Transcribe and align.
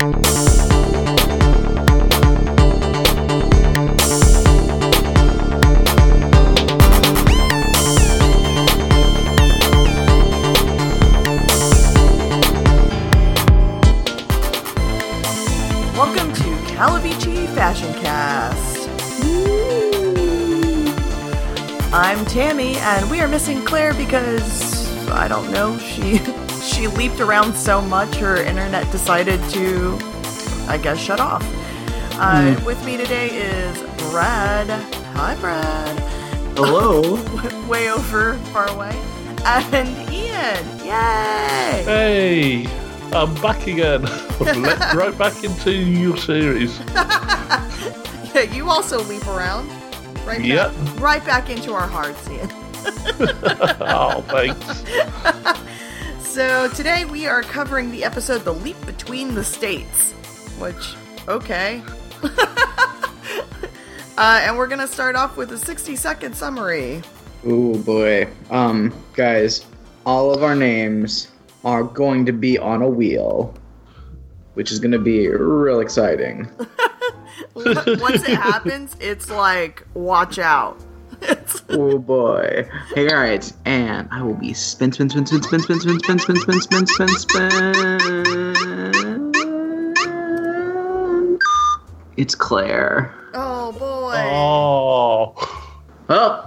Welcome 0.00 0.22
to 16.32 16.48
Calavici 16.72 17.46
Fashion 17.54 17.92
Cast. 18.00 18.88
I'm 21.92 22.24
Tammy, 22.24 22.76
and 22.76 23.10
we 23.10 23.20
are 23.20 23.28
missing 23.28 23.62
Claire 23.66 23.92
because 23.92 25.10
I 25.10 25.28
don't 25.28 25.50
know. 25.52 25.76
She 25.76 26.20
she 26.80 26.86
leaped 26.88 27.20
around 27.20 27.54
so 27.54 27.82
much, 27.82 28.16
her 28.16 28.36
internet 28.36 28.90
decided 28.90 29.38
to, 29.50 29.98
I 30.66 30.78
guess, 30.82 30.98
shut 30.98 31.20
off. 31.20 31.44
Uh, 32.14 32.58
With 32.64 32.82
me 32.86 32.96
today 32.96 33.28
is 33.28 33.78
Brad. 34.10 34.70
Hi, 35.14 35.34
Brad. 35.40 35.98
Hello. 36.56 37.22
Way 37.68 37.90
over 37.90 38.34
far 38.52 38.66
away, 38.70 38.98
and 39.44 39.88
Ian. 40.10 40.78
Yay! 40.78 41.84
Hey, 41.84 42.66
I'm 43.12 43.34
back 43.42 43.66
again. 43.66 44.02
Right 44.96 45.16
back 45.18 45.44
into 45.44 45.72
your 45.72 46.16
series. 46.16 46.78
Yeah, 46.94 48.46
you 48.52 48.70
also 48.70 49.02
leap 49.04 49.26
around. 49.26 49.68
Right 50.26 50.40
Yep. 50.42 50.74
back, 50.74 51.00
right 51.00 51.24
back 51.26 51.50
into 51.50 51.74
our 51.74 51.86
hearts, 51.86 52.26
Ian. 52.30 52.48
Oh, 53.82 54.24
thanks. 54.28 54.82
So 56.30 56.68
today 56.68 57.04
we 57.04 57.26
are 57.26 57.42
covering 57.42 57.90
the 57.90 58.04
episode 58.04 58.42
The 58.42 58.54
Leap 58.54 58.76
Between 58.86 59.34
the 59.34 59.42
States, 59.42 60.12
which, 60.60 60.94
okay. 61.26 61.82
uh, 62.22 63.08
and 64.16 64.56
we're 64.56 64.68
going 64.68 64.78
to 64.78 64.86
start 64.86 65.16
off 65.16 65.36
with 65.36 65.50
a 65.50 65.58
60 65.58 65.96
second 65.96 66.36
summary. 66.36 67.02
Oh 67.44 67.76
boy. 67.78 68.28
Um, 68.48 68.94
guys, 69.12 69.66
all 70.06 70.32
of 70.32 70.44
our 70.44 70.54
names 70.54 71.32
are 71.64 71.82
going 71.82 72.24
to 72.26 72.32
be 72.32 72.56
on 72.56 72.80
a 72.80 72.88
wheel, 72.88 73.52
which 74.54 74.70
is 74.70 74.78
going 74.78 74.92
to 74.92 75.00
be 75.00 75.26
real 75.26 75.80
exciting. 75.80 76.48
Once 77.54 78.22
it 78.22 78.38
happens, 78.38 78.96
it's 79.00 79.30
like, 79.30 79.84
watch 79.94 80.38
out. 80.38 80.80
It's, 81.22 81.62
Oh 81.70 81.98
boy. 81.98 82.68
Hey, 82.94 83.08
all 83.08 83.16
right, 83.20 83.52
and 83.64 84.08
I 84.10 84.22
will 84.22 84.34
be 84.34 84.52
spin, 84.54 84.92
spin, 84.92 85.08
spin, 85.10 85.26
spin, 85.26 85.42
spin, 85.42 85.60
spin, 85.60 85.80
spin, 85.80 85.98
spin, 86.00 86.18
spin, 86.18 86.36
spin, 86.36 86.60
spin, 86.60 86.86
spin, 86.86 87.08
spin. 87.08 87.50
It's 92.16 92.34
Claire. 92.34 93.14
oh 93.34 93.72
boy. 93.72 94.14
Oh, 94.16 95.34
Well, 96.08 96.44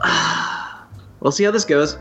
we'll 1.22 1.32
see 1.32 1.44
how 1.46 1.52
this 1.52 1.66
goes. 1.66 1.98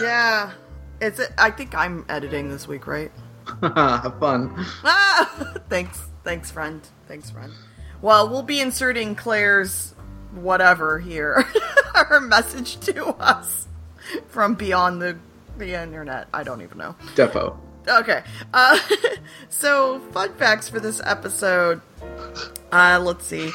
Yeah. 0.00 0.52
It's, 1.00 1.20
I 1.38 1.50
think 1.50 1.74
I'm 1.74 2.04
editing 2.08 2.48
this 2.50 2.66
week, 2.66 2.86
right? 2.86 3.12
Have 3.62 4.18
fun. 4.18 4.52
Ah! 4.82 5.54
thanks, 5.68 6.02
thanks, 6.24 6.50
friend. 6.50 6.80
Thanks, 7.06 7.30
friend. 7.30 7.52
Well, 8.02 8.28
we'll 8.28 8.42
be 8.42 8.60
inserting 8.60 9.14
Claire's 9.14 9.94
whatever 10.34 10.98
here, 10.98 11.42
her 11.94 12.20
message 12.20 12.78
to 12.80 13.06
us 13.20 13.66
from 14.28 14.54
beyond 14.54 15.00
the 15.02 15.18
the 15.58 15.80
internet. 15.80 16.28
I 16.34 16.42
don't 16.42 16.62
even 16.62 16.78
know. 16.78 16.94
Defo. 17.14 17.56
Okay. 17.88 18.22
Uh, 18.52 18.78
so, 19.48 20.00
fun 20.12 20.34
facts 20.34 20.68
for 20.68 20.80
this 20.80 21.00
episode. 21.04 21.80
Uh, 22.72 23.00
let's 23.02 23.26
see. 23.26 23.50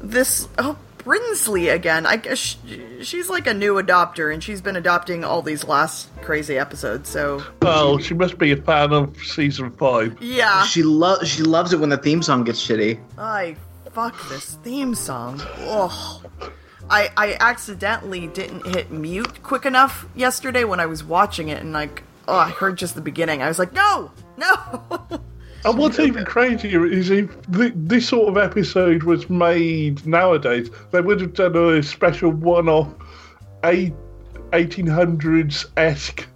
This 0.00 0.48
oh 0.58 0.76
Brinsley 0.98 1.72
again. 1.72 2.04
I 2.04 2.16
guess 2.16 2.38
sh 2.38 2.56
she's 3.02 3.30
like 3.30 3.46
a 3.46 3.54
new 3.54 3.74
adopter, 3.74 4.32
and 4.32 4.42
she's 4.42 4.60
been 4.60 4.76
adopting 4.76 5.24
all 5.24 5.40
these 5.40 5.62
last 5.62 6.08
crazy 6.22 6.58
episodes. 6.58 7.08
So, 7.08 7.44
well, 7.62 7.98
she 7.98 8.12
must 8.14 8.38
be 8.38 8.50
a 8.50 8.56
fan 8.56 8.92
of 8.92 9.16
season 9.18 9.70
five. 9.72 10.16
yeah. 10.20 10.64
She 10.64 10.82
loves 10.82 11.28
she 11.28 11.42
loves 11.42 11.72
it 11.72 11.78
when 11.78 11.90
the 11.90 11.98
theme 11.98 12.22
song 12.22 12.42
gets 12.44 12.60
shitty. 12.66 12.98
I 13.18 13.56
fuck 13.96 14.28
this 14.28 14.56
theme 14.56 14.94
song. 14.94 15.40
Ugh. 15.60 16.30
I 16.90 17.08
I 17.16 17.36
accidentally 17.40 18.26
didn't 18.26 18.66
hit 18.66 18.90
mute 18.90 19.42
quick 19.42 19.64
enough 19.64 20.04
yesterday 20.14 20.64
when 20.64 20.80
I 20.80 20.84
was 20.84 21.02
watching 21.02 21.48
it, 21.48 21.62
and 21.62 21.72
like, 21.72 22.02
oh, 22.28 22.36
I 22.36 22.50
heard 22.50 22.76
just 22.76 22.94
the 22.94 23.00
beginning. 23.00 23.40
I 23.40 23.48
was 23.48 23.58
like, 23.58 23.72
no, 23.72 24.10
no. 24.36 24.82
And 25.64 25.78
what's 25.78 25.98
even 25.98 26.26
crazier 26.26 26.84
is 26.84 27.08
if 27.08 27.30
th- 27.50 27.72
this 27.74 28.06
sort 28.06 28.28
of 28.28 28.36
episode 28.36 29.02
was 29.04 29.30
made 29.30 30.06
nowadays, 30.06 30.70
they 30.92 31.00
would 31.00 31.20
have 31.22 31.32
done 31.32 31.56
a 31.56 31.82
special 31.82 32.30
one-off 32.30 32.88
eight, 33.64 33.94
1800s 34.52 35.66
esque 35.78 36.28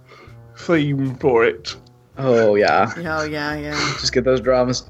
theme 0.57 1.15
for 1.15 1.45
it. 1.45 1.75
Oh 2.17 2.55
yeah. 2.55 2.91
oh 2.97 3.23
yeah, 3.23 3.55
yeah. 3.55 3.77
Just 3.99 4.13
get 4.13 4.23
those 4.23 4.41
drums. 4.41 4.89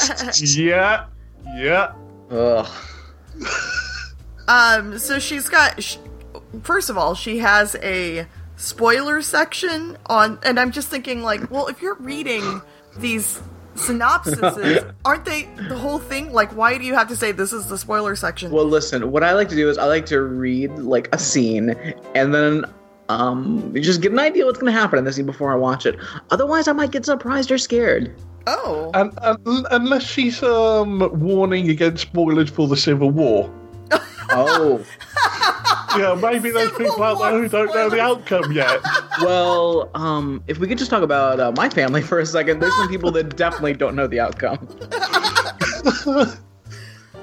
Yeah, 0.42 1.06
yeah. 1.56 1.92
Ugh. 2.30 2.66
Um, 4.48 4.98
so 4.98 5.18
she's 5.18 5.48
got. 5.48 5.82
Sh- 5.82 5.98
first 6.62 6.90
of 6.90 6.98
all, 6.98 7.14
she 7.14 7.38
has 7.38 7.76
a 7.82 8.26
spoiler 8.56 9.22
section 9.22 9.96
on, 10.06 10.38
and 10.42 10.58
I'm 10.58 10.70
just 10.70 10.88
thinking, 10.88 11.22
like, 11.22 11.50
well, 11.50 11.68
if 11.68 11.80
you're 11.80 11.94
reading 11.96 12.60
these 12.96 13.40
synopsises, 13.74 14.92
aren't 15.04 15.24
they 15.24 15.48
the 15.68 15.76
whole 15.76 15.98
thing? 15.98 16.32
Like, 16.32 16.54
why 16.56 16.76
do 16.78 16.84
you 16.84 16.94
have 16.94 17.08
to 17.08 17.16
say 17.16 17.32
this 17.32 17.52
is 17.52 17.66
the 17.66 17.78
spoiler 17.78 18.16
section? 18.16 18.50
Well, 18.50 18.64
listen. 18.64 19.10
What 19.12 19.22
I 19.22 19.32
like 19.34 19.48
to 19.50 19.56
do 19.56 19.68
is 19.68 19.78
I 19.78 19.84
like 19.84 20.06
to 20.06 20.20
read 20.20 20.70
like 20.78 21.08
a 21.14 21.18
scene 21.18 21.70
and 22.14 22.34
then 22.34 22.64
um 23.08 23.74
just 23.74 24.00
get 24.00 24.12
an 24.12 24.20
idea 24.20 24.46
what's 24.46 24.58
gonna 24.60 24.70
happen 24.70 24.96
in 24.98 25.04
the 25.04 25.12
scene 25.12 25.26
before 25.26 25.52
I 25.52 25.56
watch 25.56 25.84
it. 25.86 25.96
Otherwise, 26.30 26.68
I 26.68 26.72
might 26.72 26.90
get 26.90 27.04
surprised 27.04 27.50
or 27.50 27.58
scared. 27.58 28.14
Oh, 28.46 28.90
And, 28.94 29.12
and 29.22 29.66
unless 29.70 30.04
she's 30.04 30.42
um 30.42 30.98
warning 31.20 31.70
against 31.70 32.02
spoilers 32.02 32.50
for 32.50 32.68
the 32.68 32.76
Civil 32.76 33.10
War. 33.10 33.50
Oh. 34.30 34.84
Yeah, 35.98 36.14
maybe 36.14 36.52
there's 36.52 36.70
Civil 36.70 36.86
people 36.86 37.02
out 37.02 37.18
there 37.18 37.32
War 37.32 37.40
who 37.40 37.48
don't 37.48 37.74
know 37.74 37.90
the 37.90 38.00
outcome 38.00 38.52
yet. 38.52 38.80
well, 39.22 39.90
um, 39.96 40.40
if 40.46 40.58
we 40.58 40.68
could 40.68 40.78
just 40.78 40.88
talk 40.88 41.02
about 41.02 41.40
uh, 41.40 41.50
my 41.56 41.68
family 41.68 42.00
for 42.00 42.20
a 42.20 42.26
second, 42.26 42.60
there's 42.60 42.74
some 42.76 42.88
people 42.88 43.10
that 43.10 43.36
definitely 43.36 43.74
don't 43.74 43.96
know 43.96 44.06
the 44.06 44.20
outcome. 44.20 44.68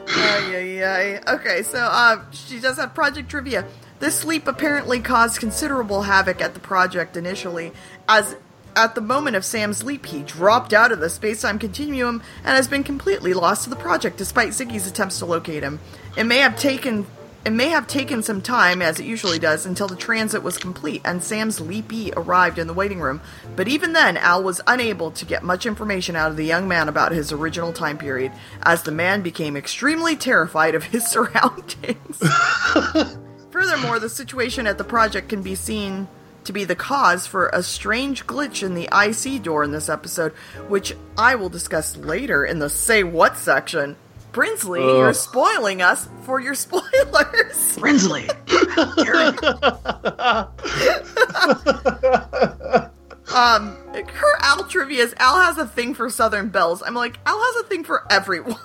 Ay, 0.10 0.56
ay, 0.56 0.84
ay. 0.84 1.34
Okay, 1.36 1.64
so 1.64 1.80
uh, 1.80 2.22
she 2.32 2.60
does 2.60 2.78
have 2.78 2.94
project 2.94 3.30
trivia. 3.30 3.66
This 4.00 4.16
sleep 4.16 4.48
apparently 4.48 5.00
caused 5.00 5.40
considerable 5.40 6.04
havoc 6.04 6.42
at 6.42 6.54
the 6.54 6.60
project 6.60 7.18
initially, 7.18 7.72
as 8.08 8.36
at 8.76 8.96
the 8.96 9.02
moment 9.02 9.36
of 9.36 9.46
Sam's 9.46 9.84
leap, 9.84 10.06
he 10.06 10.24
dropped 10.24 10.74
out 10.74 10.92
of 10.92 11.00
the 11.00 11.10
space-time 11.10 11.60
continuum 11.60 12.22
and 12.44 12.56
has 12.56 12.68
been 12.68 12.84
completely 12.84 13.34
lost 13.34 13.64
to 13.64 13.70
the 13.70 13.76
project, 13.76 14.18
despite 14.18 14.50
Ziggy's 14.50 14.88
attempts 14.88 15.20
to 15.20 15.26
locate 15.26 15.64
him. 15.64 15.80
It 16.16 16.26
may 16.26 16.40
have 16.40 16.58
taken 16.58 17.06
it 17.46 17.52
may 17.52 17.70
have 17.70 17.88
taken 17.88 18.24
some 18.24 18.42
time, 18.42 18.82
as 18.82 19.00
it 19.00 19.06
usually 19.06 19.40
does, 19.40 19.66
until 19.66 19.88
the 19.88 19.96
transit 19.96 20.44
was 20.44 20.58
complete 20.58 21.02
and 21.06 21.24
Sam's 21.24 21.62
leapee 21.62 22.12
arrived 22.18 22.60
in 22.60 22.68
the 22.68 22.74
waiting 22.74 23.00
room. 23.00 23.22
But 23.56 23.70
even 23.70 23.94
then, 23.94 24.18
Al 24.18 24.44
was 24.44 24.60
unable 24.68 25.12
to 25.12 25.24
get 25.24 25.44
much 25.44 25.66
information 25.66 26.18
out 26.18 26.30
of 26.30 26.36
the 26.36 26.44
young 26.44 26.68
man 26.68 26.90
about 26.90 27.14
his 27.14 27.32
original 27.32 27.72
time 27.72 27.98
period, 27.98 28.34
as 28.64 28.84
the 28.84 28.92
man 28.92 29.22
became 29.22 29.56
extremely 29.56 30.18
terrified 30.18 30.76
of 30.76 30.84
his 30.84 31.08
surroundings. 31.10 32.22
Furthermore, 33.50 34.00
the 34.00 34.10
situation 34.10 34.68
at 34.68 34.78
the 34.78 34.84
project 34.84 35.30
can 35.30 35.42
be 35.42 35.56
seen 35.56 36.10
to 36.48 36.54
be 36.54 36.64
the 36.64 36.76
cause 36.76 37.28
for 37.28 37.50
a 37.50 37.62
strange 37.62 38.26
glitch 38.26 38.64
in 38.64 38.74
the 38.74 38.90
IC 38.92 39.44
door 39.44 39.64
in 39.64 39.72
this 39.72 39.90
episode, 39.90 40.32
which 40.68 40.96
I 41.18 41.36
will 41.36 41.50
discuss 41.50 41.96
later 41.98 42.46
in 42.46 42.60
the 42.60 42.70
Say 42.70 43.04
What 43.04 43.38
section. 43.38 43.96
Brinsley, 44.34 44.80
you're 44.80 45.14
spoiling 45.14 45.82
us 45.82 46.08
for 46.24 46.40
your 46.40 46.56
spoilers. 46.66 47.78
Brinsley. 47.78 48.28
Um, 53.36 53.76
her 53.94 54.38
Al 54.42 54.64
trivia 54.64 55.04
is 55.04 55.14
Al 55.18 55.42
has 55.42 55.58
a 55.58 55.68
thing 55.68 55.94
for 55.94 56.10
Southern 56.10 56.48
Belles. 56.48 56.82
I'm 56.82 56.94
like, 56.96 57.20
Al 57.26 57.38
has 57.38 57.56
a 57.58 57.64
thing 57.68 57.84
for 57.84 58.06
everyone. 58.10 58.56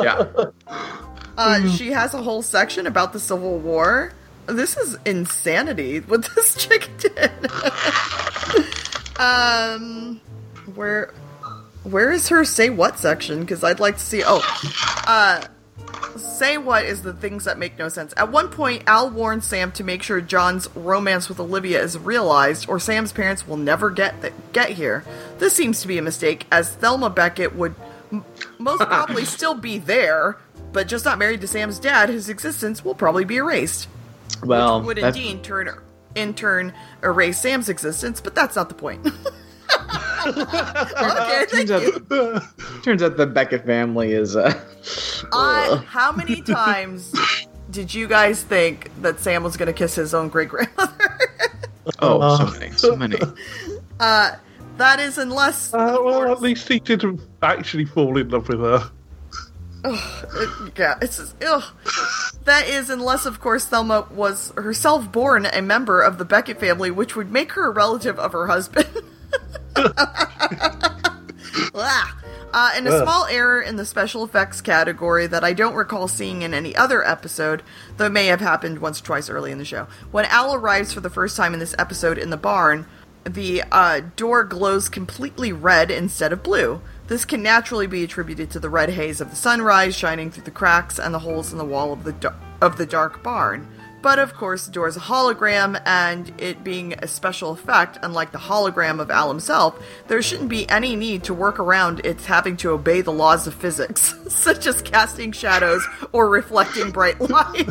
yeah. 0.00 0.26
Uh, 1.36 1.66
she 1.70 1.90
has 1.92 2.12
a 2.12 2.22
whole 2.22 2.42
section 2.42 2.86
about 2.86 3.14
the 3.14 3.18
Civil 3.18 3.58
War. 3.58 4.12
This 4.48 4.76
is 4.76 4.96
insanity 5.04 6.00
what 6.00 6.28
this 6.34 6.54
chick 6.54 6.88
did. 6.98 7.30
um, 9.20 10.20
where, 10.74 11.12
where 11.84 12.10
is 12.10 12.28
her 12.28 12.44
say 12.44 12.70
what 12.70 12.98
section? 12.98 13.40
Because 13.40 13.62
I'd 13.62 13.80
like 13.80 13.96
to 13.96 14.02
see. 14.02 14.22
Oh, 14.24 14.40
uh, 15.06 15.44
say 16.16 16.58
what 16.58 16.84
is 16.84 17.02
the 17.02 17.12
things 17.12 17.44
that 17.44 17.58
make 17.58 17.78
no 17.78 17.88
sense. 17.88 18.14
At 18.16 18.30
one 18.30 18.48
point, 18.48 18.84
Al 18.86 19.10
warns 19.10 19.44
Sam 19.46 19.72
to 19.72 19.84
make 19.84 20.02
sure 20.02 20.20
John's 20.20 20.68
romance 20.74 21.28
with 21.28 21.40
Olivia 21.40 21.82
is 21.82 21.98
realized, 21.98 22.68
or 22.68 22.78
Sam's 22.80 23.12
parents 23.12 23.46
will 23.46 23.56
never 23.56 23.90
get 23.90 24.20
th- 24.20 24.32
get 24.52 24.70
here. 24.70 25.04
This 25.38 25.54
seems 25.54 25.80
to 25.82 25.88
be 25.88 25.98
a 25.98 26.02
mistake, 26.02 26.46
as 26.50 26.70
Thelma 26.70 27.10
Beckett 27.10 27.54
would 27.54 27.74
m- 28.12 28.24
most 28.58 28.82
probably 28.82 29.24
still 29.26 29.54
be 29.54 29.78
there, 29.78 30.36
but 30.72 30.88
just 30.88 31.04
not 31.04 31.18
married 31.18 31.40
to 31.42 31.48
Sam's 31.48 31.78
dad. 31.78 32.08
His 32.08 32.28
existence 32.28 32.84
will 32.84 32.94
probably 32.94 33.24
be 33.24 33.36
erased. 33.36 33.88
Well, 34.44 34.82
Would 34.82 34.98
that's- 34.98 35.16
indeed 35.16 35.42
turn 35.42 35.70
in 36.14 36.34
turn 36.34 36.72
erase 37.02 37.40
Sam's 37.40 37.68
existence, 37.68 38.20
but 38.20 38.34
that's 38.34 38.56
not 38.56 38.68
the 38.68 38.74
point. 38.74 39.06
okay, 40.26 41.44
thank 41.46 41.68
turns 41.68 41.70
out, 41.70 41.82
you. 41.82 42.40
turns 42.82 43.02
out 43.02 43.16
the 43.16 43.26
Beckett 43.26 43.64
family 43.64 44.12
is. 44.12 44.36
Uh, 44.36 44.58
I, 45.32 45.82
how 45.86 46.12
many 46.12 46.42
times 46.42 47.14
did 47.70 47.92
you 47.92 48.08
guys 48.08 48.42
think 48.42 48.90
that 49.02 49.20
Sam 49.20 49.42
was 49.42 49.56
going 49.56 49.66
to 49.68 49.72
kiss 49.72 49.94
his 49.94 50.14
own 50.14 50.28
great 50.28 50.48
grandmother? 50.48 51.18
oh, 52.00 52.36
so 52.36 52.58
many, 52.58 52.72
so 52.72 52.96
many. 52.96 53.18
Uh, 54.00 54.32
that 54.76 55.00
is 55.00 55.18
unless. 55.18 55.74
Uh, 55.74 55.98
well, 56.00 56.30
at 56.30 56.40
least 56.40 56.68
he 56.68 56.78
didn't 56.80 57.20
actually 57.42 57.84
fall 57.84 58.16
in 58.16 58.28
love 58.28 58.48
with 58.48 58.60
her. 58.60 58.90
Uh, 59.84 60.70
yeah, 60.76 60.98
it's 61.00 61.18
just, 61.18 61.36
ugh. 61.42 61.64
That 62.44 62.66
is 62.68 62.90
unless, 62.90 63.26
of 63.26 63.40
course, 63.40 63.64
Thelma 63.66 64.08
was 64.10 64.52
herself 64.56 65.10
born 65.12 65.46
a 65.46 65.62
member 65.62 66.00
of 66.02 66.18
the 66.18 66.24
Beckett 66.24 66.58
family, 66.58 66.90
which 66.90 67.14
would 67.14 67.30
make 67.30 67.52
her 67.52 67.66
a 67.66 67.70
relative 67.70 68.18
of 68.18 68.32
her 68.32 68.46
husband. 68.46 68.88
Uh, 72.52 72.70
and 72.74 72.88
a 72.88 73.02
small 73.02 73.26
error 73.26 73.60
in 73.60 73.76
the 73.76 73.84
special 73.84 74.24
effects 74.24 74.60
category 74.60 75.26
that 75.26 75.44
I 75.44 75.52
don't 75.52 75.74
recall 75.74 76.08
seeing 76.08 76.42
in 76.42 76.54
any 76.54 76.74
other 76.74 77.06
episode, 77.06 77.62
though 77.96 78.06
it 78.06 78.12
may 78.12 78.26
have 78.26 78.40
happened 78.40 78.78
once 78.78 79.00
or 79.00 79.04
twice 79.04 79.28
early 79.28 79.52
in 79.52 79.58
the 79.58 79.64
show. 79.64 79.86
When 80.10 80.24
Al 80.24 80.54
arrives 80.54 80.92
for 80.92 81.00
the 81.00 81.10
first 81.10 81.36
time 81.36 81.52
in 81.52 81.60
this 81.60 81.74
episode 81.78 82.18
in 82.18 82.30
the 82.30 82.36
barn, 82.36 82.86
the 83.24 83.62
uh, 83.70 84.00
door 84.16 84.44
glows 84.44 84.88
completely 84.88 85.52
red 85.52 85.90
instead 85.90 86.32
of 86.32 86.42
blue. 86.42 86.80
This 87.08 87.24
can 87.24 87.42
naturally 87.42 87.86
be 87.86 88.04
attributed 88.04 88.50
to 88.50 88.60
the 88.60 88.68
red 88.68 88.90
haze 88.90 89.22
of 89.22 89.30
the 89.30 89.36
sunrise 89.36 89.96
shining 89.96 90.30
through 90.30 90.44
the 90.44 90.50
cracks 90.50 90.98
and 90.98 91.14
the 91.14 91.18
holes 91.18 91.52
in 91.52 91.58
the 91.58 91.64
wall 91.64 91.90
of 91.90 92.04
the 92.04 92.34
of 92.60 92.76
the 92.76 92.84
dark 92.84 93.22
barn. 93.22 93.66
But 94.00 94.18
of 94.20 94.34
course, 94.34 94.68
is 94.68 94.96
a 94.96 95.00
hologram, 95.00 95.80
and 95.84 96.32
it 96.40 96.62
being 96.62 96.92
a 96.94 97.08
special 97.08 97.50
effect, 97.50 97.98
unlike 98.02 98.30
the 98.30 98.38
hologram 98.38 99.00
of 99.00 99.10
Al 99.10 99.28
himself, 99.28 99.76
there 100.06 100.22
shouldn't 100.22 100.48
be 100.48 100.68
any 100.68 100.94
need 100.94 101.24
to 101.24 101.34
work 101.34 101.58
around 101.58 102.00
its 102.06 102.24
having 102.26 102.56
to 102.58 102.70
obey 102.70 103.00
the 103.00 103.12
laws 103.12 103.46
of 103.48 103.54
physics, 103.54 104.14
such 104.28 104.66
as 104.66 104.82
casting 104.82 105.32
shadows 105.32 105.84
or 106.12 106.28
reflecting 106.28 106.90
bright 106.92 107.20
light. 107.30 107.66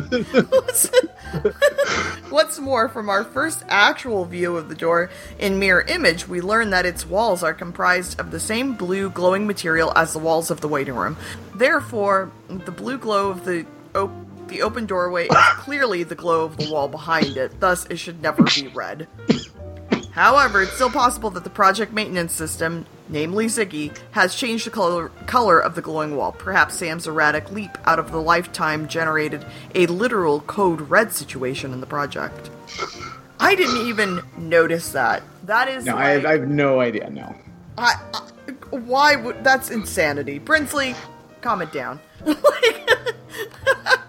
What's- 0.50 0.90
What's 2.30 2.58
more, 2.58 2.88
from 2.88 3.08
our 3.08 3.24
first 3.24 3.64
actual 3.68 4.24
view 4.24 4.56
of 4.56 4.68
the 4.68 4.74
door 4.74 5.10
in 5.38 5.58
mirror 5.58 5.82
image, 5.82 6.28
we 6.28 6.40
learn 6.40 6.70
that 6.70 6.84
its 6.86 7.06
walls 7.06 7.42
are 7.42 7.54
comprised 7.54 8.20
of 8.20 8.30
the 8.30 8.40
same 8.40 8.74
blue 8.74 9.08
glowing 9.10 9.46
material 9.46 9.92
as 9.96 10.12
the 10.12 10.18
walls 10.18 10.50
of 10.50 10.60
the 10.60 10.68
waiting 10.68 10.94
room. 10.94 11.16
Therefore, 11.54 12.30
the 12.48 12.70
blue 12.72 12.98
glow 12.98 13.30
of 13.30 13.44
the 13.44 13.66
op- 13.94 14.10
the 14.48 14.62
open 14.62 14.86
doorway 14.86 15.26
is 15.26 15.36
clearly 15.56 16.02
the 16.02 16.14
glow 16.14 16.44
of 16.44 16.56
the 16.56 16.70
wall 16.70 16.88
behind 16.88 17.36
it. 17.36 17.60
Thus, 17.60 17.86
it 17.86 17.96
should 17.98 18.22
never 18.22 18.42
be 18.42 18.68
red. 18.74 19.06
However, 20.12 20.62
it's 20.62 20.72
still 20.72 20.90
possible 20.90 21.30
that 21.30 21.44
the 21.44 21.50
project 21.50 21.92
maintenance 21.92 22.32
system, 22.32 22.86
namely 23.08 23.46
Ziggy, 23.46 23.96
has 24.10 24.34
changed 24.34 24.66
the 24.66 24.70
color, 24.70 25.10
color 25.26 25.60
of 25.60 25.76
the 25.76 25.82
glowing 25.82 26.16
wall. 26.16 26.32
Perhaps 26.32 26.74
Sam's 26.74 27.06
erratic 27.06 27.52
leap 27.52 27.70
out 27.84 28.00
of 28.00 28.10
the 28.10 28.20
lifetime 28.20 28.88
generated 28.88 29.46
a 29.76 29.86
literal 29.86 30.40
code 30.40 30.80
red 30.80 31.12
situation 31.12 31.72
in 31.72 31.80
the 31.80 31.86
project. 31.86 32.50
I 33.38 33.54
didn't 33.54 33.86
even 33.86 34.20
notice 34.36 34.90
that. 34.90 35.22
That 35.44 35.68
is 35.68 35.84
No, 35.84 35.96
I, 35.96 36.10
have, 36.10 36.26
I 36.26 36.32
have 36.32 36.48
no 36.48 36.80
idea. 36.80 37.08
No. 37.10 37.34
I, 37.76 37.94
I, 38.12 38.20
why 38.70 39.14
would 39.14 39.44
that's 39.44 39.70
insanity. 39.70 40.40
Brinsley, 40.40 40.96
calm 41.40 41.62
it 41.62 41.72
down. 41.72 42.00
like, 42.24 42.90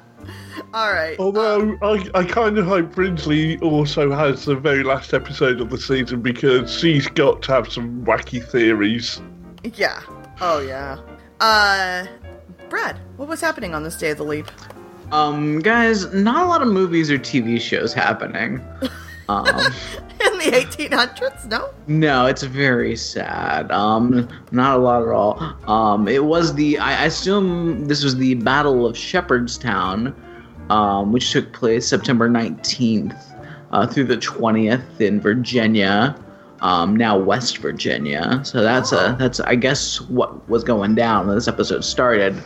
all 0.74 0.92
right. 0.94 1.18
Although 1.20 1.78
I, 1.82 2.10
I 2.14 2.24
kind 2.24 2.58
of 2.58 2.66
hope 2.66 2.94
Brinsley 2.94 3.62
also 3.62 4.12
has 4.12 4.46
the 4.46 4.56
very 4.56 4.84
last 4.84 5.14
episode 5.14 5.62
of 5.62 5.70
the 5.70 5.78
season 5.78 6.22
because 6.22 6.74
she's 6.74 7.08
got 7.08 7.42
to 7.44 7.52
have 7.54 7.72
some 7.72 8.04
wacky 8.06 8.44
theories. 8.44 9.22
Yeah. 9.64 10.02
Oh 10.42 10.60
yeah. 10.60 11.00
Uh, 11.40 12.06
Brad, 12.70 13.00
what 13.18 13.28
was 13.28 13.42
happening 13.42 13.74
on 13.74 13.84
this 13.84 13.98
day 13.98 14.12
of 14.12 14.18
the 14.18 14.24
leap? 14.24 14.48
Um, 15.12 15.60
guys, 15.60 16.14
not 16.14 16.46
a 16.46 16.48
lot 16.48 16.62
of 16.62 16.68
movies 16.68 17.10
or 17.10 17.18
TV 17.18 17.60
shows 17.60 17.94
happening. 17.94 18.64
Um, 19.30 19.46
In 19.46 20.40
the 20.40 20.58
1800s? 20.58 21.46
No. 21.52 21.70
no, 21.86 22.26
it's 22.26 22.42
very 22.42 22.96
sad. 22.96 23.72
Um, 23.72 24.28
not 24.52 24.80
a 24.80 24.82
lot 24.82 25.04
at 25.04 25.10
all. 25.10 25.40
Um, 25.72 26.08
it 26.08 26.24
was 26.26 26.56
the 26.56 26.80
I 26.80 27.04
I 27.04 27.06
assume 27.06 27.86
this 27.86 28.04
was 28.04 28.16
the 28.18 28.34
Battle 28.34 28.88
of 28.88 28.98
Shepherdstown, 28.98 30.16
um, 30.70 31.12
which 31.12 31.32
took 31.32 31.52
place 31.54 31.88
September 31.88 32.30
nineteenth 32.30 33.16
uh, 33.72 33.88
through 33.88 34.06
the 34.06 34.18
twentieth 34.18 35.02
in 35.02 35.20
Virginia. 35.20 36.16
Um, 36.62 36.96
now 36.96 37.18
West 37.18 37.60
Virginia. 37.60 38.42
So 38.44 38.62
that's 38.62 38.92
a 38.92 39.16
that's 39.18 39.40
I 39.40 39.56
guess 39.56 40.02
what 40.02 40.48
was 40.50 40.64
going 40.64 40.96
down 40.96 41.28
when 41.28 41.36
this 41.36 41.48
episode 41.48 41.86
started. 41.86 42.42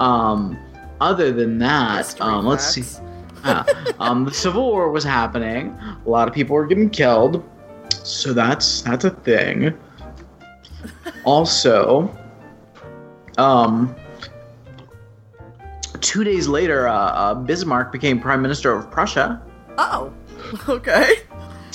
Um, 0.00 0.58
other 1.00 1.30
than 1.32 1.58
that, 1.58 2.20
um, 2.20 2.46
let's 2.46 2.66
see. 2.66 2.84
Yeah. 3.44 3.64
um, 4.00 4.24
the 4.24 4.32
Civil 4.32 4.62
War 4.62 4.90
was 4.90 5.04
happening. 5.04 5.76
A 6.06 6.08
lot 6.08 6.26
of 6.28 6.34
people 6.34 6.56
were 6.56 6.66
getting 6.66 6.88
killed, 6.88 7.44
so 7.90 8.32
that's 8.32 8.80
that's 8.82 9.04
a 9.04 9.10
thing. 9.10 9.76
Also, 11.24 12.08
um, 13.36 13.94
two 16.04 16.22
days 16.22 16.46
later, 16.46 16.86
uh, 16.86 16.94
uh, 16.94 17.34
Bismarck 17.34 17.90
became 17.90 18.20
Prime 18.20 18.42
Minister 18.42 18.72
of 18.72 18.90
Prussia. 18.90 19.42
Oh. 19.78 20.12
Okay. 20.68 21.16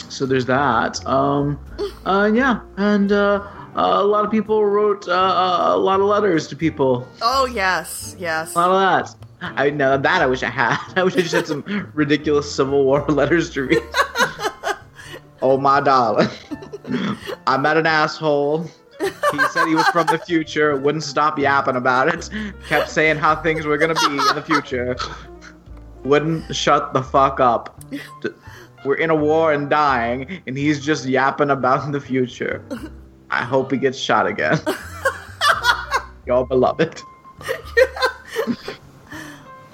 So 0.10 0.26
there's 0.26 0.46
that. 0.46 1.06
Um, 1.06 1.60
uh, 2.06 2.32
yeah, 2.34 2.62
and 2.78 3.12
uh, 3.12 3.46
uh, 3.76 3.98
a 4.00 4.04
lot 4.04 4.24
of 4.24 4.32
people 4.32 4.64
wrote 4.64 5.08
a 5.08 5.76
lot 5.76 6.00
of 6.00 6.06
letters 6.06 6.48
to 6.50 6.56
people. 6.56 7.06
Oh 7.22 7.46
yes, 7.46 8.16
yes. 8.20 8.54
A 8.56 8.60
lot 8.60 9.04
of 9.04 9.18
that. 9.42 9.52
I 9.58 9.72
know 9.72 9.98
that 9.98 10.22
I 10.22 10.28
wish 10.28 10.44
I 10.44 10.50
had. 10.50 10.78
I 10.96 11.04
wish 11.04 11.18
I 11.18 11.22
just 11.22 11.34
had 11.34 11.48
some 11.48 11.64
ridiculous 11.94 12.50
Civil 12.50 12.86
War 12.86 13.06
letters 13.08 13.50
to 13.52 13.64
read. 13.64 13.82
oh 15.42 15.58
my 15.58 15.82
darling, 15.82 16.30
I 17.48 17.58
met 17.58 17.76
an 17.76 17.88
asshole. 17.88 18.70
He 19.00 19.40
said 19.52 19.68
he 19.68 19.76
was 19.76 19.88
from 19.88 20.08
the 20.08 20.18
future. 20.18 20.76
Wouldn't 20.76 21.04
stop 21.04 21.40
yapping 21.40 21.76
about 21.76 22.14
it. 22.14 22.30
Kept 22.68 22.90
saying 22.90 23.18
how 23.18 23.36
things 23.36 23.66
were 23.66 23.78
gonna 23.78 23.96
be 23.96 24.18
in 24.18 24.36
the 24.36 24.44
future. 24.46 24.96
Wouldn't 26.04 26.54
shut 26.56 26.94
the 26.94 27.02
fuck 27.04 27.40
up. 27.40 27.82
We're 28.86 28.96
in 28.96 29.10
a 29.10 29.16
war 29.16 29.52
and 29.54 29.70
dying, 29.70 30.42
and 30.48 30.58
he's 30.58 30.84
just 30.84 31.06
yapping 31.06 31.50
about 31.50 31.92
the 31.92 32.00
future. 32.00 32.64
I 33.30 33.44
hope 33.44 33.72
he 33.72 33.78
gets 33.78 33.98
shot 33.98 34.26
again. 34.26 34.60
Your 36.26 36.46
beloved. 36.46 37.02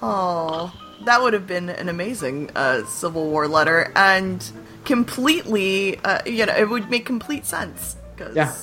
Oh, 0.08 0.72
that 1.06 1.20
would 1.20 1.34
have 1.34 1.48
been 1.48 1.70
an 1.70 1.90
amazing 1.90 2.52
uh, 2.56 2.86
Civil 2.86 3.28
War 3.28 3.48
letter, 3.48 3.92
and 3.96 4.52
completely, 4.84 5.98
uh, 6.04 6.20
you 6.28 6.46
know, 6.46 6.56
it 6.56 6.70
would 6.70 6.92
make 6.92 7.08
complete 7.08 7.44
sense 7.44 7.96
because 8.16 8.36
Yeah. 8.36 8.54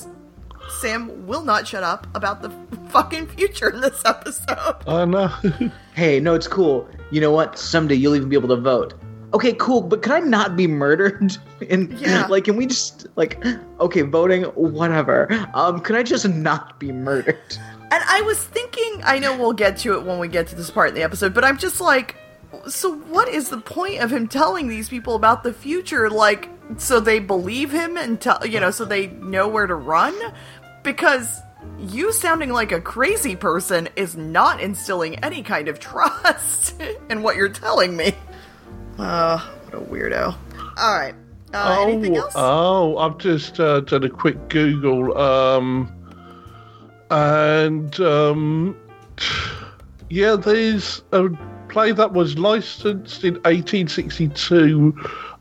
Sam 0.82 1.26
will 1.28 1.42
not 1.44 1.66
shut 1.66 1.84
up 1.84 2.06
about 2.14 2.42
the 2.42 2.50
fucking 2.90 3.28
future 3.28 3.70
in 3.70 3.80
this 3.80 4.02
episode. 4.04 4.76
Oh, 4.86 5.04
no. 5.04 5.28
hey, 5.94 6.18
no, 6.18 6.34
it's 6.34 6.48
cool. 6.48 6.88
You 7.12 7.20
know 7.20 7.30
what? 7.30 7.56
Someday 7.56 7.94
you'll 7.94 8.16
even 8.16 8.28
be 8.28 8.36
able 8.36 8.48
to 8.48 8.60
vote. 8.60 8.94
Okay, 9.32 9.52
cool, 9.54 9.80
but 9.80 10.02
can 10.02 10.12
I 10.12 10.18
not 10.20 10.56
be 10.56 10.66
murdered? 10.66 11.36
And 11.70 11.92
Yeah. 12.00 12.26
like, 12.26 12.44
can 12.44 12.56
we 12.56 12.66
just 12.66 13.06
like, 13.14 13.42
okay, 13.78 14.02
voting, 14.02 14.42
whatever. 14.56 15.28
Um, 15.54 15.78
can 15.80 15.94
I 15.94 16.02
just 16.02 16.28
not 16.28 16.80
be 16.80 16.90
murdered? 16.90 17.38
And 17.92 18.02
I 18.08 18.20
was 18.22 18.42
thinking, 18.42 19.00
I 19.04 19.20
know 19.20 19.36
we'll 19.38 19.52
get 19.52 19.76
to 19.78 19.94
it 19.94 20.02
when 20.04 20.18
we 20.18 20.26
get 20.26 20.48
to 20.48 20.56
this 20.56 20.70
part 20.70 20.88
in 20.88 20.94
the 20.96 21.02
episode, 21.04 21.32
but 21.32 21.44
I'm 21.44 21.56
just 21.58 21.80
like, 21.80 22.16
so 22.66 22.92
what 22.94 23.28
is 23.28 23.48
the 23.50 23.58
point 23.58 24.00
of 24.02 24.12
him 24.12 24.26
telling 24.26 24.66
these 24.66 24.88
people 24.88 25.14
about 25.14 25.44
the 25.44 25.52
future? 25.52 26.10
Like, 26.10 26.48
so 26.78 26.98
they 26.98 27.20
believe 27.20 27.70
him 27.70 27.96
and 27.96 28.20
tell, 28.20 28.44
you 28.44 28.58
know, 28.58 28.72
so 28.72 28.84
they 28.84 29.06
know 29.06 29.46
where 29.46 29.66
to 29.68 29.74
run? 29.76 30.14
Because 30.82 31.40
you 31.78 32.12
sounding 32.12 32.50
like 32.50 32.72
a 32.72 32.80
crazy 32.80 33.36
person 33.36 33.88
is 33.96 34.16
not 34.16 34.60
instilling 34.60 35.16
any 35.24 35.42
kind 35.42 35.68
of 35.68 35.78
trust 35.80 36.80
in 37.10 37.22
what 37.22 37.36
you're 37.36 37.48
telling 37.48 37.96
me. 37.96 38.14
Uh, 38.98 39.38
what 39.38 39.74
a 39.74 39.84
weirdo. 39.84 40.34
All 40.76 40.98
right. 40.98 41.14
Uh, 41.54 41.84
anything 41.86 42.16
else? 42.16 42.32
oh, 42.34 42.96
I've 42.96 43.18
just 43.18 43.60
uh, 43.60 43.80
done 43.80 44.04
a 44.04 44.08
quick 44.08 44.48
Google, 44.48 45.16
um, 45.18 45.92
and 47.10 48.00
um, 48.00 48.74
Yeah, 50.12 50.36
there's 50.36 51.02
a 51.12 51.30
play 51.68 51.92
that 51.92 52.12
was 52.12 52.38
licensed 52.38 53.24
in 53.24 53.34
1862 53.36 54.94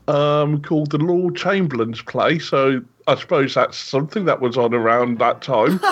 um, 0.08 0.62
called 0.62 0.90
the 0.90 0.98
Lord 0.98 1.36
Chamberlain's 1.36 2.00
play. 2.00 2.38
So 2.38 2.80
I 3.06 3.14
suppose 3.16 3.54
that's 3.54 3.76
something 3.76 4.24
that 4.26 4.40
was 4.40 4.56
on 4.56 4.74
around 4.74 5.18
that 5.18 5.42
time. 5.42 5.80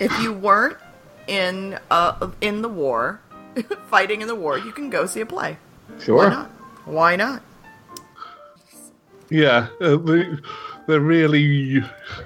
If 0.00 0.10
you 0.20 0.32
weren't 0.32 0.76
in 1.28 1.78
uh 1.90 2.28
in 2.40 2.60
the 2.62 2.68
war, 2.68 3.20
fighting 3.88 4.20
in 4.20 4.26
the 4.26 4.34
war, 4.34 4.58
you 4.58 4.72
can 4.72 4.90
go 4.90 5.06
see 5.06 5.20
a 5.20 5.26
play. 5.26 5.56
Sure. 6.00 6.16
Why 6.16 6.22
Sure. 6.24 6.30
not? 6.30 6.50
Why 6.86 7.16
not? 7.16 7.42
yeah, 9.30 9.68
uh, 9.80 9.96
they, 9.96 10.28
they're 10.88 10.98
really. 11.00 11.80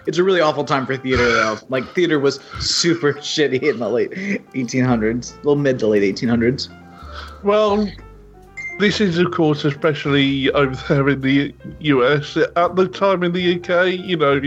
It's 0.07 0.17
a 0.17 0.25
really 0.25 0.41
awful 0.41 0.65
time 0.65 0.87
for 0.87 0.97
theater, 0.97 1.31
though. 1.31 1.59
Like, 1.69 1.85
theater 1.95 2.19
was 2.19 2.41
super 2.61 3.13
shitty 3.33 3.63
in 3.63 3.79
the 3.79 3.89
late 3.91 4.11
1800s, 4.13 5.37
little 5.37 5.57
mid 5.57 5.79
to 5.81 5.87
late 5.87 6.03
1800s. 6.17 6.69
Well, 7.45 7.89
this 8.79 9.01
is, 9.01 9.19
of 9.19 9.31
course, 9.31 9.65
especially 9.65 10.51
over 10.53 10.75
there 10.89 11.09
in 11.09 11.21
the 11.21 11.55
US. 11.81 12.37
At 12.37 12.77
the 12.77 12.89
time 12.89 13.23
in 13.23 13.33
the 13.33 13.57
UK, 13.57 13.99
you 13.99 14.17
know, 14.17 14.41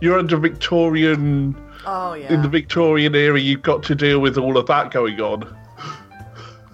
you're 0.00 0.18
under 0.18 0.36
Victorian. 0.36 1.56
Oh 1.86 2.14
yeah. 2.14 2.32
In 2.32 2.42
the 2.42 2.48
Victorian 2.48 3.14
era, 3.14 3.38
you've 3.38 3.62
got 3.62 3.82
to 3.84 3.94
deal 3.94 4.20
with 4.20 4.38
all 4.38 4.56
of 4.56 4.66
that 4.66 4.90
going 4.90 5.20
on. 5.20 5.44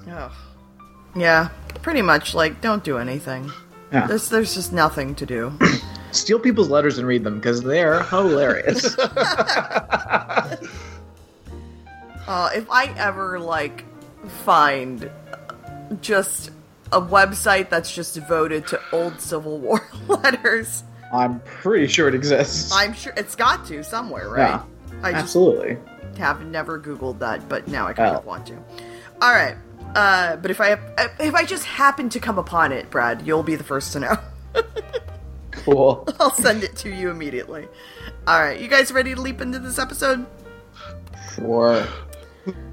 Ugh. 0.09 0.33
Yeah, 1.17 1.49
pretty 1.83 2.03
much. 2.03 2.35
Like, 2.35 2.61
don't 2.61 2.85
do 2.85 2.99
anything. 2.99 3.51
Yeah. 3.93 4.07
There's 4.07 4.29
there's 4.29 4.55
just 4.55 4.73
nothing 4.73 5.15
to 5.17 5.27
do. 5.27 5.53
Steal 6.13 6.39
people's 6.39 6.69
letters 6.69 6.99
and 6.99 7.07
read 7.07 7.25
them 7.25 7.37
because 7.37 7.63
they're 7.63 8.03
hilarious. 8.05 8.97
Uh, 12.29 12.49
if 12.55 12.71
I 12.71 12.85
ever 12.97 13.41
like 13.41 13.85
find 14.45 15.11
just 16.01 16.53
a 16.93 17.01
website 17.01 17.69
that's 17.71 17.95
just 17.95 18.15
devoted 18.15 18.67
to 18.69 18.81
old 18.93 19.21
Civil 19.21 19.59
War 19.59 19.89
letters, 20.09 20.85
I'm 21.13 21.41
pretty 21.41 21.87
sure 21.87 22.09
it 22.09 22.15
exists. 22.15 22.73
I'm 22.75 22.93
sure 22.95 23.13
it's 23.17 23.35
got 23.35 23.67
to 23.67 23.83
somewhere, 23.85 24.29
right? 24.29 24.39
Yeah, 24.39 24.63
I 25.03 25.13
just 25.13 25.23
Absolutely. 25.25 25.79
have 26.19 26.45
never 26.47 26.79
Googled 26.81 27.19
that, 27.21 27.49
but 27.49 27.69
now 27.69 27.87
I 27.87 27.93
kind 27.93 28.15
Oh. 28.15 28.19
of 28.19 28.25
want 28.27 28.47
to. 28.49 28.57
All 29.23 29.33
right, 29.33 29.57
uh, 29.95 30.37
but 30.37 30.51
if 30.51 30.61
I 30.61 30.73
if 31.21 31.35
I 31.35 31.45
just 31.45 31.65
happen 31.65 32.09
to 32.11 32.21
come 32.21 32.39
upon 32.39 32.73
it, 32.73 32.91
Brad, 32.91 33.27
you'll 33.27 33.43
be 33.43 33.55
the 33.57 33.65
first 33.65 33.93
to 33.95 34.01
know. 34.01 34.19
Cool. 35.53 36.09
I'll 36.19 36.33
send 36.33 36.65
it 36.65 36.75
to 36.77 36.89
you 36.95 37.11
immediately. 37.11 37.69
All 38.27 38.41
right, 38.41 38.59
you 38.59 38.67
guys 38.69 38.93
ready 38.93 39.15
to 39.15 39.21
leap 39.21 39.41
into 39.43 39.59
this 39.59 39.79
episode? 39.79 40.25
Sure. 41.35 41.87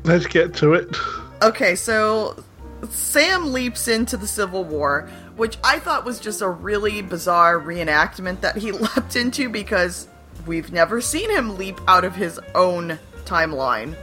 Let's 0.06 0.26
get 0.28 0.54
to 0.56 0.74
it. 0.74 0.96
Okay, 1.42 1.76
so 1.76 2.42
Sam 2.90 3.54
leaps 3.54 3.88
into 3.88 4.18
the 4.18 4.28
Civil 4.28 4.64
War, 4.64 5.10
which 5.36 5.58
I 5.64 5.80
thought 5.80 6.06
was 6.06 6.20
just 6.20 6.42
a 6.42 6.50
really 6.50 7.02
bizarre 7.02 7.60
reenactment 7.60 8.42
that 8.42 8.58
he 8.58 8.72
leapt 8.74 9.16
into 9.16 9.50
because 9.50 10.08
we've 10.46 10.72
never 10.72 11.02
seen 11.02 11.30
him 11.30 11.58
leap 11.58 11.80
out 11.88 12.04
of 12.04 12.16
his 12.16 12.40
own 12.56 13.00
timeline. 13.26 13.96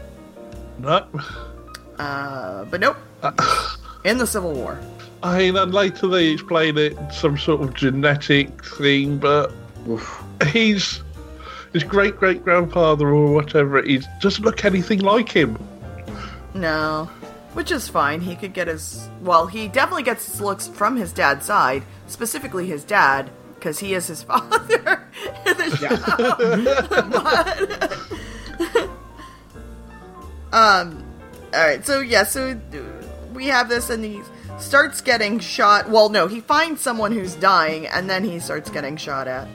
No. 0.79 1.07
Uh, 1.99 2.65
but 2.65 2.81
nope. 2.81 2.97
In 4.05 4.19
the 4.19 4.27
Civil 4.27 4.53
War. 4.53 4.79
I 5.23 5.39
mean, 5.39 5.57
and 5.57 5.73
later 5.73 6.07
they 6.09 6.29
explain 6.29 6.77
it 6.77 6.97
some 7.11 7.39
sort 7.39 7.63
of 7.63 7.73
genetic 7.73 8.63
thing, 8.63 9.17
but 9.17 9.51
Oof. 9.89 10.23
he's 10.49 11.03
his 11.73 11.83
great 11.83 12.17
great 12.17 12.45
grandfather 12.45 13.09
or 13.09 13.33
whatever 13.33 13.79
it 13.79 13.87
is 13.91 14.07
doesn't 14.21 14.45
look 14.45 14.65
anything 14.65 15.01
like 15.01 15.31
him. 15.31 15.59
No. 16.53 17.09
Which 17.55 17.71
is 17.71 17.89
fine. 17.89 18.21
He 18.21 18.35
could 18.37 18.53
get 18.53 18.69
his. 18.69 19.09
Well, 19.23 19.47
he 19.47 19.69
definitely 19.69 20.03
gets 20.03 20.27
his 20.27 20.41
looks 20.41 20.69
from 20.69 20.97
his 20.97 21.13
dad's 21.13 21.47
side, 21.47 21.83
specifically 22.09 22.67
his 22.67 22.85
dad, 22.85 23.31
because 23.55 23.79
he 23.79 23.95
is 23.95 24.07
his 24.09 24.23
father 24.29 25.03
in 25.47 25.57
the 25.57 25.77
show. 25.77 25.97
But- 28.71 28.91
um. 30.53 31.05
Alright, 31.55 31.87
so 31.87 32.01
yeah, 32.01 32.25
so 32.25 32.61
we 33.33 33.47
have 33.47 33.69
this, 33.69 33.89
and 33.89 34.05
he 34.05 34.21
starts 34.59 35.01
getting 35.01 35.39
shot. 35.39 35.89
Well, 35.89 36.09
no, 36.09 36.27
he 36.27 36.41
finds 36.41 36.81
someone 36.81 37.13
who's 37.13 37.37
dying, 37.37 37.87
and 37.87 38.11
then 38.11 38.25
he 38.25 38.41
starts 38.41 38.71
getting 38.71 38.97
shot 38.97 39.29
at. 39.29 39.47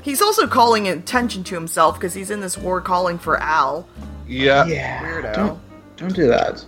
He's 0.00 0.22
also 0.22 0.46
calling 0.46 0.88
attention 0.88 1.44
to 1.44 1.54
himself 1.54 1.96
because 1.96 2.14
he's 2.14 2.30
in 2.30 2.40
this 2.40 2.56
war 2.56 2.80
calling 2.80 3.18
for 3.18 3.36
Al. 3.36 3.86
Yeah. 4.26 4.64
Yeah. 4.64 5.02
Weirdo. 5.04 5.34
Don't, 5.34 5.60
don't 5.96 6.14
do 6.16 6.26
that. 6.28 6.64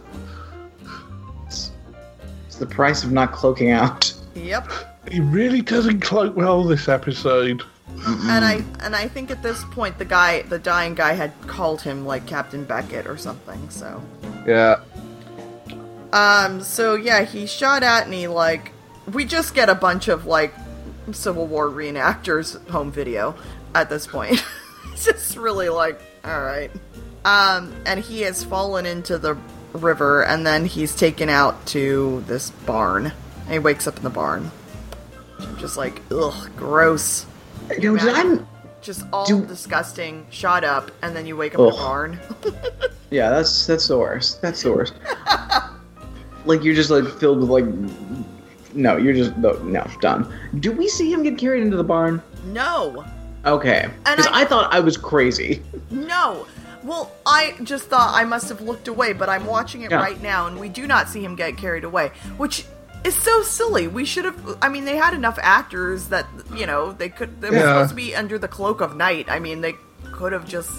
It's, 2.63 2.71
it's 2.71 2.71
the 2.71 2.77
price 2.77 3.05
of 3.05 3.13
not 3.13 3.33
cloaking 3.33 3.71
out. 3.71 4.13
Yep. 4.35 4.71
He 5.11 5.21
really 5.21 5.61
doesn't 5.63 6.01
cloak 6.01 6.37
well 6.37 6.65
this 6.65 6.89
episode. 6.89 7.63
And 8.07 8.45
I 8.45 8.65
and 8.81 8.97
I 8.97 9.07
think 9.09 9.31
at 9.31 9.43
this 9.43 9.63
point 9.65 9.99
the 9.99 10.05
guy, 10.05 10.43
the 10.43 10.59
dying 10.59 10.95
guy, 10.95 11.13
had 11.13 11.33
called 11.47 11.83
him 11.83 12.07
like 12.07 12.27
Captain 12.27 12.65
Beckett 12.65 13.07
or 13.07 13.17
something. 13.17 13.69
So, 13.71 14.03
Yeah. 14.47 14.81
um, 16.13 16.63
so 16.63 16.95
yeah, 16.95 17.23
he 17.25 17.47
shot 17.47 17.83
at 17.83 18.09
me 18.09 18.29
like, 18.29 18.73
we 19.13 19.25
just 19.25 19.55
get 19.55 19.69
a 19.69 19.75
bunch 19.75 20.09
of 20.09 20.27
like 20.27 20.55
Civil 21.13 21.47
War 21.47 21.69
reenactors 21.69 22.69
home 22.69 22.91
video 22.93 23.35
at 23.75 23.91
this 23.91 24.07
point. 24.07 24.45
it's 24.93 25.05
just 25.05 25.37
really 25.37 25.69
like, 25.69 26.01
all 26.25 26.41
right. 26.41 26.71
Um, 27.25 27.73
and 27.87 28.01
he 28.01 28.23
has 28.23 28.43
fallen 28.45 28.87
into 28.87 29.19
the 29.19 29.37
river, 29.73 30.25
and 30.25 30.47
then 30.47 30.65
he's 30.67 30.95
taken 30.95 31.29
out 31.29 31.65
to 31.67 32.23
this 32.27 32.51
barn. 32.51 33.13
And 33.45 33.53
he 33.53 33.59
wakes 33.59 33.87
up 33.87 33.97
in 33.97 34.03
the 34.05 34.11
barn. 34.11 34.51
I'm 35.41 35.57
just 35.57 35.77
like, 35.77 36.01
ugh, 36.11 36.51
gross. 36.57 37.27
You 37.79 37.93
know, 37.95 37.99
did 37.99 38.15
I? 38.15 38.39
Just 38.81 39.05
all 39.13 39.25
Do- 39.27 39.45
disgusting, 39.47 40.27
shot 40.31 40.65
up, 40.65 40.91
and 41.03 41.15
then 41.15 41.25
you 41.27 41.37
wake 41.37 41.55
up 41.55 41.61
in 41.61 41.67
the 41.67 41.73
barn. 41.73 42.19
Yeah, 43.11 43.29
that's 43.29 43.67
that's 43.67 43.87
the 43.89 43.99
worst. 43.99 44.41
That's 44.41 44.63
the 44.63 44.73
worst. 44.73 44.95
like 46.47 46.65
you're 46.65 46.75
just 46.75 46.89
like 46.89 47.05
filled 47.19 47.41
with 47.41 47.51
like. 47.51 47.67
No, 48.75 48.97
you're 48.97 49.13
just 49.13 49.37
no, 49.37 49.53
no 49.65 49.87
done. 50.01 50.33
Do 50.61 50.73
we 50.73 50.89
see 50.89 51.13
him 51.13 51.23
get 51.23 51.37
carried 51.37 51.63
into 51.63 51.77
the 51.77 51.85
barn? 51.85 52.23
no, 52.47 53.05
Okay, 53.45 53.91
because 54.05 54.27
I- 54.29 54.41
I 54.41 54.45
thought 54.47 54.73
I 54.73 54.81
was 54.81 54.97
crazy. 54.97 55.63
no. 55.91 56.47
Well, 56.85 57.13
I 57.25 57.55
just 57.63 57.85
thought 57.85 58.13
I 58.15 58.25
must 58.25 58.49
have 58.49 58.61
looked 58.61 58.89
away, 58.89 59.13
but 59.13 59.29
I'm 59.29 59.47
watching 59.47 59.83
it 59.83 59.91
Yeah. 59.91 59.99
right 60.03 60.21
now, 60.21 60.47
and 60.47 60.59
we 60.59 60.69
do 60.69 60.87
not 60.87 61.09
see 61.09 61.25
him 61.25 61.37
get 61.37 61.57
carried 61.57 61.85
away, 61.85 62.11
which 62.37 62.65
is 63.05 63.15
so 63.17 63.43
silly. 63.43 63.87
We 63.89 64.05
should 64.05 64.25
have. 64.25 64.59
I 64.61 64.69
mean, 64.69 64.85
they 64.85 64.97
had 64.97 65.15
enough 65.15 65.39
actors 65.43 66.09
that 66.09 66.27
you 66.55 66.67
know 66.67 66.93
they 66.93 67.09
could. 67.09 67.41
They 67.41 67.51
were 67.51 67.59
supposed 67.59 67.91
to 67.91 67.95
be 67.97 68.15
under 68.15 68.39
the 68.39 68.49
cloak 68.49 68.81
of 68.81 68.97
night. 68.97 69.27
I 69.29 69.39
mean, 69.39 69.61
they 69.61 69.75
could 70.13 70.33
have 70.33 70.47
just 70.47 70.71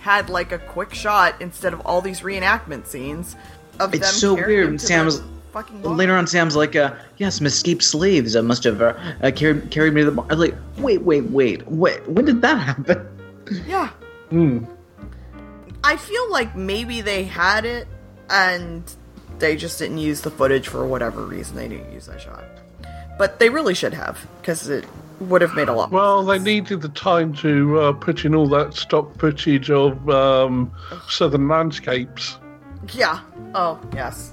had 0.00 0.30
like 0.30 0.50
a 0.52 0.58
quick 0.58 0.94
shot 0.94 1.34
instead 1.40 1.72
of 1.74 1.80
all 1.82 2.00
these 2.00 2.20
reenactment 2.20 2.86
scenes 2.86 3.36
of 3.78 3.92
It's 3.94 4.06
them. 4.10 4.14
so 4.18 4.34
weird. 4.34 4.66
him 4.68 4.78
to 4.78 4.86
Sam's- 4.86 5.20
the 5.20 5.26
fucking 5.52 5.82
barn. 5.82 5.96
Later 5.96 6.16
on, 6.16 6.26
Sam's 6.26 6.56
like, 6.56 6.74
uh, 6.76 6.92
"Yeah, 7.18 7.28
some 7.28 7.46
escaped 7.46 7.82
slaves 7.82 8.34
uh, 8.34 8.42
must 8.42 8.64
have 8.64 8.80
uh, 8.80 8.94
uh, 9.22 9.30
carried 9.34 9.70
carried 9.70 9.92
me 9.92 10.00
to 10.00 10.06
the 10.06 10.12
barn." 10.12 10.28
I 10.30 10.34
was 10.34 10.48
like, 10.48 10.56
"Wait, 10.78 11.02
wait, 11.02 11.24
wait, 11.30 11.66
wait! 11.70 12.08
When 12.08 12.24
did 12.24 12.40
that 12.42 12.56
happen?" 12.56 13.06
Yeah. 13.66 13.88
Hmm. 14.30 14.64
I 15.82 15.96
feel 15.96 16.30
like 16.30 16.54
maybe 16.56 17.00
they 17.00 17.24
had 17.24 17.64
it 17.64 17.88
and 18.28 18.84
they 19.38 19.56
just 19.56 19.78
didn't 19.78 19.98
use 19.98 20.20
the 20.20 20.30
footage 20.30 20.68
for 20.68 20.86
whatever 20.86 21.24
reason 21.24 21.56
they 21.56 21.68
didn't 21.68 21.92
use 21.92 22.06
that 22.06 22.20
shot. 22.20 22.44
But 23.18 23.38
they 23.38 23.48
really 23.48 23.74
should 23.74 23.94
have 23.94 24.26
because 24.40 24.68
it 24.68 24.84
would 25.20 25.42
have 25.42 25.54
made 25.54 25.68
a 25.68 25.72
lot. 25.72 25.90
more 25.90 26.00
Well, 26.00 26.24
they 26.24 26.38
needed 26.38 26.80
the 26.80 26.88
time 26.88 27.34
to 27.34 27.80
uh, 27.80 27.92
put 27.92 28.24
in 28.24 28.34
all 28.34 28.48
that 28.48 28.74
stock 28.74 29.18
footage 29.18 29.70
of 29.70 30.08
um, 30.08 30.72
southern 31.08 31.48
landscapes. 31.48 32.38
Yeah. 32.94 33.20
Oh 33.54 33.78
yes. 33.92 34.32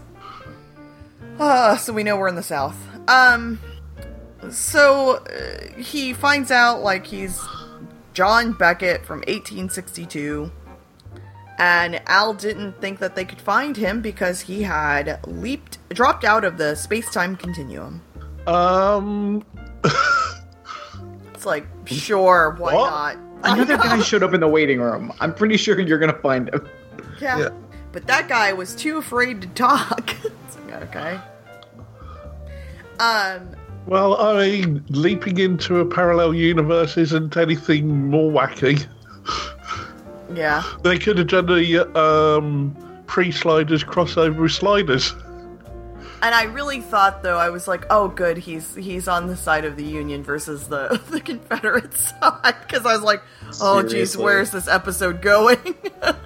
Uh, 1.40 1.78
so 1.78 1.94
we 1.94 2.04
know 2.04 2.18
we're 2.18 2.30
in 2.30 2.36
the 2.36 2.44
south. 2.44 2.78
Um. 3.10 3.60
So 4.50 5.18
uh, 5.18 5.82
he 5.82 6.14
finds 6.14 6.52
out 6.52 6.82
like 6.82 7.06
he's 7.06 7.42
John 8.14 8.54
Beckett 8.54 9.06
from 9.06 9.18
1862. 9.20 10.52
And 11.60 12.02
Al 12.08 12.34
didn't 12.34 12.80
think 12.80 13.00
that 13.00 13.16
they 13.16 13.26
could 13.26 13.42
find 13.42 13.76
him 13.76 14.02
because 14.02 14.42
he 14.42 14.62
had 14.64 15.20
leaped, 15.26 15.80
dropped 15.90 16.24
out 16.24 16.44
of 16.46 16.58
the 16.58 16.76
space 16.76 17.10
time 17.12 17.36
continuum. 17.36 18.02
Um, 18.46 19.44
It's 21.34 21.46
like, 21.46 21.68
sure, 21.86 22.56
why 22.58 22.74
What? 22.74 22.90
not? 22.90 23.18
Another 23.44 23.78
guy 23.84 24.00
showed 24.02 24.24
up 24.24 24.34
in 24.34 24.40
the 24.40 24.48
waiting 24.48 24.80
room. 24.80 25.14
I'm 25.20 25.34
pretty 25.34 25.56
sure 25.58 25.80
you're 25.80 26.00
gonna 26.00 26.14
find 26.20 26.50
him. 26.50 26.68
Yeah. 27.22 27.38
Yeah. 27.40 27.50
But 27.92 28.08
that 28.08 28.28
guy 28.28 28.54
was 28.54 28.74
too 28.76 28.98
afraid 28.98 29.42
to 29.42 29.48
talk. 29.50 30.16
Like, 30.70 30.96
okay. 30.96 31.20
Um, 33.00 33.56
well, 33.86 34.20
I 34.20 34.48
mean, 34.50 34.84
leaping 34.90 35.38
into 35.38 35.80
a 35.80 35.86
parallel 35.86 36.34
universe 36.34 36.98
isn't 36.98 37.38
anything 37.38 38.10
more 38.10 38.32
wacky. 38.32 38.86
Yeah. 40.38 40.64
They 40.84 41.00
could 41.00 41.18
have 41.18 41.28
done 41.28 41.48
the 41.48 42.00
um, 42.00 42.78
pre-sliders 43.08 43.84
crossover 43.84 44.38
with 44.38 44.52
sliders. 44.52 45.16
And 46.22 46.34
I 46.34 46.44
really 46.44 46.82
thought 46.82 47.24
though, 47.24 47.38
I 47.38 47.50
was 47.50 47.68
like, 47.68 47.86
oh 47.90 48.08
good, 48.08 48.38
he's 48.38 48.76
he's 48.76 49.08
on 49.08 49.28
the 49.28 49.36
side 49.36 49.66
of 49.66 49.76
the 49.78 49.84
Union 49.84 50.24
versus 50.24 50.68
the 50.68 51.02
the 51.10 51.22
Confederate 51.22 51.94
side. 51.98 52.56
Because 52.62 52.86
I 52.86 52.94
was 52.94 53.02
like, 53.02 53.24
oh 53.62 53.82
geez, 53.82 54.16
where's 54.16 54.52
this 54.52 54.68
episode 54.68 55.22
going? 55.22 55.76
uh, 56.02 56.18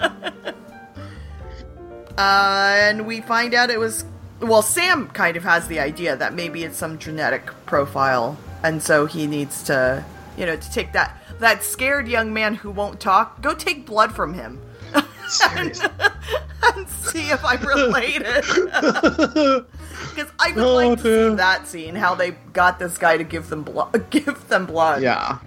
and 2.18 3.06
we 3.06 3.22
find 3.22 3.54
out 3.54 3.70
it 3.70 3.80
was 3.80 4.04
well, 4.42 4.62
Sam 4.62 5.08
kind 5.10 5.38
of 5.38 5.44
has 5.44 5.68
the 5.68 5.80
idea 5.80 6.16
that 6.18 6.34
maybe 6.34 6.64
it's 6.64 6.78
some 6.78 6.98
genetic 6.98 7.46
profile, 7.66 8.38
and 8.64 8.82
so 8.82 9.06
he 9.06 9.28
needs 9.28 9.64
to, 9.64 10.04
you 10.38 10.46
know, 10.46 10.56
to 10.56 10.72
take 10.72 10.94
that 10.94 11.21
that 11.42 11.64
scared 11.64 12.08
young 12.08 12.34
man 12.34 12.56
who 12.56 12.72
won't 12.72 13.00
talk, 13.00 13.42
go 13.42 13.54
take 13.54 13.86
blood 13.86 14.14
from 14.14 14.34
him. 14.34 14.60
Seriously. 15.28 15.88
and 16.76 16.88
see 16.90 17.30
if 17.30 17.44
I'm 17.44 17.62
related. 17.66 18.44
Because 20.16 20.32
I 20.40 20.52
would 20.52 20.64
Oh, 20.64 20.76
like 20.76 20.98
to 20.98 21.04
dear. 21.04 21.30
see 21.30 21.36
that 21.36 21.68
scene, 21.68 21.96
how 21.96 22.16
they 22.16 22.32
got 22.52 22.80
this 22.80 22.98
guy 22.98 23.16
to 23.18 23.24
give 23.24 23.48
them 23.50 23.64
blood. 23.64 24.04
Give 24.10 24.48
them 24.50 24.66
blood. 24.66 25.02
Yeah. 25.02 25.38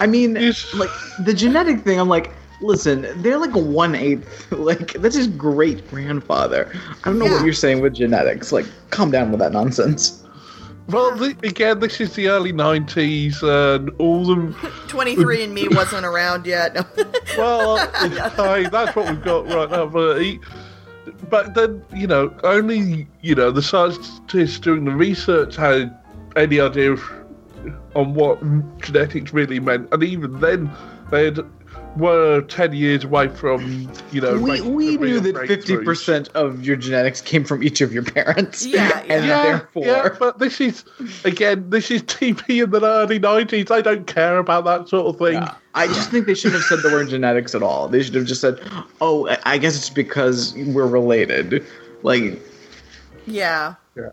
I 0.00 0.06
mean, 0.08 0.34
like 0.34 0.90
the 1.24 1.32
genetic 1.36 1.82
thing. 1.82 2.00
I'm 2.00 2.08
like, 2.08 2.32
listen, 2.62 3.06
they're 3.22 3.38
like 3.38 3.54
a 3.54 3.58
one 3.60 3.94
eighth. 3.94 4.50
Like 4.50 4.94
that's 4.94 5.14
his 5.14 5.28
great 5.28 5.88
grandfather. 5.88 6.72
I 6.74 7.10
don't 7.10 7.18
know 7.20 7.26
Yeah. 7.26 7.34
what 7.34 7.44
you're 7.44 7.52
saying 7.54 7.80
with 7.80 7.94
genetics. 7.94 8.50
Like, 8.50 8.66
calm 8.90 9.12
down 9.12 9.30
with 9.30 9.38
that 9.38 9.52
nonsense. 9.52 10.21
Well, 10.88 11.16
the, 11.16 11.36
again, 11.42 11.80
this 11.80 12.00
is 12.00 12.14
the 12.14 12.28
early 12.28 12.52
'90s, 12.52 13.42
and 13.42 13.90
all 13.98 14.24
the 14.24 14.52
23 14.88 15.44
and 15.44 15.54
Me 15.54 15.68
wasn't 15.70 16.04
around 16.04 16.46
yet. 16.46 16.74
well, 17.38 17.78
I, 17.78 18.68
that's 18.70 18.94
what 18.96 19.08
we've 19.08 19.22
got 19.22 19.46
right 19.46 19.70
now. 19.70 19.86
But, 19.86 20.20
he, 20.20 20.40
but 21.30 21.54
then, 21.54 21.84
you 21.94 22.06
know, 22.06 22.34
only 22.42 23.06
you 23.20 23.34
know 23.34 23.50
the 23.50 23.62
scientists 23.62 24.58
doing 24.58 24.84
the 24.84 24.92
research 24.92 25.56
had 25.56 25.96
any 26.36 26.60
idea 26.60 26.92
of, 26.92 27.02
on 27.94 28.14
what 28.14 28.40
genetics 28.80 29.32
really 29.32 29.60
meant, 29.60 29.88
and 29.92 30.02
even 30.02 30.40
then, 30.40 30.70
they 31.10 31.26
had, 31.26 31.40
were 31.96 32.40
ten 32.42 32.72
years 32.72 33.04
away 33.04 33.28
from 33.28 33.90
you 34.12 34.20
know. 34.20 34.38
we 34.38 34.50
making 34.52 34.74
we 34.74 34.96
knew 34.96 35.20
that 35.20 35.46
fifty 35.46 35.76
percent 35.76 36.28
of 36.34 36.64
your 36.64 36.76
genetics 36.76 37.20
came 37.20 37.44
from 37.44 37.62
each 37.62 37.80
of 37.80 37.92
your 37.92 38.02
parents. 38.02 38.64
Yeah, 38.64 39.00
and 39.08 39.26
yeah. 39.26 39.42
therefore, 39.42 39.86
yeah, 39.86 40.08
but 40.18 40.38
this 40.38 40.60
is 40.60 40.84
again, 41.24 41.68
this 41.70 41.90
is 41.90 42.02
TV 42.02 42.62
in 42.64 42.70
the 42.70 42.80
early 42.84 43.18
nineties. 43.18 43.70
I 43.70 43.80
don't 43.80 44.06
care 44.06 44.38
about 44.38 44.64
that 44.64 44.88
sort 44.88 45.06
of 45.06 45.18
thing. 45.18 45.34
Yeah. 45.34 45.54
I 45.74 45.86
just 45.86 46.10
think 46.10 46.26
they 46.26 46.34
shouldn't 46.34 46.60
have 46.60 46.64
said 46.64 46.88
the 46.88 46.94
word 46.94 47.08
genetics 47.08 47.54
at 47.54 47.62
all. 47.62 47.88
They 47.88 48.02
should 48.02 48.14
have 48.14 48.26
just 48.26 48.40
said, 48.40 48.60
"Oh, 49.00 49.28
I- 49.28 49.38
I 49.44 49.58
guess 49.58 49.76
it's 49.76 49.90
because 49.90 50.54
we're 50.54 50.86
related." 50.86 51.64
Like, 52.02 52.40
yeah. 53.26 53.74
Yeah. 53.96 54.10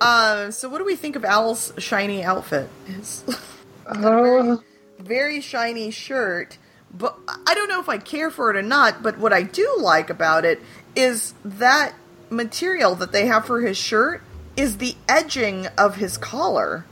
Uh, 0.00 0.50
so 0.50 0.68
what 0.68 0.78
do 0.78 0.84
we 0.84 0.96
think 0.96 1.16
of 1.16 1.24
Al's 1.24 1.72
shiny 1.78 2.22
outfit? 2.24 2.68
His 2.86 3.24
Uh, 3.86 4.56
very 5.00 5.40
shiny 5.40 5.90
shirt. 5.90 6.58
But 6.92 7.16
I 7.46 7.54
don't 7.54 7.68
know 7.68 7.80
if 7.80 7.88
I 7.88 7.98
care 7.98 8.30
for 8.30 8.50
it 8.50 8.56
or 8.56 8.62
not, 8.62 9.02
but 9.02 9.18
what 9.18 9.32
I 9.32 9.42
do 9.42 9.76
like 9.78 10.10
about 10.10 10.44
it 10.44 10.60
is 10.96 11.34
that 11.44 11.94
material 12.30 12.94
that 12.96 13.12
they 13.12 13.26
have 13.26 13.46
for 13.46 13.60
his 13.60 13.76
shirt 13.76 14.22
is 14.56 14.78
the 14.78 14.94
edging 15.08 15.66
of 15.78 15.96
his 15.96 16.18
collar. 16.18 16.84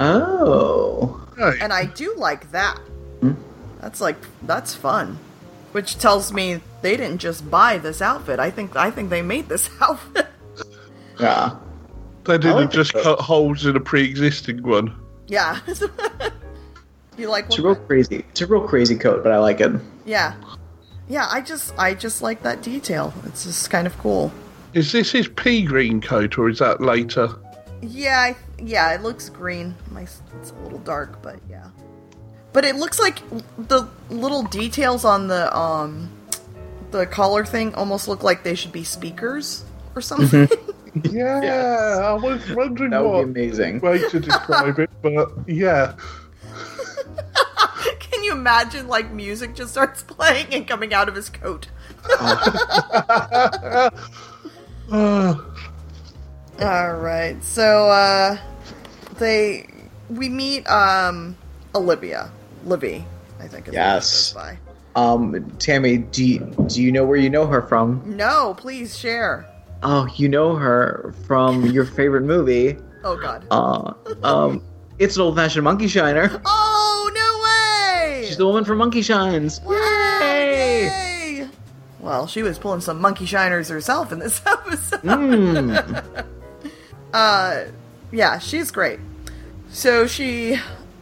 oh, 0.00 1.26
right. 1.38 1.58
and 1.60 1.72
I 1.72 1.86
do 1.86 2.14
like 2.16 2.50
that. 2.52 2.78
Hmm? 3.20 3.32
That's 3.80 4.00
like 4.00 4.16
that's 4.42 4.74
fun, 4.74 5.18
which 5.72 5.98
tells 5.98 6.32
me 6.32 6.60
they 6.82 6.96
didn't 6.96 7.18
just 7.18 7.50
buy 7.50 7.78
this 7.78 8.02
outfit. 8.02 8.38
I 8.38 8.50
think 8.50 8.76
I 8.76 8.90
think 8.90 9.10
they 9.10 9.22
made 9.22 9.48
this 9.48 9.70
outfit. 9.80 10.26
yeah. 11.18 11.56
they 12.24 12.38
didn't 12.38 12.56
like 12.56 12.70
just 12.70 12.92
though. 12.92 13.02
cut 13.02 13.20
holes 13.20 13.64
in 13.66 13.76
a 13.76 13.80
pre-existing 13.80 14.62
one. 14.62 14.94
yeah. 15.28 15.60
you 17.18 17.28
like 17.28 17.46
It's 17.46 17.58
a 17.58 17.62
real 17.62 17.76
crazy. 17.76 18.24
It's 18.30 18.40
a 18.40 18.46
real 18.46 18.66
crazy 18.66 18.96
coat, 18.96 19.22
but 19.22 19.32
I 19.32 19.38
like 19.38 19.60
it. 19.60 19.72
Yeah, 20.04 20.34
yeah. 21.08 21.26
I 21.30 21.40
just 21.40 21.74
I 21.78 21.94
just 21.94 22.22
like 22.22 22.42
that 22.42 22.62
detail. 22.62 23.12
It's 23.26 23.44
just 23.44 23.70
kind 23.70 23.86
of 23.86 23.96
cool. 23.98 24.32
Is 24.72 24.90
this 24.92 25.12
his 25.12 25.28
pea 25.28 25.62
green 25.64 26.00
coat, 26.00 26.36
or 26.38 26.48
is 26.48 26.58
that 26.58 26.80
later? 26.80 27.28
Yeah, 27.82 28.18
I, 28.20 28.36
yeah. 28.58 28.92
It 28.94 29.02
looks 29.02 29.28
green. 29.28 29.74
My 29.90 30.02
it's 30.02 30.50
a 30.50 30.54
little 30.62 30.78
dark, 30.80 31.22
but 31.22 31.38
yeah. 31.48 31.68
But 32.52 32.64
it 32.64 32.76
looks 32.76 32.98
like 33.00 33.18
the 33.68 33.88
little 34.10 34.42
details 34.44 35.04
on 35.04 35.26
the 35.28 35.54
um 35.56 36.10
the 36.90 37.06
collar 37.06 37.44
thing 37.44 37.74
almost 37.74 38.06
look 38.08 38.22
like 38.22 38.44
they 38.44 38.54
should 38.54 38.70
be 38.72 38.84
speakers 38.84 39.64
or 39.94 40.00
something. 40.02 40.48
Yeah, 41.10 41.42
Yes. 41.42 41.98
I 41.98 42.12
was 42.12 42.48
wondering 42.52 42.90
That 42.90 43.02
would 43.02 43.10
what 43.10 43.32
be 43.34 43.46
amazing. 43.46 43.80
way 43.80 43.98
to 44.10 44.20
describe 44.20 44.78
it, 44.78 44.88
but 45.02 45.32
yeah. 45.48 45.96
Can 48.24 48.32
you 48.32 48.38
imagine 48.40 48.88
like 48.88 49.12
music 49.12 49.54
just 49.54 49.72
starts 49.72 50.02
playing 50.02 50.46
and 50.54 50.66
coming 50.66 50.94
out 50.94 51.10
of 51.10 51.14
his 51.14 51.28
coat? 51.28 51.68
All 54.90 55.36
right. 56.96 57.36
So 57.42 57.90
uh 57.90 58.38
they 59.18 59.68
we 60.08 60.30
meet 60.30 60.66
um 60.70 61.36
Olivia. 61.74 62.30
Libby, 62.64 63.04
I 63.40 63.46
think 63.46 63.68
is 63.68 63.74
Yes. 63.74 64.34
what 64.34 64.54
it 64.54 64.58
goes 64.94 64.96
Um, 64.96 65.50
Tammy, 65.58 65.98
do 65.98 66.24
you, 66.24 66.38
do 66.68 66.82
you 66.82 66.92
know 66.92 67.04
where 67.04 67.18
you 67.18 67.28
know 67.28 67.46
her 67.46 67.60
from? 67.60 68.00
No, 68.06 68.54
please 68.56 68.96
share. 68.98 69.44
Oh, 69.82 70.06
you 70.16 70.30
know 70.30 70.54
her 70.54 71.12
from 71.26 71.66
your 71.66 71.84
favorite 71.84 72.22
movie. 72.22 72.78
Oh 73.04 73.18
god. 73.18 73.46
Uh, 73.50 73.92
um, 74.22 74.62
it's 74.98 75.16
an 75.16 75.22
old-fashioned 75.22 75.64
monkey 75.64 75.88
shiner. 75.88 76.30
Oh 76.30 76.40
no 76.40 76.88
way! 76.88 76.93
She's 78.34 78.38
the 78.40 78.46
woman 78.46 78.64
from 78.64 78.78
Monkey 78.78 79.00
Shines. 79.00 79.60
Yay! 79.64 80.86
yay! 80.86 81.48
Well, 82.00 82.26
she 82.26 82.42
was 82.42 82.58
pulling 82.58 82.80
some 82.80 83.00
monkey 83.00 83.26
shiners 83.26 83.68
herself 83.68 84.10
in 84.10 84.18
this 84.18 84.42
episode. 84.46 85.02
Mm. 85.02 86.26
Uh, 87.14 87.66
yeah, 88.10 88.40
she's 88.40 88.72
great. 88.72 88.98
So 89.68 90.08
she 90.08 90.58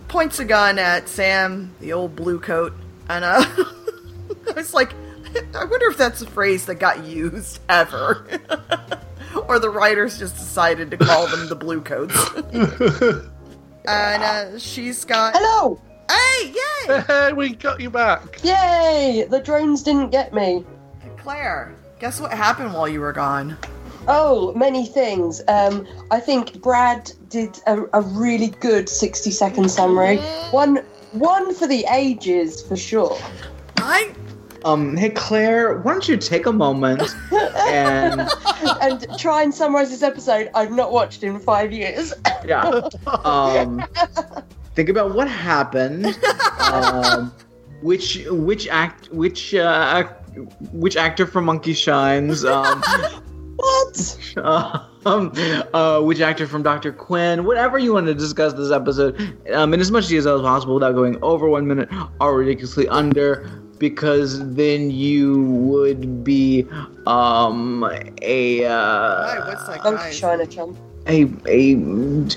points 0.09 0.41
a 0.41 0.45
gun 0.45 0.79
at 0.79 1.09
Sam, 1.09 1.75
the 1.81 1.95
old 1.95 2.15
blue 2.15 2.39
coat, 2.39 2.75
and 3.09 3.25
uh, 3.25 3.43
I 3.47 4.53
was 4.55 4.75
like, 4.75 4.93
I 5.55 5.65
wonder 5.65 5.87
if 5.87 5.97
that's 5.97 6.21
a 6.21 6.27
phrase 6.27 6.67
that 6.67 6.75
got 6.75 7.07
used 7.07 7.61
ever, 7.71 8.27
or 9.49 9.59
the 9.59 9.71
writers 9.71 10.19
just 10.19 10.37
decided 10.37 10.91
to 10.91 10.99
call 10.99 11.27
them 11.29 11.49
the 11.49 11.57
blue 11.57 11.81
coats. 11.81 12.15
and 13.87 14.23
uh, 14.23 14.59
she's 14.59 15.07
got, 15.07 15.33
Hello! 15.35 15.81
Hey, 16.13 16.55
yay, 16.55 17.03
hey, 17.07 17.33
we 17.33 17.51
got 17.51 17.81
you 17.81 17.91
back. 17.91 18.43
Yay! 18.45 19.27
The 19.29 19.41
drones 19.41 19.83
didn't 19.83 20.11
get 20.11 20.33
me. 20.33 20.65
Claire. 21.17 21.75
Guess 22.01 22.21
what 22.21 22.33
happened 22.33 22.73
while 22.75 22.89
you 22.89 23.01
were 23.01 23.13
gone? 23.13 23.57
Oh, 24.09 24.53
many 24.55 24.87
things. 24.87 25.41
Um, 25.47 25.87
I 26.11 26.19
think 26.19 26.61
Brad 26.61 27.13
did 27.29 27.61
a, 27.67 27.83
a 27.93 28.01
really 28.01 28.49
good 28.49 28.89
60 28.89 29.31
second 29.31 29.71
summary. 29.71 30.17
One, 30.51 30.79
one 31.13 31.55
for 31.55 31.69
the 31.69 31.87
ages, 31.93 32.61
for 32.63 32.77
sure. 32.77 33.17
I 33.77 34.13
Um, 34.65 34.97
hey 34.97 35.11
Claire, 35.11 35.79
why 35.79 35.93
don't 35.93 36.09
you 36.09 36.17
take 36.17 36.47
a 36.47 36.53
moment 36.53 37.03
and 37.33 38.29
and 38.81 39.07
try 39.19 39.43
and 39.43 39.55
summarize 39.55 39.91
this 39.91 40.03
episode 40.03 40.51
I've 40.55 40.73
not 40.73 40.93
watched 40.93 41.23
in 41.23 41.39
five 41.39 41.73
years. 41.73 42.13
yeah, 42.45 42.63
um, 43.25 43.85
think 44.75 44.89
about 44.89 45.15
what 45.15 45.29
happened, 45.29 46.07
um, 46.61 47.33
which 47.83 48.25
which 48.31 48.69
act 48.69 49.09
which 49.11 49.55
uh, 49.55 50.05
which 50.73 50.97
actor 50.97 51.27
from 51.27 51.45
Monkey 51.45 51.75
Shines, 51.75 52.45
um, 52.45 52.83
what? 53.57 54.19
um, 55.07 55.33
uh, 55.75 56.01
which 56.01 56.21
actor 56.21 56.47
from 56.47 56.63
Doctor 56.63 56.93
Quinn, 56.93 57.45
whatever 57.45 57.79
you 57.79 57.93
want 57.93 58.07
to 58.07 58.15
discuss 58.15 58.53
this 58.55 58.71
episode, 58.71 59.37
um, 59.53 59.75
in 59.75 59.81
as 59.81 59.91
much 59.91 60.09
detail 60.09 60.37
as 60.37 60.43
possible 60.43 60.75
without 60.75 60.93
going 60.93 61.23
over 61.23 61.49
one 61.49 61.67
minute 61.67 61.89
or 62.21 62.37
ridiculously 62.37 62.89
under, 62.89 63.49
because 63.79 64.55
then 64.55 64.91
you 64.91 65.43
would 65.43 66.23
be 66.25 66.67
um 67.07 67.85
a 68.23 68.65
uh, 68.65 68.71
Hi, 68.71 69.49
what's 69.49 69.67
that 69.67 69.85
Monkey 69.85 70.03
guy's- 70.05 70.19
China 70.19 70.47
chump. 70.47 70.79
A 71.07 71.23
a 71.47 71.77
mm, 71.77 72.37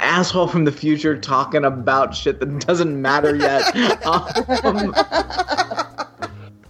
asshole 0.00 0.48
from 0.48 0.64
the 0.64 0.72
future 0.72 1.18
talking 1.18 1.64
about 1.64 2.14
shit 2.14 2.40
that 2.40 2.66
doesn't 2.66 3.00
matter 3.00 3.36
yet. 3.36 3.76
um, 4.06 4.92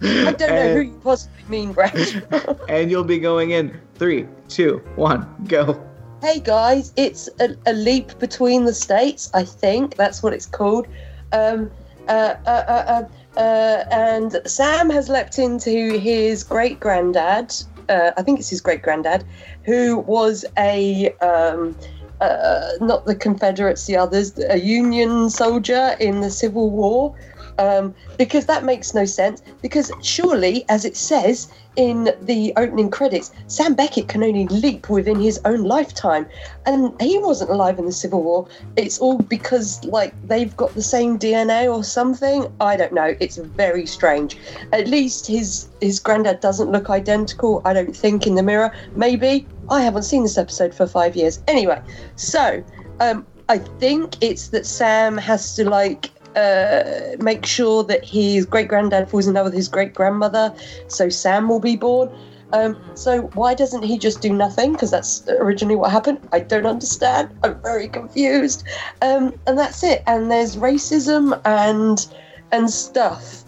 I 0.01 0.33
don't 0.37 0.39
know 0.39 0.73
who 0.73 0.81
you 0.81 0.99
possibly 1.03 1.43
mean, 1.49 1.73
Brad. 1.73 2.23
and 2.69 2.91
you'll 2.91 3.03
be 3.03 3.19
going 3.19 3.51
in 3.51 3.79
three, 3.95 4.27
two, 4.47 4.81
one, 4.95 5.27
go. 5.47 5.83
hey 6.21 6.39
guys, 6.39 6.93
it's 6.95 7.29
a, 7.39 7.55
a 7.65 7.73
leap 7.73 8.17
between 8.19 8.65
the 8.65 8.73
states. 8.73 9.31
I 9.33 9.43
think 9.43 9.95
that's 9.95 10.21
what 10.21 10.33
it's 10.33 10.45
called. 10.45 10.87
Um, 11.31 11.71
uh, 12.07 12.35
uh, 12.45 12.49
uh, 12.49 12.85
uh, 12.87 13.03
Uh, 13.37 13.85
and 13.91 14.41
Sam 14.45 14.89
has 14.89 15.09
leapt 15.09 15.37
into 15.37 15.99
his 15.99 16.43
great 16.43 16.79
granddad. 16.79 17.53
Uh, 17.87 18.09
I 18.17 18.23
think 18.23 18.39
it's 18.39 18.49
his 18.49 18.61
great 18.61 18.81
granddad, 18.81 19.23
who 19.67 19.97
was 19.97 20.45
a 20.57 21.13
um, 21.17 21.77
uh, 22.21 22.69
not 22.79 23.05
the 23.05 23.15
Confederates, 23.15 23.85
the 23.85 23.97
others, 23.97 24.33
a 24.49 24.57
Union 24.57 25.29
soldier 25.29 25.95
in 25.99 26.21
the 26.21 26.31
Civil 26.31 26.71
War. 26.71 27.13
Um, 27.59 27.95
because 28.17 28.45
that 28.45 28.63
makes 28.63 28.93
no 28.93 29.05
sense. 29.05 29.41
Because 29.61 29.91
surely, 30.01 30.65
as 30.69 30.85
it 30.85 30.95
says 30.95 31.51
in 31.75 32.09
the 32.21 32.53
opening 32.57 32.89
credits, 32.89 33.31
Sam 33.47 33.75
Beckett 33.75 34.07
can 34.07 34.23
only 34.23 34.47
leap 34.47 34.89
within 34.89 35.19
his 35.19 35.39
own 35.45 35.63
lifetime, 35.63 36.25
and 36.65 36.99
he 36.99 37.17
wasn't 37.19 37.51
alive 37.51 37.79
in 37.79 37.85
the 37.85 37.91
Civil 37.91 38.23
War. 38.23 38.47
It's 38.75 38.99
all 38.99 39.19
because 39.19 39.83
like 39.85 40.13
they've 40.27 40.55
got 40.57 40.73
the 40.73 40.81
same 40.81 41.17
DNA 41.17 41.71
or 41.71 41.83
something. 41.83 42.51
I 42.59 42.77
don't 42.77 42.93
know. 42.93 43.15
It's 43.19 43.37
very 43.37 43.85
strange. 43.85 44.37
At 44.73 44.87
least 44.87 45.27
his 45.27 45.69
his 45.81 45.99
granddad 45.99 46.39
doesn't 46.39 46.71
look 46.71 46.89
identical. 46.89 47.61
I 47.65 47.73
don't 47.73 47.95
think 47.95 48.27
in 48.27 48.35
the 48.35 48.43
mirror. 48.43 48.73
Maybe 48.95 49.47
I 49.69 49.81
haven't 49.81 50.03
seen 50.03 50.23
this 50.23 50.37
episode 50.37 50.73
for 50.73 50.87
five 50.87 51.15
years. 51.15 51.41
Anyway, 51.47 51.81
so 52.15 52.63
um, 52.99 53.25
I 53.49 53.59
think 53.59 54.15
it's 54.21 54.49
that 54.49 54.65
Sam 54.65 55.17
has 55.17 55.55
to 55.55 55.69
like 55.69 56.11
uh, 56.37 57.17
make 57.19 57.45
sure 57.45 57.83
that 57.83 58.05
his 58.05 58.45
great 58.45 58.67
granddad 58.67 59.09
falls 59.09 59.27
in 59.27 59.33
love 59.33 59.45
with 59.45 59.53
his 59.53 59.67
great 59.67 59.93
grandmother, 59.93 60.53
so 60.87 61.09
Sam 61.09 61.49
will 61.49 61.59
be 61.59 61.75
born. 61.75 62.09
Um, 62.53 62.77
so 62.93 63.23
why 63.33 63.53
doesn't 63.53 63.83
he 63.83 63.97
just 63.97 64.21
do 64.21 64.31
nothing? 64.31 64.73
Because 64.73 64.91
that's 64.91 65.27
originally 65.27 65.75
what 65.75 65.91
happened. 65.91 66.19
I 66.31 66.39
don't 66.39 66.65
understand. 66.65 67.29
I'm 67.43 67.61
very 67.61 67.89
confused. 67.89 68.63
Um, 69.01 69.33
and 69.47 69.57
that's 69.57 69.83
it. 69.83 70.03
And 70.07 70.31
there's 70.31 70.55
racism 70.55 71.41
and 71.43 72.07
and 72.51 72.69
stuff 72.69 73.43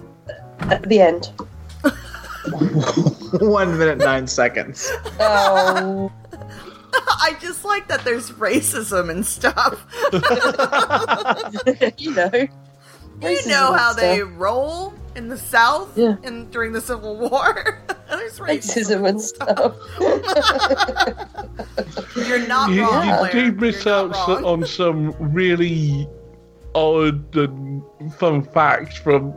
at 0.61 0.81
the 0.89 0.99
end. 0.99 1.31
One 3.39 3.77
minute 3.77 3.99
nine 3.99 4.27
seconds. 4.27 4.91
Oh, 5.19 6.11
I 6.93 7.37
just 7.39 7.63
like 7.63 7.87
that 7.87 8.03
there's 8.03 8.31
racism 8.31 9.09
and 9.09 9.25
stuff. 9.25 9.85
you 11.97 12.13
know. 12.13 12.47
You 13.21 13.47
know 13.47 13.71
and 13.71 13.79
how 13.79 13.93
they 13.93 14.21
roll 14.21 14.93
in 15.15 15.27
the 15.27 15.37
South 15.37 15.97
Yeah. 15.97 16.15
and 16.23 16.49
during 16.51 16.71
the 16.71 16.81
Civil 16.81 17.17
War. 17.17 17.81
there's 18.09 18.39
racism 18.39 19.07
and 19.07 19.21
stuff. 19.21 19.75
You're 22.15 22.47
not 22.47 22.71
You, 22.71 22.83
wrong. 22.83 23.25
you 23.25 23.31
do 23.31 23.51
miss 23.53 23.85
out 23.87 24.11
not 24.11 24.25
so- 24.25 24.35
wrong. 24.35 24.45
on 24.45 24.65
some 24.65 25.15
really 25.19 26.07
odd 26.75 27.35
and 27.35 27.83
fun 28.15 28.43
facts 28.43 28.97
from 28.97 29.33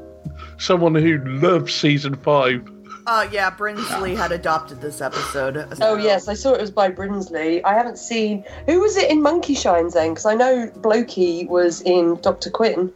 someone 0.59 0.95
who 0.95 1.18
loves 1.40 1.75
season 1.75 2.14
five. 2.16 2.68
Uh, 3.07 3.27
yeah, 3.33 3.51
Brinsley 3.51 4.16
had 4.16 4.31
adopted 4.31 4.81
this 4.81 5.01
episode. 5.01 5.66
Oh 5.81 5.97
yes, 5.97 6.29
I 6.29 6.35
saw 6.35 6.53
it 6.53 6.61
was 6.61 6.71
by 6.71 6.88
Brinsley. 6.88 7.61
I 7.64 7.75
haven't 7.75 7.99
seen 7.99 8.45
who 8.66 8.81
was 8.81 8.97
it 8.97 9.11
in 9.11 9.21
Monkey 9.21 9.55
Shines 9.57 9.95
then? 9.95 10.11
Because 10.11 10.27
I 10.27 10.35
know 10.35 10.68
Blokey 10.77 11.49
was 11.49 11.81
in 11.83 12.21
Doctor 12.21 12.49
Quinn 12.51 12.92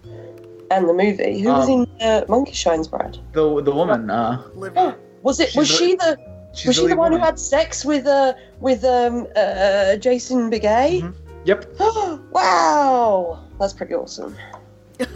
and 0.71 0.89
the 0.89 0.93
movie. 0.95 1.41
Who 1.41 1.49
was 1.53 1.69
Um, 1.69 1.87
in 2.01 2.07
uh, 2.07 2.25
Monkey 2.29 2.53
Shines, 2.53 2.89
Brad? 2.89 3.19
The 3.33 3.63
the 3.63 3.73
woman. 3.73 4.11
Uh, 4.11 4.43
Livy. 4.55 4.81
Was 5.23 5.41
it? 5.41 5.55
Was 5.57 5.67
she 5.69 5.97
the? 5.97 6.17
she's 6.55 6.67
Was 6.69 6.77
she 6.77 6.83
the 6.83 6.89
lead 6.89 6.99
one 6.99 7.13
who 7.13 7.19
had 7.19 7.39
sex 7.39 7.85
with 7.85 8.07
uh 8.07 8.33
with 8.61 8.85
um 8.85 9.27
uh 9.35 9.97
Jason 9.97 10.51
Beghe? 10.51 11.03
Mhm. 11.03 11.15
Yep. 11.45 11.67
wow, 12.33 13.39
that's 13.59 13.73
pretty 13.73 13.95
awesome. 13.95 14.37
Not 15.01 15.09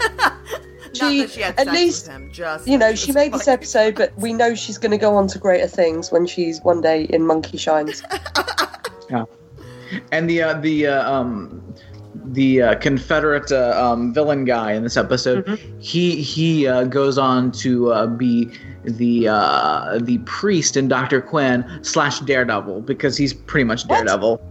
She- 0.92 1.20
that 1.22 1.30
she 1.30 1.40
had 1.42 1.58
at 1.58 1.66
sex 1.66 1.72
least, 1.78 2.06
with 2.06 2.16
him, 2.16 2.32
just 2.32 2.66
You 2.66 2.76
know, 2.76 2.94
she 2.96 3.10
was 3.10 3.14
made 3.14 3.32
this 3.32 3.46
episode, 3.46 3.94
but 3.94 4.12
we 4.18 4.32
know 4.32 4.54
she's 4.56 4.76
going 4.78 4.90
to 4.90 4.98
go 4.98 5.14
on 5.14 5.28
to 5.28 5.38
greater 5.38 5.68
things 5.68 6.10
when 6.10 6.26
she's 6.26 6.60
one 6.62 6.80
day 6.80 7.04
in 7.04 7.24
Monkey 7.26 7.56
Shines. 7.58 8.02
Yeah. 9.10 9.24
And 10.12 10.30
the 10.30 10.40
uh, 10.42 10.54
the 10.60 10.86
uh, 10.86 11.10
um 11.12 11.59
the 12.32 12.62
uh, 12.62 12.74
Confederate 12.76 13.50
uh, 13.52 13.72
um, 13.76 14.12
villain 14.14 14.44
guy 14.44 14.72
in 14.72 14.82
this 14.82 14.96
episode, 14.96 15.58
he 15.80 16.22
he 16.22 16.66
uh, 16.66 16.84
goes 16.84 17.18
on 17.18 17.50
to 17.52 17.92
uh, 17.92 18.06
be 18.06 18.50
the 18.84 19.28
uh, 19.28 19.98
the 20.00 20.18
priest 20.26 20.76
in 20.76 20.88
Doctor 20.88 21.20
Quinn 21.20 21.64
slash 21.82 22.20
Daredevil 22.20 22.82
because 22.82 23.16
he's 23.16 23.34
pretty 23.34 23.64
much 23.64 23.86
Daredevil. 23.88 24.40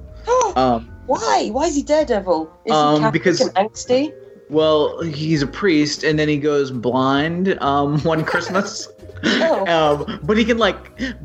Um, 0.56 0.90
Why? 1.06 1.50
Why 1.52 1.66
is 1.68 1.76
he 1.76 1.84
Daredevil? 1.84 2.52
Is 2.66 2.72
Um, 2.74 2.96
he 2.96 3.00
Catholic 3.02 3.14
because- 3.14 3.42
and 3.42 3.56
angsty? 3.56 4.14
Well, 4.50 5.02
he's 5.02 5.42
a 5.44 5.48
priest, 5.48 6.04
and 6.04 6.18
then 6.18 6.28
he 6.28 6.38
goes 6.38 6.72
blind 6.72 7.58
um, 7.62 8.00
one 8.04 8.24
Christmas. 8.24 8.88
Oh. 9.22 9.66
Um, 9.68 10.22
but 10.24 10.38
he 10.38 10.46
can 10.46 10.58
like, 10.58 10.78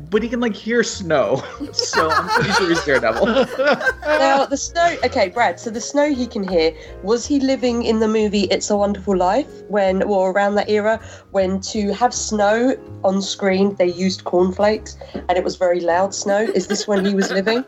but 0.09 0.21
he 0.21 0.27
can 0.27 0.41
like 0.41 0.53
hear 0.53 0.83
snow, 0.83 1.41
so 1.71 2.09
I'm 2.09 2.27
pretty 2.27 2.51
sure 2.51 2.67
he's 2.67 2.83
Daredevil. 2.83 3.25
Now 3.25 4.45
the 4.45 4.57
snow. 4.57 4.97
Okay, 5.05 5.29
Brad. 5.29 5.61
So 5.61 5.69
the 5.69 5.79
snow 5.79 6.13
he 6.13 6.27
can 6.27 6.45
hear. 6.45 6.75
Was 7.03 7.25
he 7.25 7.39
living 7.39 7.83
in 7.83 8.01
the 8.01 8.09
movie 8.09 8.49
It's 8.51 8.69
a 8.69 8.75
Wonderful 8.75 9.15
Life 9.15 9.47
when, 9.69 10.03
or 10.03 10.31
around 10.31 10.55
that 10.55 10.69
era, 10.69 10.99
when 11.31 11.61
to 11.71 11.93
have 11.93 12.13
snow 12.13 12.75
on 13.05 13.21
screen 13.21 13.73
they 13.75 13.87
used 13.87 14.25
cornflakes 14.25 14.97
and 15.13 15.37
it 15.37 15.45
was 15.45 15.55
very 15.55 15.79
loud 15.79 16.13
snow? 16.13 16.41
Is 16.41 16.67
this 16.67 16.89
when 16.89 17.05
he 17.05 17.15
was 17.15 17.31
living? 17.31 17.63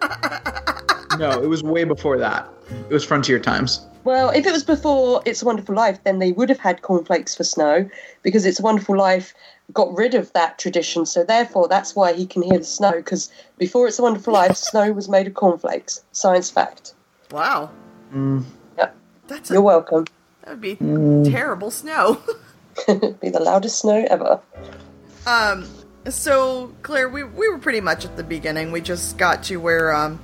No, 1.17 1.41
it 1.41 1.47
was 1.47 1.63
way 1.63 1.85
before 1.85 2.17
that. 2.17 2.49
It 2.89 2.93
was 2.93 3.05
Frontier 3.05 3.39
Times. 3.39 3.87
Well, 4.07 4.29
if 4.29 4.45
it 4.45 4.53
was 4.53 4.63
before 4.63 5.21
It's 5.25 5.41
a 5.41 5.45
Wonderful 5.45 5.75
Life, 5.75 6.01
then 6.05 6.19
they 6.19 6.31
would 6.31 6.47
have 6.47 6.61
had 6.61 6.81
cornflakes 6.81 7.35
for 7.35 7.43
snow 7.43 7.89
because 8.23 8.45
It's 8.45 8.57
a 8.61 8.63
Wonderful 8.63 8.95
Life 8.95 9.33
got 9.73 9.93
rid 9.97 10.15
of 10.15 10.31
that 10.31 10.57
tradition. 10.57 11.05
So 11.05 11.25
therefore, 11.25 11.67
that's 11.67 11.93
why 11.93 12.13
he 12.13 12.25
can 12.25 12.41
hear 12.41 12.57
the 12.57 12.63
snow 12.63 12.93
because 12.93 13.29
before 13.57 13.85
It's 13.85 13.99
a 13.99 14.03
Wonderful 14.03 14.31
Life, 14.33 14.55
snow 14.55 14.93
was 14.93 15.09
made 15.09 15.27
of 15.27 15.33
cornflakes. 15.33 16.05
Science 16.13 16.49
fact. 16.49 16.93
Wow. 17.31 17.69
Mm. 18.13 18.45
Yep. 18.77 18.95
That's 19.27 19.49
a, 19.51 19.55
You're 19.55 19.61
welcome. 19.61 20.05
that 20.43 20.51
would 20.51 20.61
be 20.61 20.77
Mm. 20.77 21.29
terrible 21.29 21.69
snow. 21.69 22.21
Be 22.87 23.29
the 23.29 23.41
loudest 23.41 23.79
snow 23.79 24.05
ever. 24.09 24.39
Um, 25.25 25.65
so 26.07 26.73
Claire, 26.81 27.09
we 27.09 27.25
we 27.25 27.49
were 27.49 27.57
pretty 27.57 27.81
much 27.81 28.05
at 28.05 28.15
the 28.15 28.23
beginning. 28.23 28.71
We 28.71 28.79
just 28.79 29.17
got 29.17 29.43
to 29.45 29.57
where 29.57 29.93
um, 29.93 30.19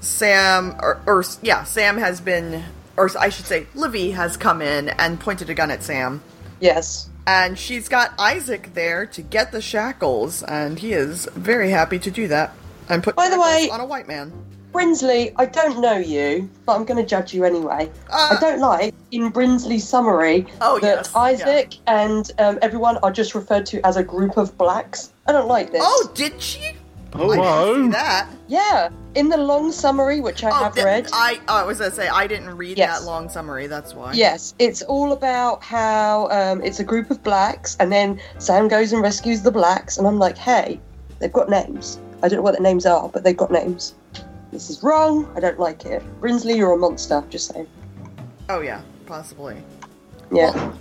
Sam 0.00 0.76
or, 0.80 1.02
or 1.06 1.24
yeah, 1.42 1.64
Sam 1.64 1.98
has 1.98 2.20
been, 2.22 2.64
or 2.98 3.08
I 3.18 3.28
should 3.28 3.46
say, 3.46 3.66
Livy 3.74 4.10
has 4.10 4.36
come 4.36 4.60
in 4.60 4.88
and 4.90 5.18
pointed 5.20 5.48
a 5.48 5.54
gun 5.54 5.70
at 5.70 5.82
Sam, 5.82 6.20
Yes. 6.60 7.08
and 7.26 7.56
she's 7.58 7.88
got 7.88 8.12
Isaac 8.18 8.74
there 8.74 9.06
to 9.06 9.22
get 9.22 9.52
the 9.52 9.62
shackles, 9.62 10.42
and 10.42 10.78
he 10.80 10.92
is 10.92 11.26
very 11.34 11.70
happy 11.70 11.98
to 12.00 12.10
do 12.10 12.26
that 12.28 12.52
and 12.88 13.02
put 13.02 13.14
By 13.16 13.28
the 13.28 13.40
way- 13.40 13.70
on 13.72 13.80
a 13.80 13.86
white 13.86 14.08
man. 14.08 14.32
Brinsley, 14.72 15.32
I 15.36 15.46
don't 15.46 15.80
know 15.80 15.96
you, 15.96 16.48
but 16.66 16.74
I'm 16.76 16.84
going 16.84 17.02
to 17.02 17.08
judge 17.08 17.32
you 17.32 17.42
anyway. 17.44 17.90
Uh, 18.10 18.36
I 18.36 18.40
don't 18.40 18.60
like 18.60 18.94
in 19.12 19.30
Brinsley's 19.32 19.88
summary 19.88 20.46
Oh, 20.60 20.78
that 20.80 20.96
yes, 20.96 21.14
Isaac 21.16 21.74
and 21.86 22.30
um, 22.38 22.58
everyone 22.60 22.98
are 22.98 23.10
just 23.10 23.34
referred 23.34 23.64
to 23.66 23.80
as 23.86 23.96
a 23.96 24.02
group 24.02 24.36
of 24.36 24.56
blacks. 24.58 25.10
I 25.26 25.32
don't 25.32 25.48
like 25.48 25.72
this. 25.72 25.80
Oh, 25.82 26.10
did 26.14 26.40
she? 26.42 26.74
Oh, 27.14 27.30
I 27.30 27.36
didn't 27.72 27.84
see 27.86 27.90
that. 27.92 28.28
Yeah, 28.48 28.90
in 29.14 29.28
the 29.28 29.36
long 29.36 29.72
summary, 29.72 30.20
which 30.20 30.44
I 30.44 30.50
Oh, 30.50 30.64
have 30.64 30.74
th- 30.74 30.84
read. 30.84 31.08
I, 31.12 31.40
oh, 31.48 31.56
I 31.56 31.62
was 31.64 31.78
gonna 31.78 31.90
say 31.90 32.08
I 32.08 32.26
didn't 32.26 32.56
read 32.56 32.76
Yes. 32.78 33.00
that 33.00 33.06
long 33.06 33.28
summary. 33.28 33.66
That's 33.66 33.94
why. 33.94 34.12
Yes, 34.12 34.54
it's 34.58 34.82
all 34.82 35.12
about 35.12 35.62
how 35.62 36.28
um, 36.30 36.62
it's 36.62 36.80
a 36.80 36.84
group 36.84 37.10
of 37.10 37.22
blacks, 37.22 37.76
and 37.80 37.90
then 37.90 38.20
Sam 38.38 38.68
goes 38.68 38.92
and 38.92 39.02
rescues 39.02 39.42
the 39.42 39.50
blacks, 39.50 39.96
and 39.98 40.06
I'm 40.06 40.18
like, 40.18 40.36
hey, 40.36 40.80
they've 41.18 41.32
got 41.32 41.48
names. 41.48 41.98
I 42.22 42.28
don't 42.28 42.38
know 42.38 42.42
what 42.42 42.52
their 42.52 42.62
names 42.62 42.84
are, 42.84 43.08
but 43.08 43.24
they've 43.24 43.36
got 43.36 43.50
names. 43.50 43.94
This 44.52 44.70
is 44.70 44.82
wrong. 44.82 45.30
I 45.36 45.40
don't 45.40 45.58
like 45.60 45.84
it. 45.86 46.02
Brinsley, 46.20 46.56
you're 46.56 46.72
a 46.72 46.76
monster. 46.76 47.22
Just 47.30 47.52
saying. 47.52 47.66
Oh 48.48 48.60
yeah, 48.60 48.80
possibly. 49.06 49.56
Yeah, 50.32 50.72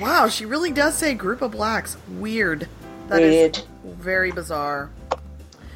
Wow, 0.00 0.28
she 0.28 0.44
really 0.46 0.70
does 0.72 0.94
say 0.96 1.14
group 1.14 1.40
of 1.42 1.52
blacks. 1.52 1.96
Weird. 2.18 2.68
That 3.08 3.22
is 3.22 3.34
weird. 3.34 3.60
very 3.98 4.30
bizarre. 4.32 4.90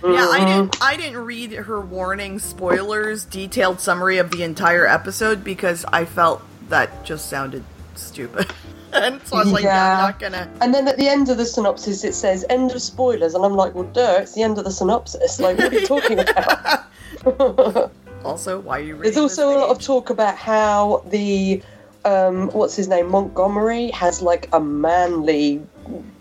Yeah, 0.04 0.28
I 0.30 0.40
Mhm. 0.40 0.46
didn't. 0.46 0.76
I 0.82 0.96
didn't 0.96 1.24
read 1.24 1.52
her 1.52 1.80
warning, 1.80 2.38
spoilers, 2.38 3.24
detailed 3.24 3.80
summary 3.80 4.18
of 4.18 4.30
the 4.30 4.42
entire 4.42 4.86
episode 4.86 5.42
because 5.42 5.84
I 5.92 6.04
felt 6.04 6.42
that 6.68 7.04
just 7.04 7.28
sounded 7.30 7.64
stupid, 7.94 8.46
and 8.92 9.20
so 9.24 9.36
I 9.36 9.40
was 9.40 9.52
like, 9.52 9.64
yeah. 9.64 9.74
Yeah. 9.74 9.92
I'm 9.98 10.02
not 10.10 10.18
gonna. 10.18 10.48
And 10.60 10.74
then 10.74 10.86
at 10.88 10.96
the 10.98 11.08
end 11.08 11.28
of 11.30 11.38
the 11.38 11.46
synopsis, 11.46 12.04
it 12.04 12.14
says 12.14 12.44
"end 12.50 12.72
of 12.72 12.82
spoilers," 12.82 13.34
and 13.34 13.44
I'm 13.44 13.54
like, 13.54 13.74
"Well, 13.74 13.84
duh, 13.84 14.18
it's 14.20 14.32
the 14.34 14.42
end 14.42 14.58
of 14.58 14.64
the 14.64 14.70
synopsis. 14.70 15.40
Like, 15.40 15.58
what 15.58 15.72
are 15.72 15.78
you 15.80 15.86
talking 15.94 16.18
about?" 16.20 16.84
Also, 18.24 18.58
why 18.58 18.78
are 18.78 18.82
you 18.82 18.94
reading? 18.96 19.02
There's 19.12 19.16
also 19.22 19.50
a 19.50 19.56
lot 19.60 19.70
of 19.70 19.80
talk 19.80 20.10
about 20.10 20.36
how 20.36 21.04
the 21.10 21.62
um, 22.04 22.48
what's 22.48 22.74
his 22.74 22.88
name 22.88 23.08
Montgomery 23.10 23.90
has 23.92 24.20
like 24.20 24.48
a 24.52 24.58
manly 24.60 25.62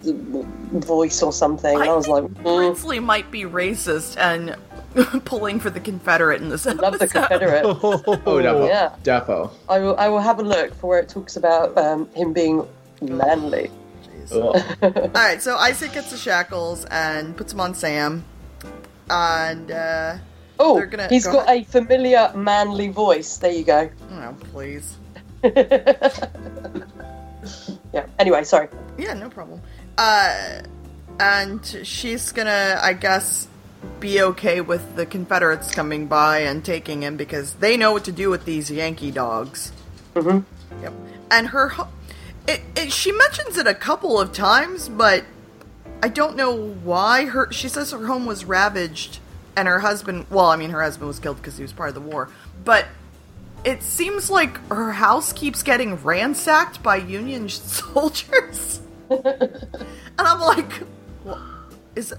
voice 0.03 1.21
or 1.21 1.33
something. 1.33 1.75
And 1.79 1.89
I 1.89 1.93
was 1.95 2.07
like, 2.07 2.23
mm, 2.23 2.43
Brinsley 2.43 3.01
might 3.03 3.29
be 3.31 3.43
racist 3.43 4.17
and 4.17 4.55
pulling 5.25 5.59
for 5.59 5.69
the 5.69 5.79
Confederate 5.79 6.41
in 6.41 6.49
this 6.49 6.65
I 6.67 6.73
love 6.73 6.99
the. 6.99 7.07
Confederate. 7.07 7.65
Oh, 7.83 7.97
defo. 8.41 8.67
Yeah. 8.67 8.95
Defo. 9.03 9.51
I 9.69 9.79
will, 9.79 9.95
I 9.97 10.07
will 10.07 10.19
have 10.19 10.39
a 10.39 10.43
look 10.43 10.73
for 10.75 10.87
where 10.87 10.99
it 10.99 11.09
talks 11.09 11.35
about 11.35 11.77
um, 11.77 12.09
him 12.13 12.33
being 12.33 12.65
manly. 13.01 13.69
Jeez. 14.27 14.31
Ugh. 14.31 14.77
All 14.95 15.11
right, 15.21 15.41
so 15.41 15.55
Isaac 15.57 15.93
gets 15.93 16.11
the 16.11 16.17
shackles 16.17 16.85
and 16.85 17.35
puts 17.35 17.51
them 17.51 17.59
on 17.61 17.73
Sam, 17.75 18.23
and 19.09 19.71
uh, 19.71 20.17
Oh, 20.57 20.77
They're 20.77 20.85
gonna- 20.85 21.09
he's 21.09 21.25
go 21.25 21.33
got 21.33 21.49
a 21.49 21.63
familiar 21.65 22.31
manly 22.33 22.87
voice. 22.87 23.35
There 23.37 23.51
you 23.51 23.65
go. 23.65 23.89
oh 24.11 24.35
please, 24.53 24.95
Yeah. 27.93 28.05
Anyway, 28.19 28.43
sorry. 28.45 28.69
Yeah, 28.97 29.13
no 29.13 29.29
problem. 29.29 29.61
Uh, 29.97 30.61
and 31.19 31.65
she's 31.83 32.31
gonna, 32.31 32.79
I 32.81 32.93
guess, 32.93 33.47
be 33.99 34.21
okay 34.21 34.61
with 34.61 34.95
the 34.95 35.05
Confederates 35.05 35.71
coming 35.73 36.07
by 36.07 36.39
and 36.39 36.63
taking 36.65 37.03
him 37.03 37.17
because 37.17 37.53
they 37.55 37.77
know 37.77 37.91
what 37.93 38.03
to 38.05 38.11
do 38.11 38.29
with 38.29 38.45
these 38.45 38.69
Yankee 38.71 39.11
dogs. 39.11 39.71
hmm 40.15 40.39
Yep. 40.81 40.93
And 41.31 41.47
her, 41.47 41.69
ho- 41.69 41.87
it, 42.47 42.61
it, 42.75 42.91
she 42.91 43.11
mentions 43.11 43.57
it 43.57 43.67
a 43.67 43.73
couple 43.73 44.19
of 44.19 44.33
times, 44.33 44.89
but 44.89 45.23
I 46.03 46.09
don't 46.09 46.35
know 46.35 46.53
why. 46.83 47.25
Her, 47.25 47.51
she 47.51 47.69
says 47.69 47.91
her 47.91 48.05
home 48.05 48.25
was 48.25 48.43
ravaged, 48.45 49.19
and 49.55 49.67
her 49.67 49.79
husband. 49.79 50.25
Well, 50.29 50.45
I 50.47 50.55
mean, 50.57 50.71
her 50.71 50.81
husband 50.81 51.07
was 51.07 51.19
killed 51.19 51.37
because 51.37 51.55
he 51.57 51.63
was 51.63 51.71
part 51.73 51.89
of 51.89 51.95
the 51.95 52.01
war, 52.01 52.29
but 52.65 52.85
it 53.63 53.81
seems 53.81 54.29
like 54.29 54.57
her 54.67 54.91
house 54.91 55.31
keeps 55.33 55.63
getting 55.63 55.95
ransacked 55.95 56.83
by 56.83 56.97
Union 56.97 57.47
soldiers, 57.49 58.81
and 59.09 59.67
I'm 60.17 60.39
like, 60.39 60.71
well, 61.23 61.41
is 61.95 62.13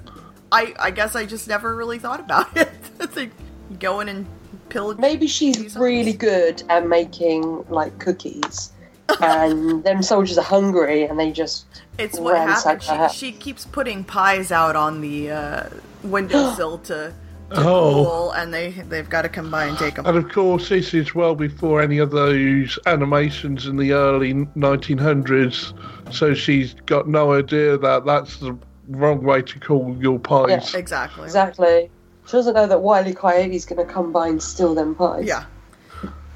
I? 0.52 0.74
I 0.78 0.90
guess 0.90 1.14
I 1.16 1.26
just 1.26 1.48
never 1.48 1.74
really 1.74 1.98
thought 1.98 2.20
about 2.20 2.56
it. 2.56 2.70
It's 2.98 3.14
like 3.14 3.30
going 3.78 4.08
and 4.08 4.26
pillaging. 4.70 5.02
Maybe 5.02 5.26
she's 5.26 5.76
really 5.76 6.14
good 6.14 6.62
at 6.70 6.86
making 6.86 7.66
like 7.68 7.98
cookies, 7.98 8.72
and 9.20 9.84
them 9.84 10.02
soldiers 10.02 10.38
are 10.38 10.44
hungry, 10.44 11.04
and 11.04 11.18
they 11.18 11.30
just 11.30 11.66
It's 11.98 12.18
what 12.18 12.38
her. 12.38 13.08
She, 13.10 13.26
she 13.26 13.32
keeps 13.32 13.66
putting 13.66 14.02
pies 14.02 14.50
out 14.50 14.76
on 14.76 15.02
the 15.02 15.30
uh, 15.30 15.68
windowsill 16.02 16.78
to 16.84 17.12
Oh. 17.52 18.04
cool, 18.04 18.32
and 18.32 18.52
they 18.52 18.70
they've 18.70 19.08
got 19.08 19.22
to 19.22 19.28
come 19.28 19.50
by 19.50 19.66
and 19.66 19.78
take 19.78 19.94
them. 19.94 20.06
And 20.06 20.16
of 20.16 20.28
course, 20.30 20.68
this 20.68 20.92
is 20.94 21.14
well 21.14 21.34
before 21.34 21.80
any 21.80 21.98
of 21.98 22.10
those 22.10 22.78
animations 22.86 23.66
in 23.66 23.76
the 23.76 23.92
early 23.92 24.34
1900s. 24.34 25.72
So 26.12 26.34
she's 26.34 26.74
got 26.86 27.08
no 27.08 27.34
idea 27.34 27.78
that 27.78 28.04
that's 28.04 28.38
the 28.38 28.58
wrong 28.88 29.22
way 29.22 29.42
to 29.42 29.60
call 29.60 29.96
your 30.00 30.18
pies. 30.18 30.74
Exactly. 30.74 31.24
exactly. 31.24 31.90
She 32.26 32.32
doesn't 32.32 32.54
know 32.54 32.66
that 32.66 32.80
Wiley 32.80 33.14
Coyote's 33.14 33.64
going 33.64 33.86
to 33.86 33.92
come 33.92 34.12
by 34.12 34.28
and 34.28 34.42
steal 34.42 34.74
them 34.74 34.96
pies. 34.96 35.26
Yeah. 35.26 35.44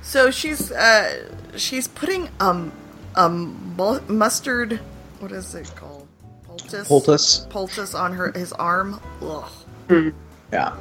So 0.02 0.30
she's 0.30 0.70
uh, 0.70 1.28
she's 1.56 1.88
putting 1.88 2.28
um 2.38 2.72
um 3.16 3.74
mustard. 4.08 4.80
What 5.18 5.32
is 5.32 5.54
it 5.54 5.72
called? 5.74 6.06
Poultice. 6.44 6.88
Poultice. 6.88 7.46
Poultice 7.50 7.94
on 7.94 8.12
her 8.12 8.32
his 8.32 8.52
arm. 8.52 9.00
Ugh. 9.22 10.14
Yeah. 10.52 10.74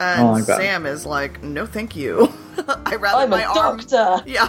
And 0.00 0.22
Oh. 0.28 0.40
Sam 0.40 0.84
is 0.86 1.06
like, 1.06 1.42
no, 1.42 1.64
thank 1.66 1.96
you. 1.96 2.32
I 2.86 2.96
rather 2.96 3.22
I'm 3.24 3.30
my 3.30 3.42
a 3.42 3.46
arm. 3.48 3.78
doctor. 3.78 4.22
Yeah, 4.30 4.46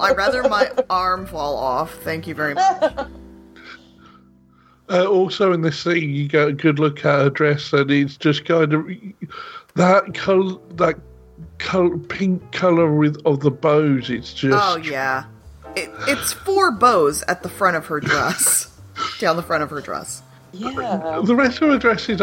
I 0.00 0.12
rather 0.12 0.42
my 0.48 0.70
arm 0.90 1.26
fall 1.26 1.56
off. 1.56 1.94
Thank 2.02 2.26
you 2.26 2.34
very 2.34 2.54
much. 2.54 2.94
Uh, 4.90 5.04
also, 5.04 5.52
in 5.52 5.60
this 5.60 5.78
scene, 5.78 6.14
you 6.14 6.26
get 6.26 6.48
a 6.48 6.52
good 6.54 6.78
look 6.78 7.00
at 7.00 7.04
her 7.20 7.28
dress, 7.28 7.74
and 7.74 7.90
it's 7.90 8.16
just 8.16 8.46
kind 8.46 8.72
of 8.72 8.86
that 9.74 10.14
color, 10.14 10.58
that 10.76 10.96
color, 11.58 11.98
pink 11.98 12.52
color 12.52 12.90
with 12.94 13.20
of 13.26 13.40
the 13.40 13.50
bows. 13.50 14.08
It's 14.08 14.32
just 14.32 14.56
Oh 14.58 14.76
yeah, 14.78 15.24
it, 15.76 15.90
it's 16.06 16.32
four 16.32 16.70
bows 16.70 17.22
at 17.28 17.42
the 17.42 17.50
front 17.50 17.76
of 17.76 17.84
her 17.84 18.00
dress, 18.00 18.74
down 19.18 19.36
the 19.36 19.42
front 19.42 19.62
of 19.62 19.68
her 19.68 19.82
dress. 19.82 20.22
Yeah. 20.52 21.20
the 21.22 21.36
rest 21.36 21.60
of 21.60 21.68
her 21.68 21.76
dresses 21.76 22.22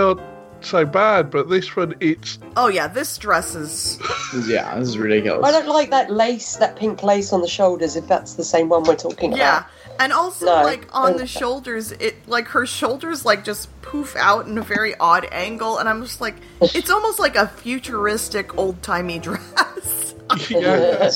aren't 0.74 0.86
so 0.88 0.92
bad, 0.92 1.30
but 1.30 1.50
this 1.50 1.76
one, 1.76 1.96
it's 2.00 2.40
Oh 2.56 2.68
yeah, 2.68 2.88
this 2.88 3.18
dress 3.18 3.56
is. 3.56 4.00
Yeah, 4.48 4.78
this 4.80 4.90
is 4.90 4.98
ridiculous. 4.98 5.46
I 5.46 5.52
don't 5.52 5.68
like 5.68 5.92
that 5.92 6.12
lace, 6.12 6.58
that 6.58 6.76
pink 6.76 7.04
lace 7.04 7.32
on 7.32 7.40
the 7.42 7.48
shoulders, 7.48 7.96
if 7.96 8.06
that's 8.08 8.34
the 8.34 8.44
same 8.44 8.68
one 8.68 8.84
we're 8.84 8.96
talking 8.98 9.32
Yeah, 9.32 9.60
about. 9.60 9.70
Yeah. 9.88 9.96
And 10.04 10.12
also 10.12 10.46
No. 10.48 10.64
like 10.64 10.88
on 10.94 11.16
the 11.18 11.28
shoulders, 11.28 11.92
it 11.94 12.28
like 12.28 12.48
her 12.50 12.66
shoulders 12.66 13.24
like 13.24 13.46
just 13.46 13.70
poof 13.82 14.16
out 14.18 14.46
in 14.48 14.58
a 14.58 14.62
very 14.62 14.94
odd 14.98 15.26
angle, 15.32 15.78
and 15.78 15.88
I'm 15.88 16.02
just 16.04 16.20
like, 16.20 16.36
it's 16.62 16.90
almost 16.90 17.18
like 17.20 17.36
a 17.38 17.48
futuristic 17.48 18.58
old 18.58 18.82
timey 18.84 19.20
dress. 19.20 20.16
yeah, 20.50 21.12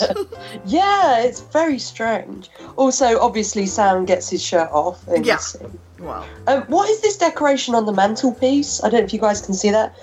Yeah, 0.65 1.19
it's 1.23 1.41
very 1.41 1.79
strange. 1.79 2.49
Also, 2.77 3.19
obviously, 3.19 3.65
Sam 3.65 4.05
gets 4.05 4.29
his 4.29 4.41
shirt 4.41 4.69
off 4.71 5.05
in 5.09 5.23
Yeah. 5.25 5.39
This 5.99 6.07
scene. 6.07 6.07
wow. 6.07 6.25
Um, 6.47 6.63
what 6.63 6.89
is 6.89 7.01
this 7.01 7.17
decoration 7.17 7.75
on 7.75 7.85
the 7.85 7.93
mantelpiece? 7.93 8.83
I 8.83 8.89
don't 8.89 9.01
know 9.01 9.05
if 9.05 9.13
you 9.13 9.19
guys 9.19 9.41
can 9.41 9.53
see 9.53 9.71
that. 9.71 9.95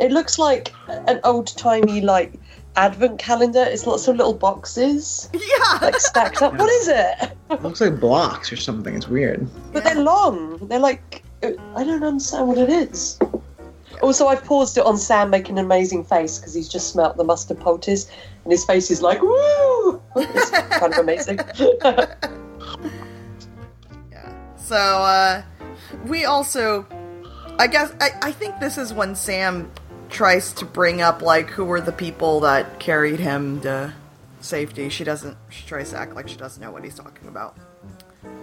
It 0.00 0.10
looks 0.12 0.38
like 0.38 0.72
an 0.88 1.20
old 1.24 1.46
timey 1.56 2.00
like 2.00 2.34
advent 2.76 3.18
calendar. 3.18 3.62
It's 3.62 3.86
lots 3.86 4.08
of 4.08 4.16
little 4.16 4.34
boxes 4.34 5.28
Yeah. 5.32 5.78
like 5.80 5.98
stacked 6.00 6.42
up. 6.42 6.54
What 6.56 6.68
is 6.70 6.88
it? 6.88 7.32
It 7.50 7.62
looks 7.62 7.80
like 7.80 8.00
blocks 8.00 8.52
or 8.52 8.56
something. 8.56 8.94
It's 8.96 9.06
weird. 9.08 9.46
But 9.72 9.84
they're 9.84 9.94
long. 10.02 10.58
They're 10.68 10.80
like 10.80 11.22
I 11.42 11.84
don't 11.84 12.02
understand 12.02 12.48
what 12.48 12.58
it 12.58 12.70
is. 12.70 13.18
Also, 14.02 14.26
I've 14.26 14.42
paused 14.44 14.76
it 14.76 14.84
on 14.84 14.96
Sam 14.98 15.30
making 15.30 15.58
an 15.58 15.64
amazing 15.64 16.04
face 16.04 16.38
because 16.38 16.52
he's 16.52 16.68
just 16.68 16.88
smelt 16.90 17.16
the 17.16 17.22
mustard 17.24 17.60
poultice, 17.60 18.10
and 18.42 18.50
his 18.50 18.64
face 18.64 18.90
is 18.90 19.00
like 19.02 19.22
woo. 19.22 20.02
It's 20.16 20.50
kind 20.50 20.92
of 20.92 20.98
amazing. 20.98 21.38
Yeah. 24.64 24.68
So, 24.68 24.76
uh, 24.76 25.42
we 26.06 26.24
also, 26.24 26.86
I 27.58 27.66
guess, 27.66 27.92
I, 28.00 28.10
I 28.22 28.32
think 28.32 28.58
this 28.60 28.78
is 28.78 28.92
when 28.92 29.14
Sam 29.14 29.70
tries 30.10 30.52
to 30.54 30.64
bring 30.64 31.02
up, 31.02 31.22
like, 31.22 31.50
who 31.50 31.64
were 31.64 31.80
the 31.80 31.92
people 31.92 32.40
that 32.40 32.78
carried 32.78 33.20
him 33.20 33.60
to 33.62 33.92
safety. 34.40 34.88
She 34.88 35.04
doesn't, 35.04 35.36
she 35.50 35.66
tries 35.66 35.90
to 35.90 35.98
act 35.98 36.14
like 36.14 36.28
she 36.28 36.36
doesn't 36.36 36.62
know 36.62 36.70
what 36.70 36.84
he's 36.84 36.94
talking 36.94 37.28
about. 37.28 37.56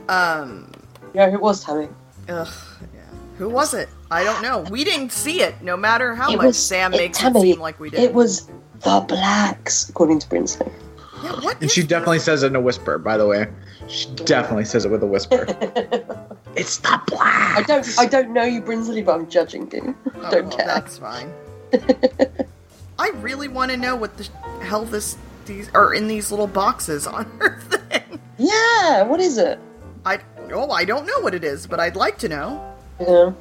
Um, 0.09 0.71
yeah, 1.13 1.27
it 1.31 1.39
was 1.39 1.63
Tammy. 1.63 1.87
ugh, 2.29 2.47
yeah. 2.93 2.99
Who 3.37 3.49
was 3.49 3.73
it? 3.73 3.89
I 4.11 4.23
don't 4.23 4.41
know. 4.41 4.59
We 4.69 4.83
didn't 4.83 5.11
see 5.11 5.41
it, 5.41 5.61
no 5.61 5.75
matter 5.77 6.13
how 6.15 6.31
It 6.31 6.37
much 6.37 6.45
was- 6.47 6.57
Sam 6.57 6.93
it- 6.93 6.97
makes 6.97 7.17
Tammy, 7.17 7.39
it 7.39 7.53
seem 7.53 7.59
like 7.61 7.79
we 7.79 7.89
did. 7.89 7.99
It 8.01 8.13
was 8.13 8.47
the 8.81 9.03
blacks, 9.07 9.89
according 9.89 10.19
to 10.19 10.27
Brinsley. 10.29 10.71
yeah, 11.23 11.31
what 11.41 11.55
And 11.55 11.63
is 11.65 11.71
she 11.73 11.81
this? 11.81 11.89
definitely 11.89 12.19
says 12.19 12.43
it 12.43 12.47
in 12.47 12.55
a 12.55 12.61
whisper, 12.61 12.97
by 12.97 13.17
the 13.17 13.25
way. 13.27 13.47
She 13.91 14.09
definitely 14.15 14.65
says 14.65 14.85
it 14.85 14.91
with 14.91 15.03
a 15.03 15.05
whisper. 15.05 15.45
it's 16.55 16.77
the 16.77 17.01
black. 17.07 17.57
I 17.57 17.63
don't, 17.63 17.99
I 17.99 18.05
don't 18.05 18.31
know 18.31 18.43
you, 18.43 18.61
Brinsley, 18.61 19.03
but 19.03 19.15
I'm 19.15 19.29
judging 19.29 19.69
you. 19.71 19.95
Oh, 20.15 20.31
don't 20.31 20.47
well, 20.47 20.57
care. 20.57 20.65
That's 20.65 20.97
fine. 20.97 21.31
I 22.99 23.09
really 23.15 23.49
want 23.49 23.71
to 23.71 23.77
know 23.77 23.95
what 23.95 24.17
the 24.17 24.29
hell 24.61 24.85
this 24.85 25.17
these 25.45 25.69
are 25.73 25.93
in 25.93 26.07
these 26.07 26.31
little 26.31 26.47
boxes 26.47 27.05
on 27.05 27.25
her 27.39 27.59
thing. 27.69 28.19
Yeah, 28.37 29.03
what 29.03 29.19
is 29.19 29.37
it? 29.37 29.59
I 30.05 30.19
oh 30.53 30.71
I 30.71 30.85
don't 30.85 31.05
know 31.05 31.19
what 31.19 31.33
it 31.33 31.43
is, 31.43 31.67
but 31.67 31.79
I'd 31.79 31.95
like 31.95 32.17
to 32.19 32.29
know 32.29 32.75
Yeah. 32.99 33.33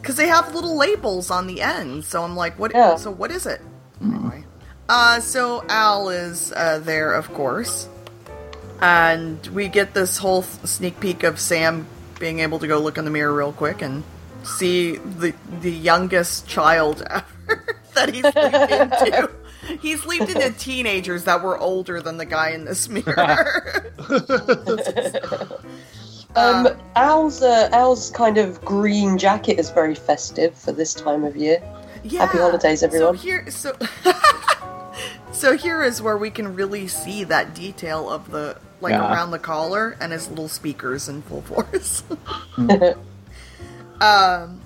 because 0.00 0.16
they 0.16 0.26
have 0.28 0.54
little 0.54 0.76
labels 0.76 1.30
on 1.30 1.46
the 1.46 1.62
end. 1.62 2.04
So 2.04 2.22
I'm 2.22 2.36
like, 2.36 2.58
what? 2.58 2.72
Yeah. 2.74 2.96
So 2.96 3.10
what 3.10 3.30
is 3.30 3.46
it? 3.46 3.60
Anyway, 4.02 4.44
uh, 4.88 5.20
so 5.20 5.64
Al 5.68 6.08
is 6.08 6.52
uh, 6.52 6.80
there, 6.80 7.14
of 7.14 7.32
course, 7.32 7.88
and 8.82 9.46
we 9.48 9.68
get 9.68 9.94
this 9.94 10.18
whole 10.18 10.42
sneak 10.42 10.98
peek 11.00 11.22
of 11.22 11.38
Sam 11.38 11.86
being 12.18 12.40
able 12.40 12.58
to 12.58 12.66
go 12.66 12.78
look 12.78 12.98
in 12.98 13.04
the 13.04 13.10
mirror 13.10 13.32
real 13.32 13.52
quick 13.52 13.80
and 13.80 14.02
see 14.42 14.96
the 14.96 15.32
the 15.60 15.70
youngest 15.70 16.48
child 16.48 17.02
ever 17.10 17.76
that 17.94 18.12
he's 18.12 18.24
leaped 18.24 18.72
into. 18.72 19.30
He's 19.80 20.04
leaped 20.04 20.28
into 20.28 20.50
teenagers 20.58 21.22
that 21.22 21.40
were 21.40 21.56
older 21.56 22.02
than 22.02 22.16
the 22.16 22.24
guy 22.26 22.50
in 22.50 22.64
this 22.64 22.88
mirror. 22.88 23.92
Um, 26.34 26.66
Uh, 26.66 26.74
Al's 26.96 27.42
uh, 27.42 27.68
Al's 27.72 28.10
kind 28.10 28.38
of 28.38 28.58
green 28.64 29.18
jacket 29.18 29.58
is 29.58 29.68
very 29.70 29.94
festive 29.94 30.54
for 30.56 30.72
this 30.72 30.94
time 30.94 31.24
of 31.24 31.36
year. 31.36 31.62
Yeah. 32.02 32.24
Happy 32.24 32.38
holidays, 32.38 32.82
everyone. 32.82 33.18
So 33.18 33.22
here, 33.22 33.50
so 33.50 33.76
so 35.32 35.56
here 35.56 35.82
is 35.82 36.00
where 36.02 36.16
we 36.16 36.30
can 36.30 36.54
really 36.54 36.88
see 36.88 37.24
that 37.24 37.54
detail 37.54 38.08
of 38.10 38.30
the 38.30 38.56
like 38.80 38.92
Yeah. 38.92 39.12
around 39.12 39.30
the 39.30 39.38
collar 39.38 39.96
and 40.00 40.12
his 40.12 40.28
little 40.28 40.48
speakers 40.48 41.08
in 41.08 41.22
full 41.22 41.42
force. 41.50 42.02
um, 44.00 44.60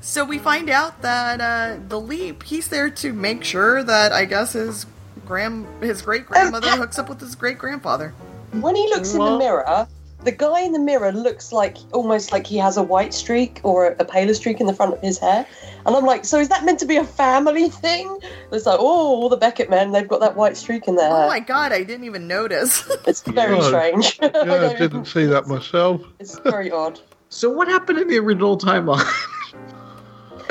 so 0.00 0.24
we 0.24 0.38
find 0.38 0.70
out 0.70 1.02
that 1.02 1.40
uh, 1.40 1.80
the 1.88 2.00
leap 2.00 2.42
he's 2.44 2.68
there 2.68 2.90
to 2.90 3.12
make 3.12 3.44
sure 3.44 3.82
that 3.82 4.12
I 4.12 4.24
guess 4.24 4.52
his 4.52 4.86
grand 5.26 5.66
his 5.82 6.02
great 6.02 6.26
grandmother 6.26 6.70
hooks 6.76 6.98
up 6.98 7.08
with 7.08 7.20
his 7.20 7.34
great 7.34 7.58
grandfather. 7.58 8.14
When 8.52 8.74
he 8.74 8.88
looks 8.88 9.12
in 9.14 9.18
the 9.24 9.38
mirror, 9.38 9.86
the 10.24 10.32
guy 10.32 10.60
in 10.60 10.72
the 10.72 10.78
mirror 10.78 11.12
looks 11.12 11.52
like 11.52 11.76
almost 11.92 12.30
like 12.32 12.46
he 12.46 12.56
has 12.58 12.76
a 12.76 12.82
white 12.82 13.14
streak 13.14 13.60
or 13.62 13.88
a, 13.92 13.96
a 14.00 14.04
paler 14.04 14.34
streak 14.34 14.60
in 14.60 14.66
the 14.66 14.74
front 14.74 14.92
of 14.92 15.00
his 15.00 15.18
hair. 15.18 15.46
And 15.86 15.96
I'm 15.96 16.04
like, 16.04 16.24
so 16.26 16.38
is 16.38 16.48
that 16.50 16.64
meant 16.64 16.78
to 16.80 16.86
be 16.86 16.96
a 16.96 17.04
family 17.04 17.68
thing? 17.84 18.18
It's 18.52 18.66
like, 18.66 18.78
oh, 18.78 18.84
all 18.84 19.28
the 19.28 19.36
Beckett 19.38 19.70
men, 19.70 19.92
they've 19.92 20.06
got 20.06 20.20
that 20.20 20.36
white 20.36 20.56
streak 20.56 20.86
in 20.88 20.96
their 20.96 21.10
Oh 21.10 21.16
hair. 21.16 21.26
my 21.28 21.40
god, 21.40 21.72
I 21.72 21.82
didn't 21.84 22.04
even 22.04 22.26
notice. 22.28 22.86
It's 23.06 23.22
very 23.22 23.56
Yeah. 23.56 23.62
strange. 23.68 24.18
I 24.20 24.26
yeah, 24.26 24.30
I 24.42 24.44
don't 24.44 24.70
didn't 24.78 24.82
even- 24.82 25.04
see 25.06 25.24
that 25.26 25.46
myself. 25.46 26.02
It's 26.18 26.38
very 26.40 26.70
odd. 26.70 27.00
So 27.30 27.48
what 27.48 27.68
happened 27.68 27.98
in 27.98 28.08
the 28.08 28.18
original 28.18 28.58
timeline? 28.58 29.04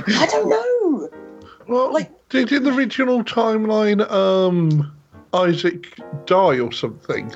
I 0.07 0.25
don't 0.31 0.49
know. 0.49 1.09
Well, 1.67 1.93
Like- 1.93 2.11
did 2.29 2.51
in 2.51 2.63
the 2.63 2.73
original 2.73 3.23
timeline, 3.23 4.09
um, 4.11 4.91
Isaac 5.33 5.95
die 6.25 6.59
or 6.59 6.71
something? 6.71 7.31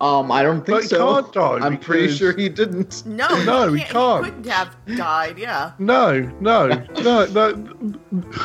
Um, 0.00 0.30
I 0.30 0.42
don't 0.42 0.58
think 0.66 0.76
But 0.76 0.82
he 0.82 0.88
so. 0.88 1.22
can't 1.22 1.32
die 1.32 1.58
I'm 1.66 1.78
pretty 1.78 2.12
sure 2.12 2.32
he 2.36 2.48
didn't. 2.48 3.06
No, 3.06 3.28
No, 3.44 3.72
he 3.72 3.80
he 3.80 3.84
can't. 3.86 4.24
He 4.24 4.30
couldn't 4.30 4.46
have 4.50 4.76
died. 4.96 5.38
Yeah. 5.38 5.72
No, 5.78 6.20
no, 6.40 6.68
no, 7.02 7.24
no. 7.26 7.94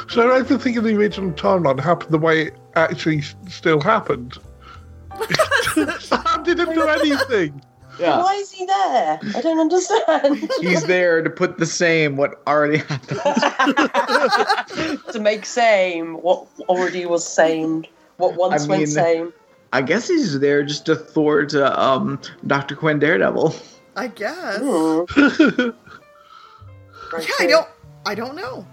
So 0.09 0.31
everything 0.31 0.75
in 0.75 0.83
the 0.83 0.95
original 0.95 1.31
timeline 1.31 1.79
happened 1.79 2.11
the 2.11 2.17
way 2.17 2.47
it 2.47 2.53
actually 2.75 3.21
still 3.49 3.81
happened. 3.81 4.37
Sam 5.99 6.43
didn't 6.43 6.73
do 6.73 6.87
anything. 6.87 7.61
Yeah. 7.99 8.23
Why 8.23 8.35
is 8.35 8.51
he 8.51 8.65
there? 8.65 9.19
I 9.35 9.41
don't 9.41 9.59
understand. 9.59 10.49
He's 10.61 10.85
there 10.85 11.21
to 11.21 11.29
put 11.29 11.57
the 11.57 11.65
same 11.65 12.15
what 12.15 12.41
already 12.47 12.77
happened. 12.77 13.19
to 15.11 15.19
make 15.19 15.45
same 15.45 16.15
what 16.15 16.47
already 16.61 17.05
was 17.05 17.27
same, 17.27 17.85
what 18.17 18.35
once 18.35 18.63
I 18.63 18.67
went 18.67 18.89
same. 18.89 19.33
I 19.73 19.81
guess 19.81 20.07
he's 20.07 20.39
there 20.39 20.63
just 20.63 20.85
to 20.87 20.95
thwart 20.95 21.53
uh, 21.55 21.73
um, 21.77 22.19
Dr. 22.47 22.75
Quinn 22.75 22.99
Daredevil. 22.99 23.55
I 23.95 24.07
guess. 24.07 24.57
Hmm. 24.59 25.69
Yeah, 27.19 27.33
I 27.39 27.47
don't. 27.47 27.67
I 28.05 28.15
don't 28.15 28.35
know. 28.35 28.65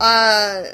Uh, 0.00 0.64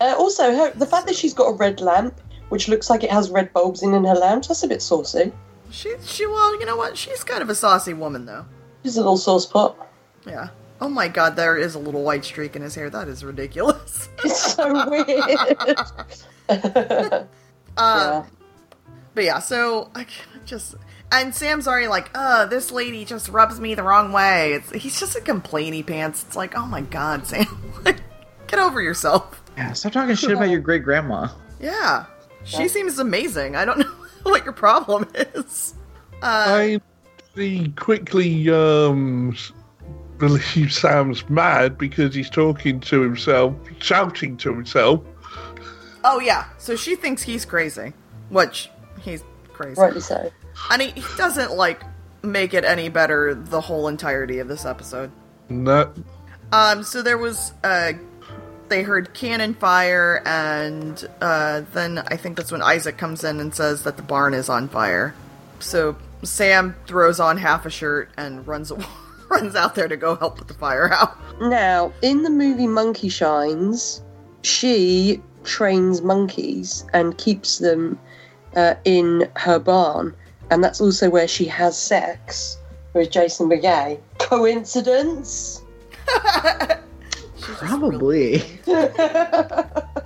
Uh, 0.00 0.14
also, 0.18 0.52
her, 0.52 0.72
the 0.72 0.84
fact 0.86 1.06
that 1.06 1.14
she's 1.14 1.32
got 1.32 1.44
a 1.44 1.54
red 1.54 1.80
lamp, 1.80 2.20
which 2.48 2.66
looks 2.68 2.90
like 2.90 3.04
it 3.04 3.10
has 3.10 3.30
red 3.30 3.52
bulbs 3.52 3.84
in 3.84 3.94
in 3.94 4.02
her 4.04 4.16
lounge, 4.16 4.48
that's 4.48 4.64
a 4.64 4.66
bit 4.68 4.82
saucy. 4.82 5.30
she 5.70 5.94
she 6.04 6.26
well, 6.26 6.58
you 6.58 6.66
know 6.66 6.76
what? 6.76 6.98
She's 6.98 7.22
kind 7.22 7.40
of 7.40 7.48
a 7.48 7.54
saucy 7.54 7.94
woman 7.94 8.26
though. 8.26 8.44
She's 8.82 8.96
a 8.96 9.00
little 9.00 9.16
sauce 9.16 9.46
pot. 9.46 9.76
Yeah. 10.26 10.48
Oh 10.80 10.88
my 10.88 11.06
god, 11.06 11.36
there 11.36 11.56
is 11.56 11.76
a 11.76 11.78
little 11.78 12.02
white 12.02 12.24
streak 12.24 12.56
in 12.56 12.62
his 12.62 12.74
hair. 12.74 12.90
That 12.90 13.06
is 13.06 13.24
ridiculous. 13.24 14.08
It's 14.24 14.54
so 14.54 14.90
weird. 14.90 15.78
Um, 17.74 17.88
yeah. 17.88 18.24
But 19.14 19.24
yeah, 19.24 19.38
so 19.40 19.90
I 19.94 20.06
just 20.46 20.74
and 21.10 21.34
Sam's 21.34 21.68
already 21.68 21.88
like, 21.88 22.10
uh, 22.14 22.46
this 22.46 22.70
lady 22.70 23.04
just 23.04 23.28
rubs 23.28 23.60
me 23.60 23.74
the 23.74 23.82
wrong 23.82 24.12
way. 24.12 24.54
It's, 24.54 24.70
he's 24.72 24.98
just 24.98 25.14
a 25.16 25.20
complainy 25.20 25.86
pants. 25.86 26.24
It's 26.26 26.36
like, 26.36 26.56
oh 26.56 26.64
my 26.66 26.80
god, 26.80 27.26
Sam, 27.26 27.44
get 27.84 28.58
over 28.58 28.80
yourself. 28.80 29.42
Yeah, 29.56 29.74
stop 29.74 29.92
talking 29.92 30.14
shit 30.14 30.30
about 30.32 30.48
your 30.48 30.60
great 30.60 30.82
grandma. 30.82 31.28
Yeah, 31.60 32.06
she 32.44 32.62
Yeah. 32.62 32.68
seems 32.68 32.98
amazing. 32.98 33.54
I 33.56 33.66
don't 33.66 33.78
know 33.80 33.92
what 34.22 34.44
your 34.44 34.54
problem 34.54 35.06
is. 35.14 35.74
Uh, 36.22 36.22
I 36.22 36.80
he 37.34 37.68
quickly 37.72 38.48
um, 38.50 39.32
s- 39.34 39.52
believes 40.18 40.78
Sam's 40.78 41.28
mad 41.28 41.76
because 41.76 42.14
he's 42.14 42.30
talking 42.30 42.80
to 42.80 43.02
himself, 43.02 43.54
shouting 43.80 44.36
to 44.38 44.54
himself. 44.54 45.02
oh 46.04 46.20
yeah, 46.20 46.46
so 46.58 46.76
she 46.76 46.94
thinks 46.96 47.22
he's 47.22 47.44
crazy, 47.44 47.92
which 48.30 48.70
he's 49.68 49.76
crazy, 49.78 49.84
Rightly 49.94 50.00
so. 50.00 50.32
and 50.70 50.82
he, 50.82 50.88
he 50.90 51.04
doesn't 51.16 51.52
like 51.52 51.82
make 52.22 52.54
it 52.54 52.64
any 52.64 52.88
better 52.88 53.34
the 53.34 53.60
whole 53.60 53.88
entirety 53.88 54.38
of 54.38 54.48
this 54.48 54.64
episode. 54.64 55.10
No, 55.48 55.92
Um, 56.52 56.82
so 56.82 57.02
there 57.02 57.18
was 57.18 57.52
uh 57.64 57.92
they 58.68 58.82
heard 58.82 59.12
cannon 59.12 59.54
fire 59.54 60.22
and 60.24 61.06
uh 61.20 61.62
then 61.74 61.98
I 62.06 62.16
think 62.16 62.36
that's 62.36 62.50
when 62.52 62.62
Isaac 62.62 62.96
comes 62.96 63.22
in 63.24 63.40
and 63.40 63.54
says 63.54 63.82
that 63.82 63.96
the 63.96 64.02
barn 64.02 64.34
is 64.34 64.48
on 64.48 64.68
fire. 64.68 65.14
So 65.58 65.96
Sam 66.22 66.74
throws 66.86 67.18
on 67.20 67.36
half 67.36 67.66
a 67.66 67.70
shirt 67.70 68.08
and 68.16 68.46
runs 68.46 68.72
runs 69.28 69.54
out 69.56 69.74
there 69.74 69.88
to 69.88 69.96
go 69.96 70.14
help 70.16 70.38
put 70.38 70.48
the 70.48 70.54
fire 70.54 70.92
out. 70.92 71.18
Now, 71.40 71.92
in 72.02 72.22
the 72.22 72.30
movie 72.30 72.66
Monkey 72.68 73.08
Shines, 73.08 74.00
she 74.42 75.20
trains 75.44 76.02
monkeys 76.02 76.84
and 76.92 77.18
keeps 77.18 77.58
them 77.58 77.98
uh, 78.56 78.74
in 78.84 79.28
her 79.36 79.58
barn, 79.58 80.14
and 80.50 80.62
that's 80.62 80.80
also 80.80 81.10
where 81.10 81.28
she 81.28 81.44
has 81.46 81.78
sex 81.78 82.58
with 82.94 83.10
Jason 83.10 83.48
Beghe. 83.48 83.98
Coincidence? 84.18 85.62
Probably. 87.40 88.42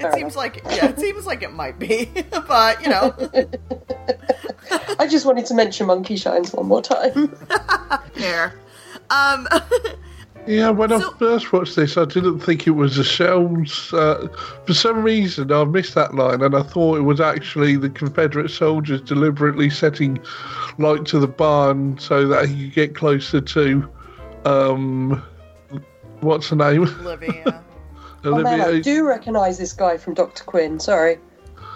It 0.00 0.14
seems 0.14 0.36
like 0.36 0.62
yeah, 0.64 0.86
it 0.86 0.98
seems 0.98 1.26
like 1.26 1.42
it 1.42 1.52
might 1.52 1.78
be, 1.78 2.10
but 2.30 2.82
you 2.82 2.88
know, 2.88 3.14
I 4.98 5.06
just 5.06 5.26
wanted 5.26 5.46
to 5.46 5.54
mention 5.54 5.86
Monkey 5.86 6.16
Shines 6.16 6.52
one 6.52 6.66
more 6.66 6.82
time. 6.82 7.28
fair. 8.14 8.54
Um, 9.10 9.46
Yeah, 10.46 10.70
when 10.70 10.88
So- 10.90 10.96
I 11.10 11.18
first 11.18 11.52
watched 11.52 11.76
this, 11.76 11.96
I 11.96 12.04
didn't 12.04 12.40
think 12.40 12.66
it 12.66 12.70
was 12.72 12.96
the 12.96 13.04
shells. 13.04 13.92
Uh, 13.92 14.28
for 14.66 14.74
some 14.74 15.02
reason, 15.02 15.52
I 15.52 15.64
missed 15.64 15.94
that 15.94 16.14
line, 16.14 16.42
and 16.42 16.54
I 16.56 16.62
thought 16.62 16.96
it 16.98 17.02
was 17.02 17.20
actually 17.20 17.76
the 17.76 17.90
Confederate 17.90 18.50
soldiers 18.50 19.00
deliberately 19.02 19.70
setting 19.70 20.18
light 20.78 21.04
to 21.06 21.18
the 21.18 21.28
barn 21.28 21.98
so 21.98 22.26
that 22.28 22.48
he 22.48 22.64
could 22.64 22.74
get 22.74 22.94
closer 22.94 23.40
to, 23.40 23.88
um, 24.44 25.22
what's 26.20 26.48
her 26.48 26.56
name? 26.56 26.82
Olivia. 27.00 27.62
Oh 28.22 28.38
man, 28.42 28.60
I 28.60 28.80
do 28.80 29.06
recognise 29.08 29.56
this 29.56 29.72
guy 29.72 29.96
from 29.96 30.12
Doctor 30.12 30.44
Quinn. 30.44 30.78
Sorry. 30.78 31.18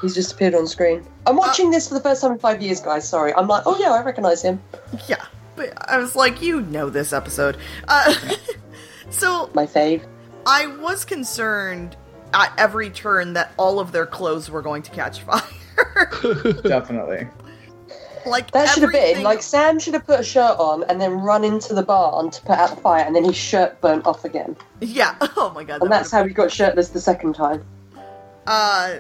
He's 0.02 0.14
just 0.14 0.32
appeared 0.34 0.54
on 0.54 0.66
screen. 0.66 1.02
I'm 1.26 1.36
watching 1.38 1.70
this 1.70 1.88
for 1.88 1.94
the 1.94 2.02
first 2.02 2.20
time 2.20 2.32
in 2.32 2.38
five 2.38 2.60
years, 2.60 2.80
guys. 2.80 3.08
Sorry. 3.08 3.32
I'm 3.32 3.48
like, 3.48 3.62
oh 3.64 3.78
yeah, 3.80 3.92
I 3.92 4.02
recognise 4.02 4.42
him. 4.42 4.60
Yeah, 5.08 5.24
but 5.56 5.72
I 5.90 5.98
was 5.98 6.16
like, 6.16 6.42
you 6.42 6.60
know 6.60 6.90
this 6.90 7.12
episode. 7.12 7.56
Uh, 7.88 8.14
so 9.10 9.50
My 9.54 9.66
fave. 9.66 10.04
I 10.46 10.66
was 10.66 11.04
concerned 11.04 11.96
at 12.32 12.52
every 12.58 12.90
turn 12.90 13.32
that 13.34 13.52
all 13.56 13.80
of 13.80 13.92
their 13.92 14.06
clothes 14.06 14.50
were 14.50 14.62
going 14.62 14.82
to 14.82 14.90
catch 14.90 15.20
fire. 15.20 15.42
Definitely. 16.62 17.28
like 18.26 18.50
That 18.50 18.68
should 18.68 18.82
have 18.82 18.92
been 18.92 19.22
like 19.22 19.42
Sam 19.42 19.78
should 19.78 19.94
have 19.94 20.06
put 20.06 20.20
a 20.20 20.24
shirt 20.24 20.58
on 20.58 20.84
and 20.84 21.00
then 21.00 21.12
run 21.12 21.44
into 21.44 21.74
the 21.74 21.82
barn 21.82 22.30
to 22.30 22.42
put 22.42 22.58
out 22.58 22.70
the 22.70 22.76
fire, 22.76 23.04
and 23.04 23.14
then 23.14 23.24
his 23.24 23.36
shirt 23.36 23.80
burnt 23.80 24.06
off 24.06 24.24
again. 24.24 24.56
yeah. 24.80 25.16
Oh 25.36 25.52
my 25.54 25.64
god. 25.64 25.82
And 25.82 25.90
that 25.90 25.98
that's 26.00 26.10
how 26.10 26.24
he 26.24 26.34
got 26.34 26.52
shirtless 26.52 26.90
the 26.90 27.00
second 27.00 27.34
time. 27.34 27.64
Uh, 28.46 28.96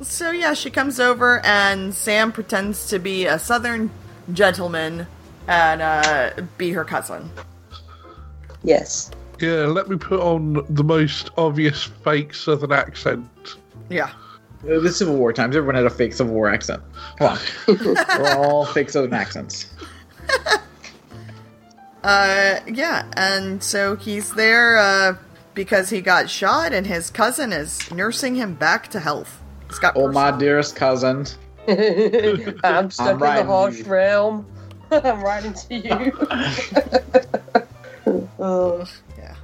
so 0.00 0.30
yeah, 0.30 0.54
she 0.54 0.70
comes 0.70 0.98
over 1.00 1.44
and 1.44 1.94
Sam 1.94 2.32
pretends 2.32 2.86
to 2.88 2.98
be 2.98 3.26
a 3.26 3.38
southern 3.38 3.90
gentleman 4.32 5.06
and 5.48 5.82
uh, 5.82 6.30
be 6.58 6.70
her 6.72 6.84
cousin. 6.84 7.30
Yes. 8.62 9.10
Yeah, 9.40 9.66
let 9.66 9.88
me 9.88 9.96
put 9.96 10.20
on 10.20 10.64
the 10.70 10.82
most 10.84 11.30
obvious 11.36 11.82
fake 11.84 12.32
Southern 12.34 12.72
accent. 12.72 13.56
Yeah. 13.90 14.10
Uh, 14.64 14.80
The 14.80 14.90
Civil 14.90 15.16
War 15.16 15.32
times, 15.32 15.54
everyone 15.54 15.74
had 15.76 15.84
a 15.84 15.90
fake 15.90 16.14
Civil 16.14 16.32
War 16.34 16.48
accent. 16.48 16.82
Come 17.18 17.32
on. 17.32 17.38
We're 18.18 18.34
all 18.36 18.64
fake 18.66 18.90
Southern 18.90 19.12
accents. 19.14 19.72
Uh, 22.02 22.60
yeah, 22.68 23.04
and 23.16 23.60
so 23.62 23.96
he's 23.96 24.32
there 24.34 24.78
uh, 24.78 25.16
because 25.54 25.90
he 25.90 26.00
got 26.00 26.30
shot, 26.30 26.72
and 26.72 26.86
his 26.86 27.10
cousin 27.10 27.52
is 27.52 27.90
nursing 27.90 28.36
him 28.36 28.54
back 28.54 28.86
to 28.88 29.00
health. 29.00 29.42
He's 29.68 29.80
got 29.80 29.94
Oh, 29.96 30.12
my 30.12 30.30
dearest 30.30 30.76
cousin. 30.76 31.26
I'm 31.66 32.90
stuck 32.92 33.14
in 33.14 33.18
the 33.18 33.44
harsh 33.44 33.78
you. 33.78 33.84
realm. 33.86 34.46
I'm 35.04 35.22
writing 35.22 35.54
to 35.54 35.74
you. 35.74 36.12
oh. 38.38 38.84
Yeah. 39.18 39.34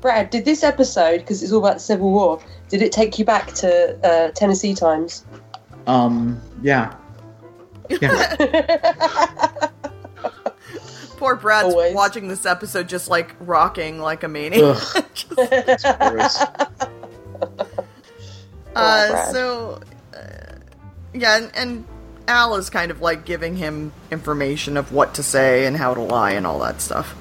Brad, 0.00 0.30
did 0.30 0.44
this 0.44 0.62
episode, 0.62 1.18
because 1.18 1.42
it's 1.42 1.52
all 1.52 1.58
about 1.60 1.74
the 1.74 1.80
Civil 1.80 2.10
War, 2.10 2.40
did 2.68 2.82
it 2.82 2.92
take 2.92 3.18
you 3.18 3.24
back 3.24 3.52
to 3.54 3.96
uh, 4.06 4.30
Tennessee 4.32 4.74
times? 4.74 5.24
Um, 5.86 6.40
yeah. 6.62 6.94
Yeah. 7.88 8.36
Poor 11.16 11.36
Brad's 11.36 11.72
Always. 11.72 11.94
watching 11.94 12.26
this 12.26 12.46
episode 12.46 12.88
just 12.88 13.08
like 13.08 13.34
rocking 13.40 14.00
like 14.00 14.24
a 14.24 14.28
maniac. 14.28 14.62
Ugh. 14.62 15.04
Just- 15.14 15.98
Gross. 15.98 16.40
Uh, 18.74 19.10
Brad. 19.10 19.32
so, 19.32 19.80
uh, 20.14 20.54
yeah, 21.12 21.36
and, 21.36 21.50
and 21.54 21.86
Al 22.32 22.54
is 22.54 22.70
kind 22.70 22.90
of 22.90 23.02
like 23.02 23.26
giving 23.26 23.56
him 23.56 23.92
information 24.10 24.78
of 24.78 24.90
what 24.90 25.14
to 25.14 25.22
say 25.22 25.66
and 25.66 25.76
how 25.76 25.92
to 25.92 26.00
lie 26.00 26.32
and 26.32 26.46
all 26.46 26.58
that 26.60 26.80
stuff. 26.80 27.14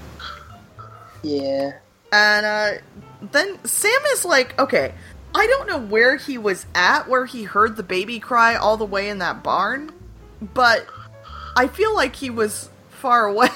yeah. 1.22 1.74
And 2.14 2.46
uh, 2.46 2.72
then 3.22 3.64
Sam 3.66 4.02
is 4.14 4.24
like, 4.24 4.58
okay, 4.58 4.94
I 5.36 5.48
don't 5.48 5.68
know 5.68 5.80
where 5.80 6.16
he 6.16 6.38
was 6.38 6.66
at, 6.74 7.10
where 7.10 7.26
he 7.26 7.44
heard 7.44 7.76
the 7.76 7.84
baby 7.84 8.20
cry 8.20 8.56
all 8.56 8.78
the 8.78 8.86
way 8.86 9.10
in 9.10 9.20
that 9.20 9.44
barn, 9.44 9.92
but 10.42 10.88
I 11.58 11.68
feel 11.68 11.94
like 11.94 12.16
he 12.16 12.30
was 12.30 12.70
far 12.90 13.26
away 13.28 13.50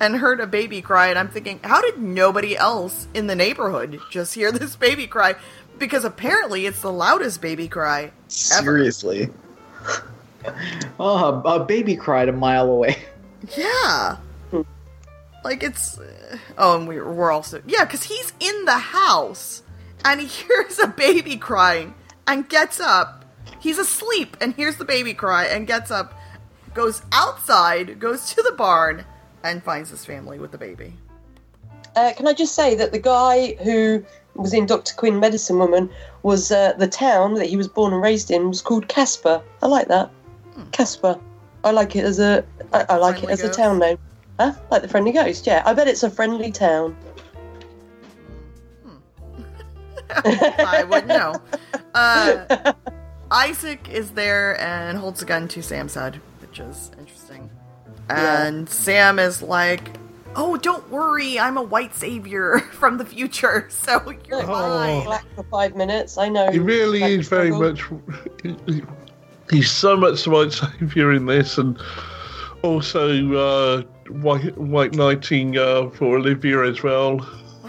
and 0.00 0.16
heard 0.16 0.40
a 0.40 0.46
baby 0.46 0.80
cry. 0.80 1.08
And 1.08 1.18
I'm 1.18 1.28
thinking, 1.28 1.60
how 1.62 1.82
did 1.82 1.98
nobody 1.98 2.56
else 2.56 3.08
in 3.12 3.26
the 3.26 3.36
neighborhood 3.36 4.00
just 4.10 4.34
hear 4.34 4.52
this 4.52 4.74
baby 4.74 5.06
cry? 5.06 5.34
Because 5.78 6.04
apparently 6.04 6.64
it's 6.64 6.80
the 6.80 6.92
loudest 6.92 7.42
baby 7.42 7.68
cry. 7.68 8.04
Ever. 8.04 8.22
Seriously. 8.28 9.28
Oh, 10.98 11.42
a 11.44 11.64
baby 11.64 11.96
cried 11.96 12.28
a 12.28 12.32
mile 12.32 12.70
away. 12.70 12.96
Yeah. 13.56 14.18
Like 15.42 15.62
it's. 15.62 15.98
uh, 15.98 16.38
oh, 16.58 16.78
and 16.78 16.86
we're 16.86 17.10
we're 17.10 17.32
also 17.32 17.62
yeah, 17.66 17.84
because 17.84 18.02
he's 18.02 18.32
in 18.40 18.64
the 18.66 18.78
house 18.78 19.62
and 20.04 20.20
he 20.20 20.26
hears 20.46 20.78
a 20.78 20.86
baby 20.86 21.36
crying 21.36 21.94
and 22.26 22.48
gets 22.48 22.80
up. 22.80 23.24
He's 23.58 23.78
asleep 23.78 24.36
and 24.40 24.54
hears 24.54 24.76
the 24.76 24.84
baby 24.84 25.14
cry 25.14 25.44
and 25.46 25.66
gets 25.66 25.90
up, 25.90 26.14
goes 26.74 27.02
outside, 27.12 27.98
goes 27.98 28.34
to 28.34 28.42
the 28.42 28.52
barn, 28.52 29.04
and 29.42 29.62
finds 29.62 29.90
his 29.90 30.04
family 30.04 30.38
with 30.38 30.52
the 30.52 30.58
baby. 30.58 30.94
Uh, 31.96 32.12
can 32.16 32.26
I 32.28 32.32
just 32.32 32.54
say 32.54 32.74
that 32.76 32.92
the 32.92 32.98
guy 32.98 33.54
who 33.54 34.04
was 34.34 34.54
in 34.54 34.66
Dr. 34.66 34.94
Quinn 34.94 35.18
Medicine 35.18 35.58
Woman 35.58 35.90
was 36.22 36.52
uh, 36.52 36.72
the 36.74 36.86
town 36.86 37.34
that 37.34 37.46
he 37.46 37.56
was 37.56 37.68
born 37.68 37.92
and 37.92 38.02
raised 38.02 38.30
in 38.30 38.48
was 38.48 38.62
called 38.62 38.88
Casper. 38.88 39.42
I 39.62 39.66
like 39.66 39.88
that. 39.88 40.10
Casper. 40.72 41.18
I 41.64 41.70
like 41.72 41.94
it 41.96 42.04
as 42.04 42.18
a 42.18 42.44
I, 42.72 42.86
I 42.88 42.96
like 42.96 43.18
Friendly 43.18 43.28
it 43.28 43.32
as 43.32 43.42
ghost? 43.42 43.58
a 43.58 43.62
town 43.62 43.78
name. 43.78 43.98
Huh? 44.38 44.54
Like 44.70 44.82
the 44.82 44.88
friendly 44.88 45.12
ghost, 45.12 45.46
yeah. 45.46 45.62
I 45.66 45.74
bet 45.74 45.86
it's 45.88 46.02
a 46.02 46.10
friendly 46.10 46.50
town. 46.50 46.96
I 50.24 50.84
wouldn't 50.88 51.08
know. 51.08 51.34
Uh, 51.94 52.72
Isaac 53.30 53.88
is 53.90 54.12
there 54.12 54.60
and 54.60 54.98
holds 54.98 55.22
a 55.22 55.24
gun 55.24 55.46
to 55.48 55.62
Sam's 55.62 55.94
head, 55.94 56.20
which 56.40 56.58
is 56.58 56.90
interesting. 56.98 57.50
And 58.08 58.68
Sam 58.68 59.18
is 59.18 59.40
like, 59.42 59.90
"Oh, 60.34 60.56
don't 60.56 60.88
worry, 60.90 61.38
I'm 61.38 61.56
a 61.56 61.62
white 61.62 61.94
savior 61.94 62.58
from 62.72 62.98
the 62.98 63.04
future, 63.04 63.66
so 63.70 64.02
you're 64.26 64.38
Look, 64.38 64.46
fine." 64.46 65.04
Black 65.04 65.26
for 65.36 65.44
five 65.44 65.76
minutes. 65.76 66.18
I 66.18 66.28
know. 66.28 66.50
He 66.50 66.58
really 66.58 67.02
is 67.02 67.28
very 67.28 67.52
struggle. 67.52 67.72
much. 67.72 68.80
He's 69.50 69.70
so 69.70 69.96
much 69.96 70.24
the 70.24 70.30
white 70.30 70.52
saviour 70.80 71.12
in 71.12 71.26
this, 71.26 71.58
and 71.58 71.80
also 72.62 73.34
uh, 73.34 73.82
white 74.10 74.56
white 74.58 74.92
knighting 74.92 75.56
uh, 75.58 75.90
for 75.90 76.16
Olivia 76.18 76.62
as 76.64 76.82
well. 76.82 77.20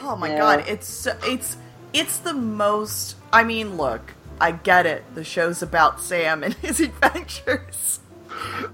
Oh 0.04 0.16
my 0.16 0.30
Yeah. 0.30 0.38
god, 0.38 0.66
it's 0.68 0.88
so- 0.88 1.18
it's 1.26 1.58
it's 1.94 2.18
the 2.20 2.34
most. 2.34 3.16
I 3.34 3.44
mean, 3.44 3.78
look, 3.78 4.14
I 4.40 4.52
get 4.52 4.86
it. 4.86 5.04
The 5.16 5.24
show's 5.24 5.62
about 5.62 6.00
Sam 6.02 6.44
and 6.44 6.54
his 6.62 6.80
adventures. 6.80 8.00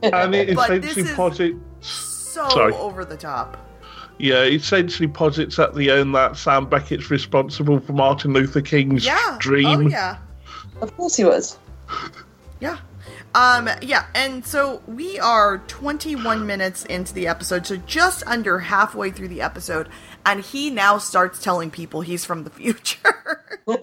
And 0.04 0.34
it 0.36 0.50
essentially 0.58 1.14
posits, 1.14 1.58
So 1.82 2.48
Sorry. 2.50 2.74
over 2.74 3.04
the 3.06 3.18
top. 3.18 3.58
yeah, 4.20 4.44
it 4.44 4.54
essentially 4.54 5.08
posits 5.08 5.60
at 5.60 5.76
the 5.76 5.90
end 5.92 6.14
that 6.16 6.38
Sam 6.38 6.66
Beckett's 6.68 7.10
responsible 7.12 7.80
for 7.80 7.94
Martin 7.94 8.34
Luther 8.34 8.62
King's 8.62 9.06
Yeah. 9.06 9.38
dream. 9.40 9.68
Oh 9.88 9.90
yeah. 9.90 10.18
Of 10.82 10.96
course 10.98 11.16
he 11.16 11.24
was. 11.26 11.58
Yeah. 12.60 12.78
Um, 13.36 13.70
yeah, 13.84 14.06
and 14.16 14.44
so 14.46 14.82
we 14.88 15.20
are 15.20 15.60
21 15.68 16.46
minutes 16.48 16.86
into 16.86 17.14
the 17.14 17.28
episode, 17.28 17.68
so 17.68 17.76
just 17.78 18.24
under 18.26 18.58
halfway 18.60 19.12
through 19.12 19.28
the 19.28 19.42
episode, 19.42 19.90
and 20.26 20.42
he 20.42 20.70
now 20.72 20.98
starts 20.98 21.42
telling 21.44 21.70
people 21.70 22.02
he's 22.02 22.26
from 22.26 22.44
the 22.46 22.50
future. 22.52 23.44
and 23.68 23.78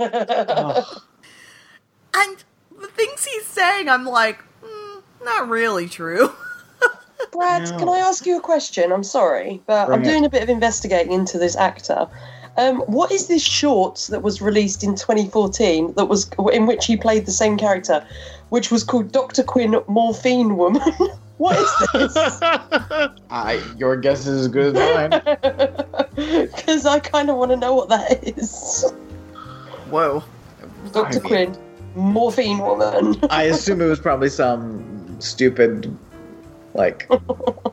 the 2.80 2.88
things 2.88 3.24
he's 3.24 3.46
saying, 3.46 3.88
I'm 3.88 4.04
like, 4.04 4.40
mm, 4.62 5.02
not 5.24 5.48
really 5.48 5.88
true. 5.88 6.32
Brad, 7.32 7.62
No. 7.70 7.78
can 7.78 7.88
I 7.88 7.98
ask 7.98 8.26
you 8.26 8.36
a 8.38 8.40
question? 8.40 8.92
I'm 8.92 9.04
sorry, 9.04 9.62
but 9.66 9.82
I'm 9.84 9.86
Bring 9.88 10.00
it. 10.00 10.04
doing 10.04 10.24
a 10.24 10.30
bit 10.30 10.42
of 10.42 10.48
investigating 10.48 11.12
into 11.12 11.38
this 11.38 11.56
actor. 11.56 12.06
Um, 12.56 12.80
what 12.82 13.10
is 13.10 13.26
this 13.26 13.42
short 13.42 14.06
that 14.10 14.22
was 14.22 14.40
released 14.40 14.84
in 14.84 14.94
2014 14.94 15.94
that 15.94 16.04
was 16.06 16.30
in 16.52 16.66
which 16.66 16.86
he 16.86 16.96
played 16.96 17.26
the 17.26 17.32
same 17.32 17.56
character, 17.56 18.06
which 18.50 18.70
was 18.70 18.84
called 18.84 19.10
Doctor 19.10 19.42
Quinn 19.42 19.80
Morphine 19.88 20.56
Woman? 20.56 20.82
what 21.38 21.58
is 21.58 21.88
this? 21.92 22.16
I, 23.30 23.60
your 23.76 23.96
guess 23.96 24.26
is 24.26 24.42
as 24.42 24.48
good 24.48 24.76
as 24.76 25.10
mine. 25.10 25.22
Because 26.54 26.86
I 26.86 27.00
kind 27.00 27.28
of 27.28 27.36
want 27.36 27.50
to 27.50 27.56
know 27.56 27.74
what 27.74 27.88
that 27.88 28.22
is. 28.38 28.88
Whoa. 29.90 30.22
Doctor 30.92 31.18
I- 31.24 31.26
Quinn 31.26 31.58
Morphine 31.96 32.58
Woman. 32.58 33.16
I 33.30 33.44
assume 33.44 33.80
it 33.80 33.86
was 33.86 33.98
probably 33.98 34.28
some 34.28 35.16
stupid, 35.20 35.96
like, 36.74 37.08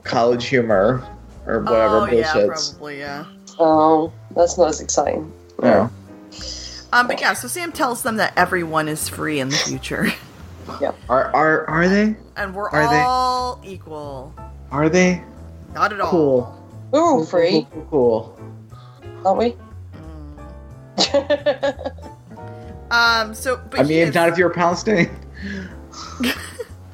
college 0.04 0.48
humor 0.48 1.08
or 1.46 1.60
whatever 1.60 1.98
oh, 2.00 2.06
yeah, 2.06 2.34
bullshit. 2.34 2.50
probably, 2.50 3.00
yeah. 3.00 3.26
Oh, 3.60 4.12
that's 4.36 4.58
not 4.58 4.70
as 4.70 4.82
exciting. 4.82 5.32
Yeah. 5.62 5.90
Um, 6.94 7.08
but 7.08 7.20
yeah, 7.22 7.34
so 7.34 7.48
Sam 7.48 7.72
tells 7.72 8.04
them 8.04 8.18
that 8.18 8.34
everyone 8.36 8.88
is 8.90 9.08
free 9.08 9.40
in 9.40 9.50
the 9.50 9.56
future, 9.56 10.08
yeah. 10.82 10.92
Are 11.10 11.34
are 11.34 11.70
are 11.70 11.88
they? 11.90 12.16
and 12.36 12.54
we're 12.54 12.70
Are 12.70 12.90
they? 12.90 13.02
all 13.02 13.62
equal. 13.64 14.34
Are 14.72 14.90
they? 14.90 15.24
Not 15.74 15.94
at 15.94 16.02
all. 16.02 16.10
Cool. 16.12 16.58
We're 16.92 17.02
all 17.02 17.26
free, 17.26 17.66
Cool. 17.72 17.86
cool, 17.90 18.38
cool. 19.24 19.26
aren't 19.26 19.40
we? 19.40 19.56
Um, 22.92 23.34
so, 23.34 23.56
but 23.70 23.80
I 23.80 23.84
he 23.84 23.90
mean, 23.90 24.08
is- 24.10 24.16
not 24.16 24.28
if 24.28 24.38
you're 24.38 24.52
a 24.52 24.54
Palestinian. 24.54 25.10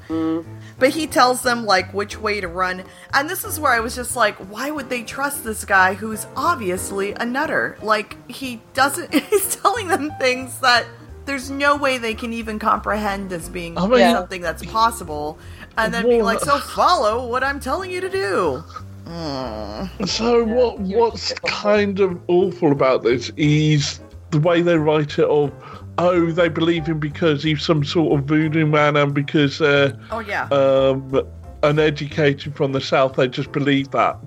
Mm. 0.10 0.46
But 0.80 0.90
he 0.90 1.08
tells 1.08 1.42
them 1.42 1.66
like 1.66 1.94
which 1.94 2.20
way 2.20 2.40
to 2.40 2.48
run, 2.48 2.84
and 3.14 3.30
this 3.30 3.44
is 3.44 3.60
where 3.60 3.72
I 3.72 3.80
was 3.80 3.96
just 3.96 4.16
like, 4.16 4.36
why 4.36 4.70
would 4.70 4.90
they 4.90 5.02
trust 5.04 5.44
this 5.44 5.66
guy 5.66 5.96
who's 5.96 6.28
obviously 6.36 7.14
a 7.14 7.26
nutter? 7.26 7.78
Like 7.82 8.16
he 8.30 8.62
doesn't. 8.74 9.14
He's 9.28 9.56
telling 9.56 9.88
them 9.88 10.12
things 10.20 10.60
that 10.60 10.86
there's 11.26 11.50
no 11.50 11.76
way 11.76 11.98
they 11.98 12.14
can 12.14 12.32
even 12.32 12.60
comprehend 12.60 13.34
as 13.34 13.50
being 13.50 13.78
I 13.78 13.88
mean- 13.88 14.16
something 14.16 14.42
that's 14.42 14.64
possible, 14.66 15.40
and 15.78 15.94
then 15.94 16.08
be 16.08 16.22
like, 16.22 16.40
so 16.40 16.60
follow 16.76 17.28
what 17.28 17.44
I'm 17.44 17.60
telling 17.60 17.92
you 17.92 18.02
to 18.02 18.10
do. 18.10 18.64
Mm. 19.06 19.90
So 20.08 20.44
what? 20.44 20.80
What's 20.80 21.30
just 21.30 21.40
a 21.40 21.42
bit 21.42 21.52
kind 21.52 22.00
of 22.00 22.20
awful 22.28 22.72
about 22.72 23.04
this 23.04 23.32
is 23.36 24.00
the 24.32 24.40
way 24.40 24.62
they 24.62 24.78
write 24.78 25.18
it. 25.18 25.26
Of 25.26 25.52
oh, 25.98 26.32
they 26.32 26.50
believe 26.50 26.86
him 26.88 27.00
because 27.00 27.43
he's 27.43 27.62
some 27.62 27.84
sort 27.84 28.20
of 28.20 28.26
voodoo 28.26 28.66
man, 28.66 28.95
and 28.98 29.14
because 29.14 29.58
they're 29.60 29.98
Oh 30.12 30.20
yeah, 30.20 30.43
um, 30.50 31.22
uneducated 31.64 32.56
from 32.56 32.72
the 32.72 32.82
south, 32.82 33.16
they 33.16 33.28
just 33.28 33.52
believe 33.52 33.91
that. 33.91 34.18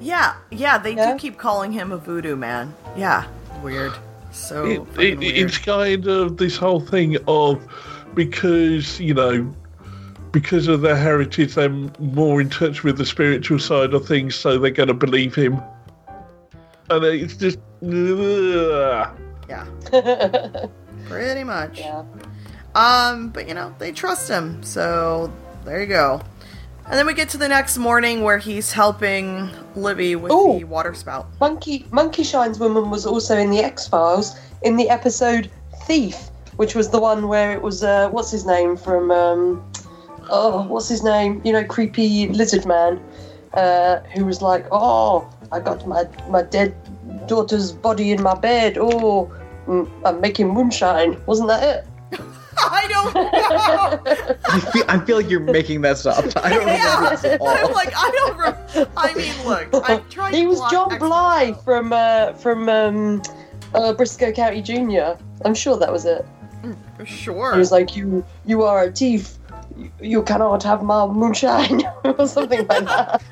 yeah, 0.00 0.34
yeah. 0.50 0.78
They 0.78 0.94
Yeah. 0.94 1.12
do 1.12 1.18
keep 1.18 1.38
calling 1.38 1.72
him 1.72 1.92
a 1.92 1.96
voodoo 1.98 2.36
man. 2.36 2.74
Yeah, 2.96 3.24
weird. 3.62 3.92
So 4.32 4.64
It, 4.64 4.80
it, 4.98 5.18
weird. 5.18 5.22
it's 5.22 5.58
kind 5.58 6.06
of 6.06 6.38
this 6.38 6.56
whole 6.56 6.80
thing 6.80 7.16
of 7.28 7.60
because 8.14 8.98
you 9.00 9.14
know 9.14 9.54
because 10.32 10.68
of 10.68 10.80
their 10.80 10.96
heritage 10.96 11.54
they're 11.54 11.68
more 11.98 12.40
in 12.40 12.48
touch 12.48 12.82
with 12.82 12.96
the 12.96 13.04
spiritual 13.04 13.58
side 13.58 13.92
of 13.92 14.06
things 14.06 14.34
so 14.34 14.58
they're 14.58 14.70
going 14.70 14.88
to 14.88 14.94
believe 14.94 15.34
him 15.34 15.60
and 16.90 17.04
it's 17.04 17.36
just 17.36 17.58
ugh. 17.84 19.10
Yeah, 19.52 20.66
pretty 21.08 21.44
much. 21.44 21.78
yeah. 21.78 22.04
Um, 22.74 23.28
but 23.28 23.46
you 23.48 23.54
know, 23.54 23.74
they 23.78 23.92
trust 23.92 24.28
him, 24.28 24.62
so 24.62 25.30
there 25.64 25.80
you 25.80 25.86
go. 25.86 26.22
And 26.86 26.94
then 26.94 27.06
we 27.06 27.14
get 27.14 27.28
to 27.30 27.38
the 27.38 27.48
next 27.48 27.78
morning 27.78 28.22
where 28.22 28.38
he's 28.38 28.72
helping 28.72 29.50
Libby 29.76 30.16
with 30.16 30.32
Ooh. 30.32 30.58
the 30.58 30.64
water 30.64 30.94
spout. 30.94 31.28
Monkey 31.38 31.86
Monkey 31.90 32.24
Shine's 32.24 32.58
woman 32.58 32.90
was 32.90 33.06
also 33.06 33.36
in 33.36 33.50
the 33.50 33.60
X 33.60 33.86
Files 33.86 34.34
in 34.62 34.76
the 34.76 34.88
episode 34.88 35.50
Theef, 35.86 36.30
which 36.56 36.74
was 36.74 36.90
the 36.90 36.98
one 37.00 37.28
where 37.28 37.52
it 37.52 37.62
was 37.62 37.84
uh, 37.84 38.08
what's 38.10 38.30
his 38.30 38.46
name 38.46 38.76
from 38.76 39.10
um, 39.10 39.72
oh 40.30 40.66
what's 40.66 40.88
his 40.88 41.04
name 41.04 41.40
you 41.44 41.52
know 41.52 41.64
creepy 41.64 42.28
lizard 42.28 42.66
man 42.66 43.00
uh, 43.54 44.00
who 44.14 44.24
was 44.24 44.40
like 44.42 44.66
oh 44.72 45.30
I 45.52 45.60
got 45.60 45.86
my 45.86 46.04
my 46.28 46.42
dead 46.42 46.74
daughter's 47.28 47.70
body 47.72 48.10
in 48.10 48.22
my 48.22 48.34
bed 48.34 48.76
oh 48.78 49.30
I'm 49.68 50.20
making 50.20 50.48
moonshine 50.48 51.20
wasn't 51.26 51.48
that 51.48 51.62
it? 51.62 52.20
I 52.58 52.86
don't 52.88 53.14
know. 53.14 54.36
I 54.48 54.60
feel, 54.60 54.84
I 54.88 54.98
feel 54.98 55.16
like 55.16 55.30
you're 55.30 55.40
making 55.40 55.80
that 55.82 55.98
stuff. 55.98 56.36
I 56.36 56.50
don't 56.50 56.60
remember 56.60 57.10
this 57.10 57.24
yeah, 57.24 57.30
at 57.30 57.40
all. 57.40 57.48
I'm 57.48 57.72
like 57.72 57.92
I 57.96 58.10
don't. 58.10 58.36
Re- 58.36 58.86
I 58.96 59.14
mean, 59.14 59.46
look, 59.46 59.68
I'm 59.88 60.08
trying. 60.08 60.34
he 60.34 60.42
to 60.42 60.46
was 60.48 60.60
John 60.70 60.92
X- 60.92 60.98
Bly 61.00 61.54
from 61.64 61.92
uh, 61.92 62.34
from 62.34 62.68
um, 62.68 63.22
uh, 63.74 63.94
Brisco 63.94 64.34
County 64.34 64.60
Junior. 64.62 65.16
I'm 65.44 65.54
sure 65.54 65.78
that 65.78 65.90
was 65.90 66.04
it. 66.04 66.26
Sure. 67.04 67.52
He 67.52 67.58
was 67.58 67.72
like, 67.72 67.96
"You, 67.96 68.24
you 68.44 68.62
are 68.62 68.84
a 68.84 68.92
thief. 68.92 69.38
You, 69.76 69.90
you 70.00 70.22
cannot 70.22 70.62
have 70.62 70.82
my 70.82 71.06
moonshine," 71.06 71.82
or 72.04 72.26
something 72.28 72.66
like 72.66 72.84
that. 72.84 73.22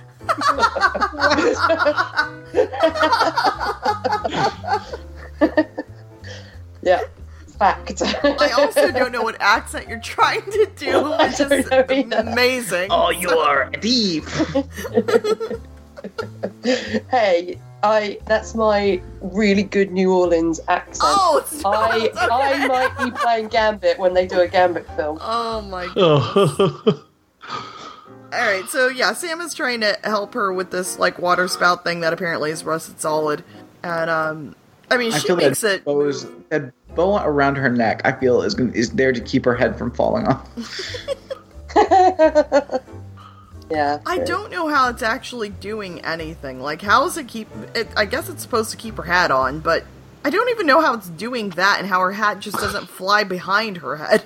Yeah, 6.82 7.02
fact. 7.60 8.02
I 8.02 8.50
also 8.58 8.90
don't 8.90 9.12
know 9.12 9.22
what 9.22 9.36
accent 9.40 9.88
you're 9.88 10.00
trying 10.00 10.42
to 10.42 10.68
do, 10.76 11.12
I 11.12 11.28
which 11.28 11.38
is 11.38 11.70
know 11.70 11.84
amazing. 12.18 12.88
Oh, 12.90 13.10
you 13.10 13.30
are 13.30 13.70
deep. 13.70 14.24
hey, 17.10 17.60
I. 17.82 18.18
That's 18.26 18.54
my 18.54 19.00
really 19.20 19.62
good 19.62 19.92
New 19.92 20.12
Orleans 20.12 20.58
accent. 20.68 21.02
Oh, 21.02 21.44
stop. 21.46 21.92
I 21.92 22.08
Okay. 22.08 22.16
I 22.18 22.66
might 22.66 22.98
be 22.98 23.10
playing 23.12 23.48
Gambit 23.48 23.98
when 23.98 24.14
they 24.14 24.26
do 24.26 24.40
a 24.40 24.48
Gambit 24.48 24.86
film. 24.96 25.18
Oh 25.20 25.60
my. 25.60 25.88
Oh. 25.96 27.04
All 28.32 28.38
right, 28.38 28.68
so 28.68 28.86
yeah, 28.88 29.12
Sam 29.12 29.40
is 29.40 29.54
trying 29.54 29.80
to 29.80 29.98
help 30.04 30.34
her 30.34 30.52
with 30.52 30.70
this 30.70 31.00
like 31.00 31.18
water 31.18 31.48
spout 31.48 31.82
thing 31.82 32.00
that 32.00 32.12
apparently 32.12 32.52
is 32.52 32.62
rusted 32.64 33.00
solid, 33.00 33.42
and 33.82 34.08
um, 34.08 34.54
I 34.90 34.96
mean 34.96 35.12
I 35.12 35.18
she 35.18 35.28
feel 35.28 35.36
makes 35.36 35.60
that 35.60 35.76
it. 35.76 35.84
bows, 35.84 36.26
that 36.48 36.72
bow 36.94 37.18
around 37.18 37.56
her 37.56 37.70
neck. 37.70 38.02
I 38.04 38.12
feel 38.12 38.42
is 38.42 38.54
gonna, 38.54 38.72
is 38.72 38.90
there 38.90 39.12
to 39.12 39.20
keep 39.20 39.44
her 39.44 39.54
head 39.54 39.76
from 39.78 39.90
falling 39.92 40.26
off. 40.26 40.48
yeah. 43.70 44.00
I 44.04 44.18
don't 44.24 44.50
know 44.50 44.68
how 44.68 44.88
it's 44.88 45.02
actually 45.02 45.50
doing 45.50 46.04
anything. 46.04 46.60
Like, 46.60 46.82
how 46.82 47.06
is 47.06 47.16
it 47.16 47.28
keep? 47.28 47.48
It, 47.74 47.88
I 47.96 48.04
guess 48.04 48.28
it's 48.28 48.42
supposed 48.42 48.70
to 48.72 48.76
keep 48.76 48.96
her 48.96 49.04
hat 49.04 49.30
on, 49.30 49.60
but 49.60 49.84
I 50.24 50.30
don't 50.30 50.48
even 50.50 50.66
know 50.66 50.80
how 50.80 50.94
it's 50.94 51.08
doing 51.08 51.50
that, 51.50 51.78
and 51.78 51.88
how 51.88 52.00
her 52.00 52.12
hat 52.12 52.40
just 52.40 52.56
doesn't 52.58 52.86
fly 52.90 53.24
behind 53.24 53.78
her 53.78 53.96
head. 53.96 54.24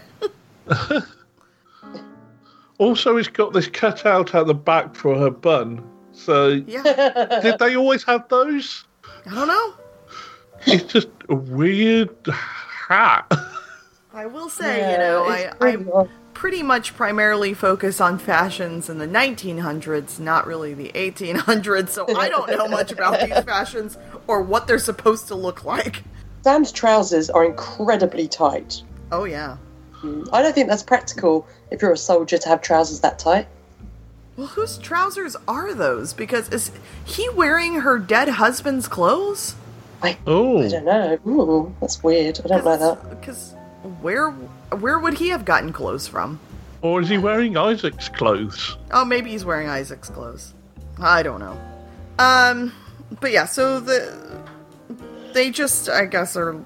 Also, 2.78 3.16
it's 3.16 3.28
got 3.28 3.52
this 3.52 3.68
cutout 3.68 4.34
at 4.34 4.46
the 4.46 4.54
back 4.54 4.94
for 4.96 5.16
her 5.16 5.30
bun. 5.30 5.84
So, 6.12 6.48
yeah, 6.66 7.40
did 7.40 7.58
they 7.58 7.76
always 7.76 8.02
have 8.04 8.28
those? 8.28 8.84
I 9.26 9.34
don't 9.34 9.48
know. 9.48 9.74
It's 10.66 10.92
just 10.92 11.08
a 11.28 11.34
weird 11.34 12.14
hat. 12.28 13.30
I 14.14 14.26
will 14.26 14.48
say, 14.48 14.92
you 14.92 14.98
know, 14.98 15.24
I, 15.24 15.36
it's 15.38 15.54
I 15.54 15.58
pretty 15.58 15.90
odd. 15.90 16.10
pretty 16.34 16.62
much 16.62 16.94
primarily 16.94 17.52
focus 17.52 18.00
on 18.00 18.18
fashions 18.18 18.88
in 18.88 18.98
the 18.98 19.08
1900s, 19.08 20.20
not 20.20 20.46
really 20.46 20.72
the 20.72 20.90
1800s, 20.94 21.88
so 21.88 22.06
I 22.16 22.28
don't 22.28 22.48
know 22.48 22.68
much 22.68 22.92
about 22.92 23.20
these 23.20 23.38
fashions 23.44 23.98
or 24.28 24.42
what 24.42 24.66
they're 24.66 24.78
supposed 24.78 25.28
to 25.28 25.34
look 25.34 25.64
like. 25.64 26.02
Sam's 26.42 26.70
trousers 26.70 27.28
are 27.28 27.44
incredibly 27.44 28.28
tight. 28.28 28.82
Oh, 29.10 29.24
yeah. 29.24 29.56
Hmm. 29.92 30.24
I 30.32 30.42
don't 30.42 30.54
think 30.54 30.68
that's 30.68 30.82
practical 30.82 31.46
if 31.70 31.82
you're 31.82 31.92
a 31.92 31.96
soldier 31.96 32.38
to 32.38 32.48
have 32.48 32.60
trousers 32.62 33.00
that 33.00 33.18
tight. 33.18 33.48
Well, 34.36 34.48
whose 34.48 34.78
trousers 34.78 35.36
are 35.48 35.74
those? 35.74 36.12
Because 36.12 36.48
is 36.50 36.70
he 37.04 37.28
wearing 37.30 37.80
her 37.80 37.98
dead 37.98 38.28
husband's 38.28 38.88
clothes? 38.88 39.54
I, 40.04 40.18
Oh, 40.26 40.62
I 40.62 40.68
don't 40.68 40.84
know. 40.84 41.18
Ooh, 41.26 41.74
that's 41.80 42.02
weird. 42.02 42.40
I 42.44 42.48
don't 42.48 42.64
know 42.64 42.76
that. 42.76 43.10
Because 43.10 43.54
where 44.00 44.30
where 44.30 44.98
would 44.98 45.14
he 45.14 45.28
have 45.28 45.44
gotten 45.44 45.72
clothes 45.72 46.06
from? 46.06 46.38
or 46.82 47.00
is 47.00 47.08
he 47.08 47.16
wearing 47.16 47.56
Isaac's 47.56 48.10
clothes? 48.10 48.76
Oh, 48.90 49.06
maybe 49.06 49.30
he's 49.30 49.44
wearing 49.44 49.68
Isaac's 49.68 50.10
clothes. 50.10 50.52
I 51.00 51.22
don't 51.22 51.40
know. 51.40 51.58
Um, 52.18 52.72
but 53.20 53.32
yeah, 53.32 53.46
so 53.46 53.80
the 53.80 54.14
they 55.32 55.50
just 55.50 55.88
I 55.88 56.04
guess 56.06 56.36
are. 56.36 56.62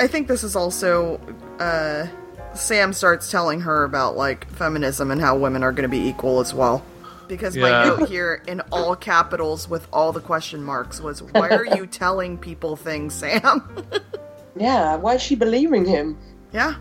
I 0.00 0.06
think 0.06 0.28
this 0.28 0.42
is 0.44 0.54
also 0.56 1.20
uh, 1.58 2.06
Sam 2.54 2.92
starts 2.92 3.30
telling 3.30 3.60
her 3.62 3.84
about 3.84 4.16
like 4.16 4.48
feminism 4.52 5.10
and 5.10 5.20
how 5.20 5.36
women 5.36 5.62
are 5.62 5.72
going 5.72 5.82
to 5.82 5.88
be 5.88 6.06
equal 6.08 6.40
as 6.40 6.54
well. 6.54 6.84
Because 7.28 7.56
my 7.56 7.68
Yeah. 7.68 7.84
note 7.96 8.08
here 8.08 8.42
in 8.46 8.60
all 8.72 8.94
capitals 8.96 9.68
with 9.68 9.86
all 9.92 10.12
the 10.12 10.20
question 10.20 10.62
marks 10.62 11.00
was, 11.00 11.22
"Why 11.22 11.48
are 11.50 11.64
you 11.66 11.86
telling 12.02 12.38
people 12.38 12.76
things, 12.76 13.14
Sam?" 13.14 13.62
Yeah, 14.58 14.96
why 14.96 15.16
is 15.16 15.22
she 15.22 15.34
believing 15.34 15.84
him? 15.84 16.16
Yeah. 16.50 16.76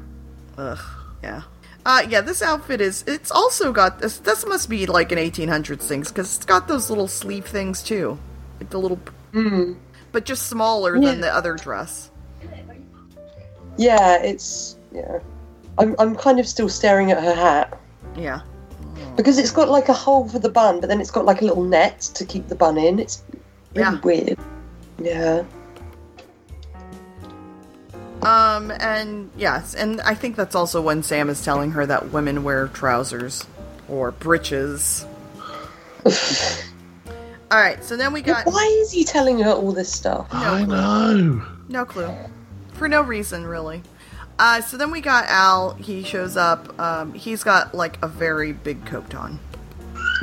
Ugh. 0.58 0.80
Yeah. 1.22 1.42
Uh, 1.86 2.04
yeah, 2.08 2.22
this 2.22 2.42
outfit 2.42 2.80
is. 2.80 3.04
It's 3.06 3.32
also 3.32 3.74
got 3.74 4.00
this. 4.00 4.18
This 4.20 4.46
must 4.46 4.70
be 4.70 4.86
like 4.86 5.12
an 5.12 5.18
1800s 5.20 5.86
things 5.86 6.08
because 6.10 6.36
it's 6.38 6.46
got 6.46 6.70
those 6.70 6.90
little 6.90 7.10
sleeve 7.10 7.46
things 7.46 7.84
too, 7.84 8.18
like 8.62 8.70
the 8.70 8.80
little, 8.80 9.00
Mm. 9.34 9.76
but 10.14 10.24
just 10.24 10.48
smaller 10.48 10.96
Yeah. 10.96 11.12
than 11.12 11.20
the 11.22 11.36
other 11.36 11.56
dress. 11.56 12.12
Yeah, 13.78 14.22
it's 14.24 14.78
yeah. 14.94 15.20
I'm 15.78 15.96
I'm 16.00 16.16
kind 16.16 16.40
of 16.40 16.48
still 16.48 16.70
staring 16.70 17.12
at 17.12 17.22
her 17.22 17.34
hat 17.34 17.78
Yeah. 18.16 18.40
Because 19.16 19.38
it's 19.38 19.52
got 19.52 19.70
like 19.70 19.90
a 19.90 19.94
hole 19.94 20.28
for 20.28 20.40
the 20.40 20.50
bun, 20.50 20.80
but 20.80 20.88
then 20.90 21.00
it's 21.02 21.12
got 21.12 21.26
like 21.26 21.42
a 21.42 21.46
little 21.46 21.64
net 21.64 22.00
to 22.16 22.26
keep 22.26 22.48
the 22.48 22.56
bun 22.56 22.78
in. 22.78 23.00
It's 23.00 23.24
really 23.74 23.96
Yeah. 23.96 24.00
weird. 24.02 24.40
Yeah. 25.00 25.44
Um. 28.22 28.72
And 28.72 29.30
yes, 29.38 29.76
and 29.76 30.02
I 30.02 30.16
think 30.16 30.36
that's 30.36 30.56
also 30.56 30.82
when 30.82 31.04
Sam 31.04 31.30
is 31.30 31.44
telling 31.44 31.72
her 31.72 31.86
that 31.86 32.12
women 32.12 32.44
wear 32.44 32.68
trousers 32.70 33.46
or 33.88 34.12
breeches. 34.12 35.06
All 37.52 37.60
right. 37.60 37.84
So 37.84 37.96
then 37.98 38.14
we 38.14 38.22
got 38.22 38.46
Why 38.48 38.66
is 38.82 38.92
he 38.92 39.04
telling 39.04 39.40
her 39.40 39.52
all 39.52 39.72
this 39.72 39.92
stuff? 39.92 40.28
I 40.32 40.66
know. 40.66 41.44
No 41.70 41.86
clue. 41.86 42.12
For 42.74 42.88
no 42.90 43.02
reason, 43.02 43.46
really. 43.46 43.84
Uh, 44.38 44.62
so 44.62 44.78
then 44.78 44.92
we 44.92 45.02
got 45.02 45.26
Al. 45.28 45.74
He 45.76 46.04
shows 46.04 46.36
up. 46.38 46.78
Um, 46.80 47.14
he's 47.14 47.44
got 47.44 47.74
like 47.74 48.02
a 48.04 48.08
very 48.08 48.54
big 48.54 48.86
coat 48.86 49.16
on. 49.16 49.40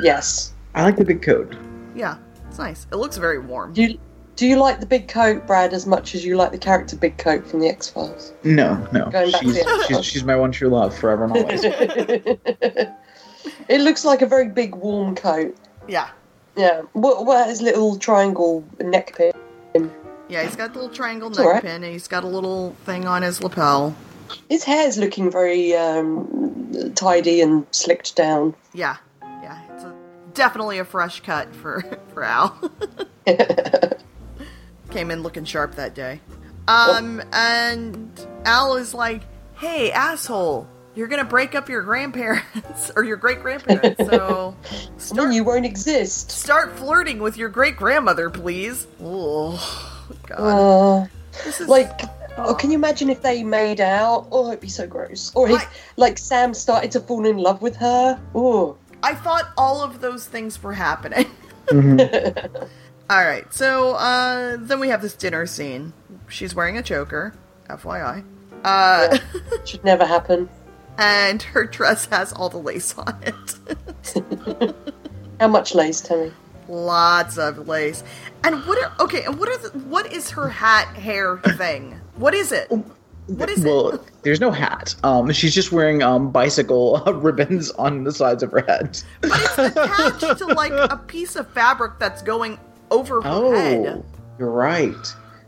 Yes. 0.01 0.53
I 0.75 0.83
like 0.83 0.97
the 0.97 1.05
big 1.05 1.21
coat. 1.21 1.55
Yeah, 1.95 2.17
it's 2.47 2.57
nice. 2.57 2.87
It 2.91 2.95
looks 2.95 3.17
very 3.17 3.39
warm. 3.39 3.73
Do 3.73 3.83
you 3.83 3.99
do 4.35 4.47
you 4.47 4.57
like 4.57 4.79
the 4.79 4.85
big 4.85 5.07
coat, 5.07 5.45
Brad, 5.45 5.73
as 5.73 5.85
much 5.85 6.15
as 6.15 6.25
you 6.25 6.37
like 6.37 6.51
the 6.51 6.57
character 6.57 6.95
Big 6.95 7.17
Coat 7.19 7.45
from 7.45 7.59
the 7.59 7.67
X 7.67 7.87
Files? 7.89 8.33
No, 8.43 8.75
no. 8.91 9.09
Going 9.11 9.31
back 9.31 9.41
to 9.41 9.47
She's, 9.47 9.55
the 9.55 9.69
other 9.69 9.83
she's, 9.83 10.05
she's 10.05 10.23
my 10.23 10.35
one 10.35 10.51
true 10.51 10.69
love 10.69 10.97
forever 10.97 11.25
and 11.25 11.33
always. 11.33 11.61
it 11.63 12.89
looks 13.81 14.03
like 14.03 14.23
a 14.23 14.25
very 14.25 14.47
big 14.47 14.73
warm 14.73 15.15
coat. 15.15 15.55
Yeah. 15.87 16.09
Yeah. 16.55 16.81
What 16.93 17.25
what 17.25 17.47
his 17.47 17.61
little 17.61 17.97
triangle 17.97 18.63
neck 18.79 19.15
pin? 19.15 19.33
Yeah, 20.33 20.41
he's 20.45 20.55
got 20.55 20.73
the 20.73 20.79
little 20.79 20.95
triangle 20.95 21.29
neck 21.29 21.39
alright. 21.39 21.61
pin, 21.61 21.83
and 21.83 21.93
he's 21.93 22.07
got 22.07 22.23
a 22.23 22.27
little 22.27 22.75
thing 22.85 23.05
on 23.05 23.21
his 23.21 23.43
lapel. 23.43 23.95
His 24.49 24.63
hair's 24.63 24.97
looking 24.97 25.29
very 25.29 25.75
um, 25.75 26.91
tidy 26.95 27.39
and 27.41 27.67
slicked 27.69 28.15
down. 28.15 28.55
Yeah, 28.73 28.97
yeah, 29.21 29.61
it's 29.71 29.83
a, 29.83 29.93
definitely 30.33 30.79
a 30.79 30.85
fresh 30.85 31.19
cut 31.19 31.53
for 31.53 31.83
for 32.15 32.23
Al. 32.23 32.71
Came 34.89 35.11
in 35.11 35.21
looking 35.21 35.45
sharp 35.45 35.75
that 35.75 35.93
day. 35.93 36.19
Um, 36.67 37.21
and 37.31 38.09
Al 38.43 38.75
is 38.77 38.95
like, 38.95 39.21
"Hey, 39.57 39.91
asshole, 39.91 40.67
you're 40.95 41.09
gonna 41.09 41.25
break 41.25 41.53
up 41.53 41.69
your 41.69 41.83
grandparents 41.83 42.91
or 42.95 43.03
your 43.03 43.17
great 43.17 43.43
grandparents, 43.43 44.03
so 44.09 44.55
start 44.97 45.31
you 45.31 45.43
won't 45.43 45.67
exist. 45.67 46.31
start 46.31 46.75
flirting 46.75 47.19
with 47.19 47.37
your 47.37 47.49
great 47.49 47.77
grandmother, 47.77 48.31
please." 48.31 48.87
Oh, 48.99 49.91
God, 50.27 50.39
Uh, 50.39 51.07
this 51.45 51.61
is 51.61 51.67
like, 51.67 52.01
oh, 52.37 52.53
can 52.55 52.71
you 52.71 52.77
imagine 52.77 53.09
if 53.09 53.21
they 53.21 53.43
made 53.43 53.81
out? 53.81 54.27
Oh, 54.31 54.47
it'd 54.49 54.59
be 54.59 54.69
so 54.69 54.85
gross. 54.87 55.31
Or 55.35 55.49
if, 55.49 55.61
I- 55.61 55.67
like, 55.97 56.17
Sam 56.17 56.53
started 56.53 56.91
to 56.91 56.99
fall 56.99 57.25
in 57.25 57.37
love 57.37 57.61
with 57.61 57.75
her. 57.77 58.19
Oh, 58.35 58.77
I 59.01 59.15
thought 59.15 59.51
all 59.57 59.81
of 59.81 59.99
those 60.01 60.25
things 60.27 60.61
were 60.63 60.73
happening. 60.73 61.25
Mhm. 61.67 62.67
All 63.09 63.23
right, 63.23 63.51
so 63.53 63.93
uh, 63.93 64.57
then 64.59 64.79
we 64.81 64.89
have 64.89 65.01
this 65.01 65.13
dinner 65.13 65.45
scene. 65.45 65.93
She's 66.27 66.53
wearing 66.53 66.77
a 66.77 66.83
choker, 66.83 67.33
FYI, 67.69 68.23
uh, 68.65 69.17
should 69.65 69.83
never 69.85 70.05
happen. 70.05 70.49
and 70.97 71.41
her 71.41 71.63
dress 71.65 72.05
has 72.07 72.33
all 72.33 72.49
the 72.49 72.57
lace 72.57 72.97
on 72.97 73.15
it. 73.23 74.73
How 75.39 75.47
much 75.47 75.73
lace, 75.75 76.01
Tammy? 76.01 76.31
Lots 76.67 77.37
of 77.37 77.67
lace. 77.67 78.03
And 78.43 78.55
what 78.65 78.77
are 78.83 78.91
okay? 79.03 79.23
And 79.23 79.37
what 79.39 79.49
are 79.49 79.57
the, 79.57 79.77
what 79.79 80.11
is 80.11 80.29
her 80.31 80.49
hat 80.49 80.95
hair 80.95 81.37
thing? 81.57 81.99
What 82.15 82.33
is 82.33 82.51
it? 82.51 82.71
What 83.27 83.49
is 83.49 83.63
well, 83.63 83.89
it? 83.91 84.01
there's 84.23 84.41
no 84.41 84.51
hat. 84.51 84.95
Um, 85.03 85.31
she's 85.31 85.53
just 85.55 85.71
wearing 85.71 86.03
um 86.03 86.31
bicycle 86.31 86.99
ribbons 87.21 87.71
on 87.71 88.03
the 88.03 88.11
sides 88.11 88.43
of 88.43 88.51
her 88.51 88.61
head. 88.61 89.01
But 89.21 89.31
it's 89.33 89.57
attached 89.57 90.37
to 90.39 90.45
like 90.47 90.73
a 90.73 90.97
piece 90.97 91.35
of 91.35 91.47
fabric 91.49 91.99
that's 91.99 92.21
going 92.21 92.59
over 92.91 93.21
her 93.21 93.29
Oh, 93.29 93.51
head. 93.53 94.03
you're 94.39 94.51
right. 94.51 94.93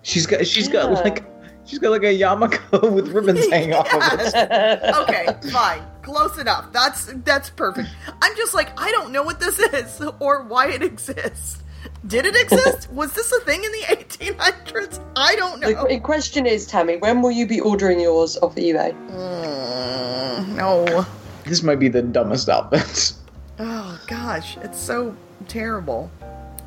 She's 0.03 0.25
got 0.25 0.45
she's 0.47 0.67
got 0.69 0.91
like 0.91 1.34
she's 1.65 1.79
got 1.79 1.91
like 1.91 2.03
a 2.03 2.17
yarmulke 2.17 2.59
with 2.93 3.09
ribbons 3.09 3.47
hanging 3.49 3.73
off 3.73 3.91
of 3.93 4.19
it. 4.19 4.95
Okay, 4.95 5.27
fine. 5.51 5.81
Close 6.01 6.37
enough. 6.37 6.71
That's 6.71 7.05
that's 7.25 7.49
perfect. 7.49 7.89
I'm 8.21 8.35
just 8.35 8.53
like 8.53 8.79
I 8.79 8.91
don't 8.91 9.11
know 9.11 9.23
what 9.23 9.39
this 9.39 9.59
is 9.59 10.01
or 10.19 10.43
why 10.43 10.69
it 10.69 10.83
exists. 10.83 11.61
Did 12.07 12.25
it 12.25 12.35
exist? 12.35 12.91
Was 12.91 13.13
this 13.13 13.31
a 13.31 13.39
thing 13.41 13.63
in 13.63 13.71
the 13.71 13.81
1800s? 13.87 14.99
I 15.15 15.35
don't 15.35 15.59
know. 15.59 15.87
The 15.87 15.99
question 15.99 16.45
is, 16.45 16.67
Tammy, 16.67 16.97
when 16.97 17.21
will 17.21 17.31
you 17.31 17.47
be 17.47 17.59
ordering 17.59 17.99
yours 17.99 18.37
off 18.37 18.55
eBay? 18.55 18.93
Mm, 19.09 20.55
no. 20.55 21.05
This 21.45 21.63
might 21.63 21.79
be 21.79 21.89
the 21.89 22.01
dumbest 22.01 22.49
outfit. 22.49 23.13
Oh 23.59 23.99
gosh, 24.07 24.57
it's 24.57 24.79
so 24.79 25.15
terrible. 25.47 26.11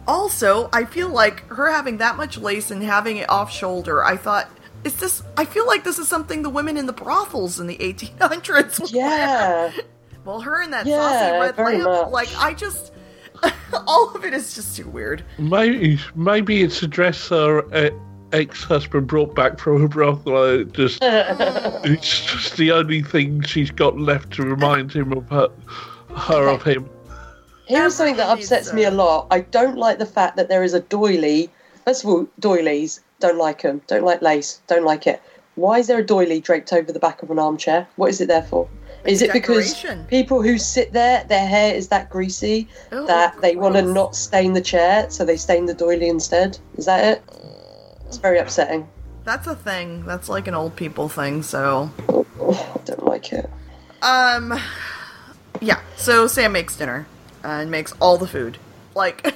Also, 0.06 0.70
I 0.72 0.84
feel 0.84 1.10
like 1.10 1.46
her 1.48 1.70
having 1.70 1.98
that 1.98 2.16
much 2.16 2.38
lace 2.38 2.70
and 2.70 2.82
having 2.82 3.18
it 3.18 3.28
off 3.28 3.52
shoulder, 3.52 4.02
I 4.02 4.16
thought, 4.16 4.48
is 4.84 4.96
this 4.96 5.22
I 5.36 5.44
feel 5.44 5.66
like 5.66 5.84
this 5.84 5.98
is 5.98 6.08
something 6.08 6.42
the 6.42 6.50
women 6.50 6.76
in 6.76 6.86
the 6.86 6.92
brothels 6.92 7.58
in 7.60 7.66
the 7.66 7.76
1800s 7.78 8.80
would 8.80 8.92
wear. 8.92 9.70
Yeah. 9.72 9.72
Well, 10.24 10.40
her 10.40 10.62
and 10.62 10.72
that 10.72 10.86
Yeah, 10.86 10.98
saucy 11.00 11.62
red 11.62 11.84
lamp, 11.84 11.84
much. 11.84 12.10
like 12.12 12.28
I 12.38 12.52
just 12.54 12.92
all 13.86 14.14
of 14.14 14.24
it 14.24 14.34
is 14.34 14.54
just 14.54 14.76
too 14.76 14.88
weird. 14.88 15.24
Maybe 15.38 15.98
maybe 16.14 16.62
it's 16.62 16.82
a 16.82 16.88
dress 16.88 17.28
her 17.28 17.62
uh, 17.74 17.90
ex-husband 18.32 19.06
brought 19.06 19.34
back 19.34 19.58
from 19.58 19.82
a 19.84 19.88
brothel. 19.88 20.36
uh, 20.36 20.64
Just 20.64 20.98
it's 21.02 22.24
just 22.26 22.56
the 22.56 22.72
only 22.72 23.02
thing 23.02 23.42
she's 23.42 23.70
got 23.70 23.98
left 23.98 24.32
to 24.34 24.42
remind 24.42 24.92
him 24.92 25.12
of 25.12 25.28
her, 25.30 25.48
her 26.14 26.48
of 26.48 26.62
him. 26.62 26.88
Here's 27.66 27.94
something 27.94 28.16
that 28.16 28.28
upsets 28.28 28.72
me 28.72 28.84
a- 28.84 28.90
a 28.90 28.92
lot. 28.92 29.26
I 29.30 29.40
don't 29.40 29.76
like 29.76 29.98
the 29.98 30.06
fact 30.06 30.36
that 30.36 30.48
there 30.48 30.62
is 30.62 30.74
a 30.74 30.80
doily. 30.80 31.50
First 31.84 32.04
of 32.04 32.10
all, 32.10 32.26
doilies. 32.40 33.00
Don't 33.20 33.38
like 33.38 33.62
them. 33.62 33.82
Don't 33.86 34.04
like 34.04 34.22
lace. 34.22 34.60
Don't 34.66 34.84
like 34.84 35.06
it. 35.06 35.20
Why 35.56 35.78
is 35.78 35.88
there 35.88 35.98
a 35.98 36.04
doily 36.06 36.40
draped 36.40 36.72
over 36.72 36.92
the 36.92 37.00
back 37.00 37.22
of 37.22 37.30
an 37.30 37.38
armchair? 37.38 37.88
What 37.96 38.10
is 38.10 38.20
it 38.20 38.28
there 38.28 38.44
for? 38.44 38.68
Is 39.04 39.22
it 39.22 39.32
because 39.32 39.72
Decoration. 39.74 40.04
people 40.06 40.42
who 40.42 40.58
sit 40.58 40.92
there, 40.92 41.24
their 41.24 41.46
hair 41.46 41.74
is 41.74 41.88
that 41.88 42.10
greasy 42.10 42.68
Ew, 42.92 43.06
that 43.06 43.40
they 43.40 43.56
want 43.56 43.74
to 43.76 43.82
not 43.82 44.14
stain 44.14 44.52
the 44.52 44.60
chair, 44.60 45.08
so 45.10 45.24
they 45.24 45.36
stain 45.36 45.66
the 45.66 45.74
doily 45.74 46.08
instead? 46.08 46.58
Is 46.76 46.84
that 46.86 47.04
it? 47.04 47.22
It's 48.06 48.18
very 48.18 48.38
upsetting. 48.38 48.88
That's 49.24 49.46
a 49.46 49.54
thing. 49.56 50.04
That's 50.04 50.28
like 50.28 50.46
an 50.46 50.54
old 50.54 50.76
people 50.76 51.08
thing. 51.08 51.42
So, 51.42 51.90
Oh, 52.08 52.26
I 52.74 52.84
don't 52.84 53.04
like 53.04 53.32
it. 53.32 53.48
um, 54.02 54.58
yeah. 55.60 55.80
So 55.96 56.26
Sam 56.26 56.52
makes 56.52 56.76
dinner 56.76 57.06
and 57.42 57.70
makes 57.70 57.92
all 58.00 58.16
the 58.16 58.28
food. 58.28 58.58
Like, 58.94 59.34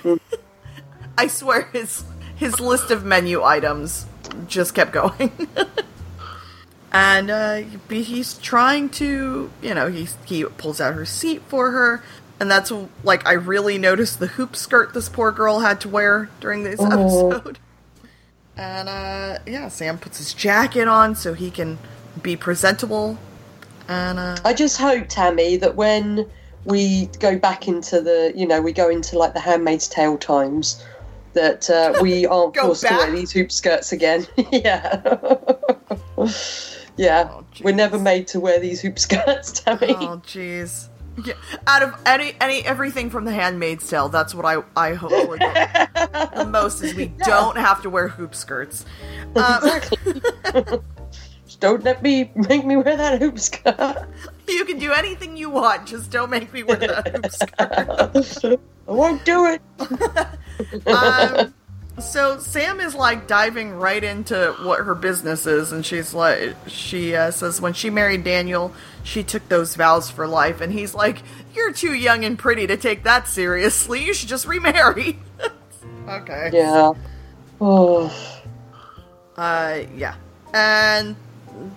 I 1.19 1.27
swear 1.29 1.63
his 1.73 2.05
his 2.43 2.59
list 2.61 2.91
of 2.91 3.05
menu 3.05 3.43
items 3.43 4.07
just 4.49 4.75
kept 4.75 4.93
going. 4.93 5.31
and 6.93 7.31
uh, 7.31 7.57
he's 7.89 8.35
trying 8.39 8.89
to, 8.91 9.51
you 9.63 9.75
know, 9.75 9.89
he 9.89 10.09
he 10.25 10.45
pulls 10.45 10.81
out 10.81 10.95
her 10.95 11.07
seat 11.07 11.43
for 11.49 11.71
her. 11.71 12.03
And 12.41 12.51
that's 12.51 12.73
like 13.05 13.25
I 13.27 13.33
really 13.35 13.79
noticed 13.79 14.19
the 14.19 14.27
hoop 14.27 14.57
skirt 14.57 14.93
this 14.95 15.09
poor 15.09 15.31
girl 15.31 15.61
had 15.61 15.81
to 15.83 15.89
wear 15.89 16.29
during 16.41 16.65
this 16.65 16.81
Oh. 16.81 17.31
episode. 17.31 17.59
And 18.55 18.87
uh 18.87 19.39
yeah, 19.47 19.69
Sam 19.69 19.97
puts 19.97 20.19
his 20.19 20.35
jacket 20.35 20.87
on 20.87 21.15
so 21.15 21.33
he 21.33 21.51
can 21.51 21.79
be 22.23 22.37
presentable. 22.37 23.17
And 23.89 24.19
uh 24.19 24.37
I 24.45 24.53
just 24.53 24.79
hope, 24.79 25.09
Tammy, 25.09 25.57
that 25.57 25.75
when 25.75 26.27
we 26.67 27.07
go 27.19 27.39
back 27.39 27.67
into 27.67 28.03
the, 28.03 28.31
you 28.37 28.47
know, 28.47 28.61
we 28.61 28.73
go 28.75 28.91
into 28.91 29.19
like 29.19 29.33
the 29.33 29.41
Handmaid's 29.41 29.89
Tale 29.89 30.19
times, 30.19 30.85
that 31.35 31.69
uh, 31.71 31.95
we 32.01 32.27
aren't 32.27 32.57
forced 32.57 32.87
to 32.87 32.95
wear 32.95 33.11
these 33.11 33.33
hoop 33.33 33.53
skirts 33.53 33.93
again. 33.93 34.27
yeah. 34.53 35.01
yeah. 36.97 37.29
Oh, 37.31 37.45
We're 37.63 37.75
never 37.75 37.99
made 37.99 38.27
to 38.29 38.41
wear 38.41 38.59
these 38.59 38.81
hoop 38.81 38.99
skirts, 38.99 39.61
Tammy. 39.61 39.95
oh 39.99 40.21
jeez. 40.25 40.89
Yeah, 41.27 41.35
out 41.67 41.83
of 41.83 41.95
any 42.07 42.33
any 42.41 42.65
everything 42.65 43.11
from 43.11 43.27
the 43.27 43.33
Handmaid's 43.33 43.87
Tale, 43.87 44.09
that's 44.09 44.35
what 44.35 44.47
I 44.47 44.63
I 44.75 44.95
hope 44.95 45.11
for 45.11 45.37
the, 45.37 46.31
the 46.37 46.47
most 46.47 46.83
is 46.83 46.95
we 46.95 47.09
don't 47.09 47.59
have 47.59 47.83
to 47.83 47.91
wear 47.91 48.09
hoop 48.09 48.35
skirts. 48.35 48.87
Um, 49.37 49.59
exactly. 49.63 50.23
Just 51.45 51.61
don't 51.61 51.85
let 51.85 52.03
me 52.03 52.33
make 52.49 52.65
me 52.65 52.77
wear 52.77 52.97
that 52.97 53.21
hoop 53.21 53.39
skirt. 53.39 54.09
you 54.49 54.65
can 54.65 54.79
do 54.79 54.91
anything 54.93 55.37
you 55.37 55.51
want, 55.51 55.87
just 55.87 56.11
don't 56.11 56.31
make 56.31 56.51
me 56.51 56.63
wear 56.63 56.77
that 56.77 57.09
hoop 57.09 58.35
skirt. 58.35 58.61
I 58.89 58.91
won't 58.91 59.23
do 59.27 59.45
it. 59.45 59.61
Um, 60.87 61.55
so 62.01 62.39
Sam 62.39 62.81
is 62.81 62.95
like 62.95 63.27
diving 63.27 63.73
right 63.73 64.03
into 64.03 64.55
what 64.63 64.85
her 64.85 64.95
business 64.95 65.47
is, 65.47 65.73
and 65.73 65.85
she's 65.85 66.15
like, 66.15 66.55
she 66.67 67.15
uh, 67.15 67.31
says 67.31 67.61
when 67.61 67.73
she 67.73 67.91
married 67.91 68.25
Daniel, 68.25 68.73
she 69.03 69.23
took 69.23 69.49
those 69.49 69.77
vows 69.77 70.11
for 70.11 70.27
life, 70.27 70.61
and 70.61 70.73
he's 70.73 70.95
like, 70.95 71.19
"You're 71.55 71.73
too 71.73 71.95
young 71.95 72.25
and 72.25 72.39
pretty 72.39 72.67
to 72.67 72.77
take 72.77 73.05
that 73.05 73.29
seriously. 73.29 74.05
You 74.05 74.15
should 74.15 74.29
just 74.29 74.47
remarry." 74.47 75.19
okay. 76.09 76.51
Yeah. 76.53 76.93
Oh. 77.61 78.13
Uh, 79.35 79.87
yeah, 79.97 80.15
and 80.53 81.17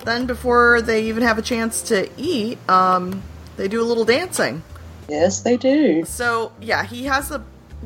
then 0.03 0.25
before 0.25 0.81
they 0.81 1.05
even 1.05 1.23
have 1.23 1.37
a 1.37 1.41
chance 1.41 1.81
to 1.83 2.09
eat, 2.17 2.57
um, 2.69 3.23
they 3.55 3.69
do 3.69 3.81
a 3.81 3.85
little 3.85 4.03
dancing. 4.03 4.61
Yes, 5.07 5.41
they 5.41 5.57
do. 5.57 6.03
So 6.05 6.51
yeah, 6.59 6.83
he 6.83 7.05
has 7.05 7.31
a 7.31 7.43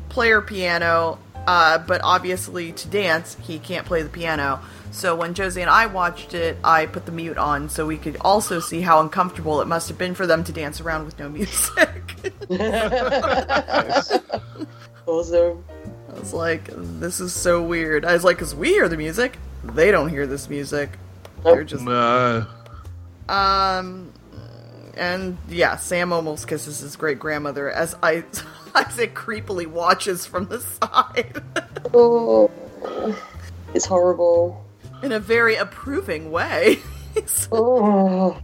player 0.08 0.40
piano, 0.40 1.18
uh, 1.46 1.78
but 1.78 2.00
obviously 2.02 2.72
to 2.72 2.88
dance 2.88 3.36
he 3.42 3.58
can't 3.58 3.86
play 3.86 4.02
the 4.02 4.08
piano. 4.08 4.60
So 4.92 5.14
when 5.14 5.34
Josie 5.34 5.60
and 5.60 5.70
I 5.70 5.86
watched 5.86 6.34
it, 6.34 6.56
I 6.64 6.86
put 6.86 7.06
the 7.06 7.12
mute 7.12 7.38
on 7.38 7.68
so 7.68 7.86
we 7.86 7.96
could 7.96 8.16
also 8.22 8.58
see 8.58 8.80
how 8.80 9.00
uncomfortable 9.00 9.60
it 9.60 9.66
must 9.66 9.88
have 9.88 9.98
been 9.98 10.14
for 10.14 10.26
them 10.26 10.42
to 10.44 10.52
dance 10.52 10.80
around 10.80 11.04
with 11.04 11.18
no 11.18 11.28
music. 11.28 12.14
Awesome. 15.06 15.64
I 16.08 16.12
was 16.20 16.32
like, 16.32 16.68
this 16.72 17.18
is 17.18 17.32
so 17.32 17.62
weird. 17.62 18.04
I 18.04 18.12
was 18.12 18.22
like, 18.22 18.36
because 18.36 18.54
we 18.54 18.68
hear 18.68 18.88
the 18.88 18.96
music, 18.96 19.38
they 19.64 19.90
don't 19.90 20.08
hear 20.08 20.24
this 20.26 20.48
music. 20.48 20.90
They're 21.42 21.64
just 21.64 21.82
No. 21.82 22.46
Um, 23.28 24.12
and 24.96 25.38
yeah, 25.48 25.76
Sam 25.76 26.12
almost 26.12 26.46
kisses 26.46 26.80
his 26.80 26.94
great 26.94 27.18
grandmother 27.18 27.70
as 27.70 27.96
I 28.02 28.24
Isaac 28.74 29.14
creepily 29.14 29.66
watches 29.66 30.26
from 30.26 30.46
the 30.48 30.60
side 30.60 31.42
Oh. 31.94 32.50
It's 33.74 33.86
horrible. 33.86 34.64
in 35.02 35.12
a 35.12 35.20
very 35.20 35.56
approving 35.56 36.30
way. 36.30 36.78
Oh. 37.52 38.40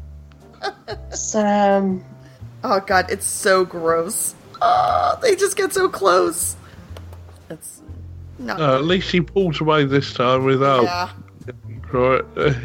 Sam. 1.11 2.05
oh 2.65 2.81
god, 2.81 3.11
it's 3.11 3.27
so 3.27 3.65
gross. 3.65 4.35
Oh, 4.61 5.17
they 5.23 5.37
just 5.37 5.57
get 5.57 5.73
so 5.73 5.89
close. 5.89 6.57
It's 7.49 7.81
not. 8.39 8.59
No, 8.59 8.75
at 8.75 8.83
least 8.85 9.11
he 9.13 9.21
pulls 9.21 9.61
away 9.61 9.85
this 9.85 10.13
time 10.13 10.45
without. 10.45 10.83
yeah. 10.85 11.11
Right. 11.93 12.25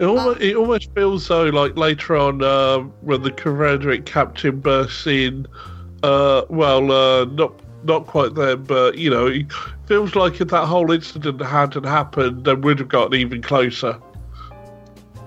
It 0.00 0.06
almost, 0.06 0.40
it 0.40 0.56
almost 0.56 0.90
feels 0.94 1.28
though 1.28 1.44
like 1.44 1.76
later 1.76 2.16
on 2.16 2.42
uh, 2.42 2.78
when 3.02 3.22
the 3.22 3.30
Confederate 3.30 4.06
captain 4.06 4.58
bursts 4.58 5.06
in. 5.06 5.46
Uh, 6.02 6.42
well, 6.48 6.90
uh, 6.90 7.26
not 7.26 7.52
not 7.84 8.06
quite 8.06 8.34
then, 8.34 8.62
but 8.62 8.96
you 8.96 9.10
know, 9.10 9.26
it 9.26 9.52
feels 9.86 10.14
like 10.14 10.40
if 10.40 10.48
that 10.48 10.64
whole 10.64 10.90
incident 10.90 11.42
hadn't 11.42 11.84
happened, 11.84 12.44
then 12.46 12.62
we'd 12.62 12.78
have 12.78 12.88
gotten 12.88 13.20
even 13.20 13.42
closer. 13.42 14.00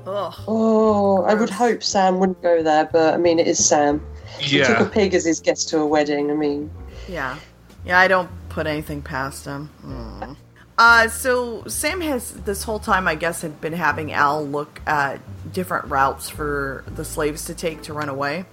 Ugh. 0.07 0.33
Oh, 0.47 1.23
I 1.23 1.35
would 1.35 1.51
hope 1.51 1.83
Sam 1.83 2.17
wouldn't 2.17 2.41
go 2.41 2.63
there, 2.63 2.89
but 2.91 3.13
I 3.13 3.17
mean, 3.17 3.37
it 3.37 3.47
is 3.47 3.63
Sam. 3.63 4.03
He 4.39 4.57
took 4.63 4.79
a 4.79 4.85
pig 4.85 5.13
as 5.13 5.23
his 5.23 5.39
guest 5.39 5.69
to 5.69 5.79
a 5.79 5.85
wedding. 5.85 6.31
I 6.31 6.33
mean, 6.33 6.71
Yeah. 7.07 7.37
Yeah, 7.85 7.99
I 7.99 8.07
don't 8.07 8.29
put 8.49 8.65
anything 8.65 9.01
past 9.01 9.45
him. 9.45 9.69
Mm. 9.85 10.35
Uh, 10.77 11.07
so 11.07 11.63
Sam 11.67 12.01
has 12.01 12.31
this 12.31 12.63
whole 12.63 12.79
time, 12.79 13.07
I 13.07 13.15
guess, 13.15 13.41
had 13.41 13.61
been 13.61 13.73
having 13.73 14.11
Al 14.11 14.45
look 14.45 14.81
at 14.87 15.19
different 15.53 15.85
routes 15.89 16.29
for 16.29 16.83
the 16.87 17.05
slaves 17.05 17.45
to 17.45 17.53
take 17.53 17.83
to 17.83 17.93
run 17.93 18.09
away. 18.09 18.45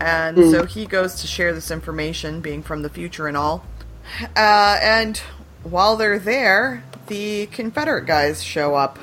And 0.00 0.50
so 0.50 0.64
he 0.64 0.86
goes 0.86 1.22
to 1.22 1.26
share 1.26 1.52
this 1.52 1.70
information, 1.70 2.40
being 2.40 2.62
from 2.62 2.82
the 2.82 2.90
future 2.90 3.26
and 3.26 3.36
all. 3.36 3.64
Uh, 4.36 4.78
and 4.80 5.18
while 5.64 5.96
they're 5.96 6.20
there, 6.20 6.84
the 7.08 7.46
Confederate 7.46 8.06
guys 8.06 8.42
show 8.42 8.74
up. 8.74 8.98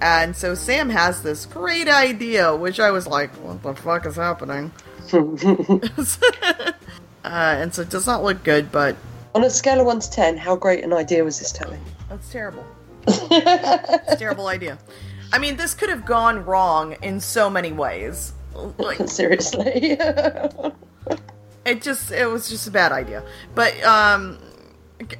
And 0.00 0.36
so 0.36 0.54
Sam 0.54 0.90
has 0.90 1.22
this 1.22 1.46
great 1.46 1.88
idea, 1.88 2.54
which 2.54 2.80
I 2.80 2.90
was 2.90 3.06
like, 3.06 3.30
what 3.36 3.62
the 3.62 3.74
fuck 3.74 4.04
is 4.04 4.16
happening? 4.16 4.72
uh, 5.12 6.72
and 7.24 7.72
so 7.72 7.82
it 7.82 7.88
does 7.88 8.06
not 8.06 8.22
look 8.22 8.44
good, 8.44 8.70
but 8.70 8.96
on 9.36 9.44
a 9.44 9.50
scale 9.50 9.80
of 9.80 9.86
one 9.86 10.00
to 10.00 10.10
ten, 10.10 10.38
how 10.38 10.56
great 10.56 10.82
an 10.82 10.94
idea 10.94 11.22
was 11.22 11.38
this 11.38 11.52
telling? 11.52 11.78
That's 12.08 12.32
terrible. 12.32 12.64
it's 13.06 14.12
a 14.12 14.16
terrible 14.16 14.46
idea. 14.46 14.78
I 15.30 15.38
mean, 15.38 15.56
this 15.56 15.74
could 15.74 15.90
have 15.90 16.06
gone 16.06 16.44
wrong 16.46 16.96
in 17.02 17.20
so 17.20 17.50
many 17.50 17.70
ways. 17.70 18.32
Like, 18.78 18.96
Seriously. 19.08 19.98
it 21.66 21.82
just, 21.82 22.10
it 22.12 22.26
was 22.30 22.48
just 22.48 22.66
a 22.66 22.70
bad 22.70 22.92
idea. 22.92 23.22
But, 23.54 23.78
um, 23.84 24.38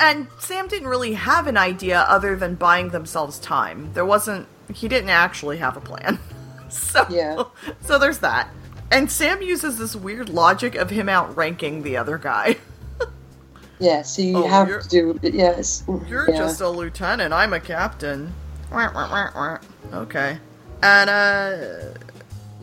and 0.01 0.29
Sam 0.39 0.67
didn't 0.67 0.89
really 0.89 1.13
have 1.13 1.47
an 1.47 1.59
idea 1.59 2.01
other 2.01 2.37
than 2.37 2.55
buying 2.55 2.89
themselves 2.89 3.39
time. 3.39 3.93
There 3.93 4.07
wasn't, 4.07 4.49
he 4.73 4.89
didn't 4.89 5.11
actually 5.11 5.59
have 5.59 5.77
a 5.77 5.81
plan. 5.83 6.19
so, 6.71 7.05
Yeah. 7.11 7.45
so 7.83 7.99
there's 7.99 8.21
that. 8.21 8.49
And 8.91 9.11
Sam 9.11 9.43
uses 9.43 9.77
this 9.77 9.95
weird 9.95 10.31
logic 10.31 10.75
of 10.75 10.89
him 10.89 11.11
outranking 11.11 11.83
the 11.83 11.99
other 11.99 12.17
guy. 12.17 12.57
Yeah, 13.79 14.03
so 14.03 14.23
you 14.23 14.37
Oh, 14.39 14.47
have 14.49 14.69
you're- 14.69 14.83
to 14.83 14.89
do. 14.89 15.19
Yes. 15.23 15.83
You're 16.09 16.29
yeah. 16.31 16.37
just 16.37 16.61
a 16.61 16.69
lieutenant. 16.69 17.33
I'm 17.33 17.53
a 17.53 17.61
captain. 17.61 18.33
Okay. 19.93 20.39
And, 20.83 21.11
uh. 21.11 21.57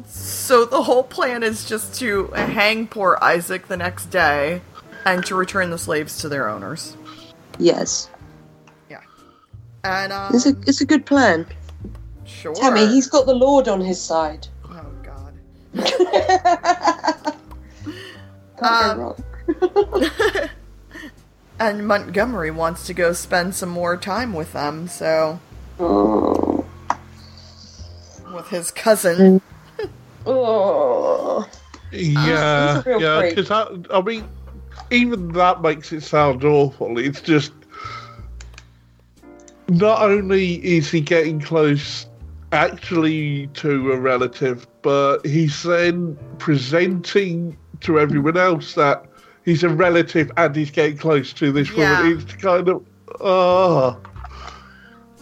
So 0.07 0.65
the 0.65 0.83
whole 0.83 1.03
plan 1.03 1.41
is 1.43 1.65
just 1.65 1.95
to 1.99 2.27
hang 2.27 2.87
poor 2.87 3.17
Isaac 3.21 3.67
the 3.67 3.77
next 3.77 4.07
day 4.07 4.61
and 5.05 5.25
to 5.25 5.35
return 5.35 5.69
the 5.71 5.77
slaves 5.77 6.17
to 6.19 6.29
their 6.29 6.47
owners. 6.49 6.95
Yes. 7.57 8.09
Yeah. 8.89 8.99
And, 9.83 10.11
um. 10.13 10.35
It's 10.35 10.45
a, 10.45 10.55
it's 10.67 10.81
a 10.81 10.85
good 10.85 11.05
plan. 11.05 11.45
Sure. 12.25 12.53
Tammy, 12.53 12.85
he's 12.87 13.07
got 13.07 13.25
the 13.25 13.33
Lord 13.35 13.67
on 13.67 13.79
his 13.81 13.99
side. 14.01 14.47
Oh, 14.65 14.85
God. 15.03 15.33
Can't 18.59 18.61
Um, 18.61 18.97
go 18.97 19.15
wrong. 19.91 20.49
And 21.63 21.87
Montgomery 21.87 22.51
wants 22.51 22.85
to 22.87 22.93
go 22.93 23.13
spend 23.13 23.55
some 23.55 23.69
more 23.69 23.95
time 23.95 24.33
with 24.33 24.51
them, 24.51 24.89
so. 24.89 25.39
Oh. 25.79 26.65
With 28.33 28.49
his 28.49 28.69
cousin. 28.69 29.39
Mm. 29.79 29.89
Oh. 30.25 31.49
Yeah, 31.91 32.81
he's 32.81 33.01
yeah, 33.01 33.21
because 33.21 33.51
I, 33.51 33.67
I 33.91 34.01
mean, 34.01 34.25
even 34.89 35.33
that 35.33 35.61
makes 35.61 35.91
it 35.91 36.01
sound 36.01 36.45
awful. 36.45 36.97
It's 36.97 37.19
just 37.19 37.51
not 39.67 40.01
only 40.01 40.65
is 40.65 40.89
he 40.89 41.01
getting 41.01 41.41
close 41.41 42.07
actually 42.53 43.47
to 43.47 43.91
a 43.91 43.99
relative, 43.99 44.65
but 44.81 45.25
he's 45.25 45.63
then 45.63 46.17
presenting 46.37 47.57
to 47.81 47.99
everyone 47.99 48.37
else 48.37 48.75
that 48.75 49.05
he's 49.45 49.63
a 49.63 49.69
relative 49.69 50.31
and 50.37 50.55
he's 50.55 50.71
getting 50.71 50.97
close 50.97 51.33
to 51.33 51.51
this 51.51 51.69
Yeah. 51.71 52.01
woman. 52.01 52.19
It's 52.21 52.33
kind 52.35 52.67
of, 52.69 52.83
oh. 53.21 53.97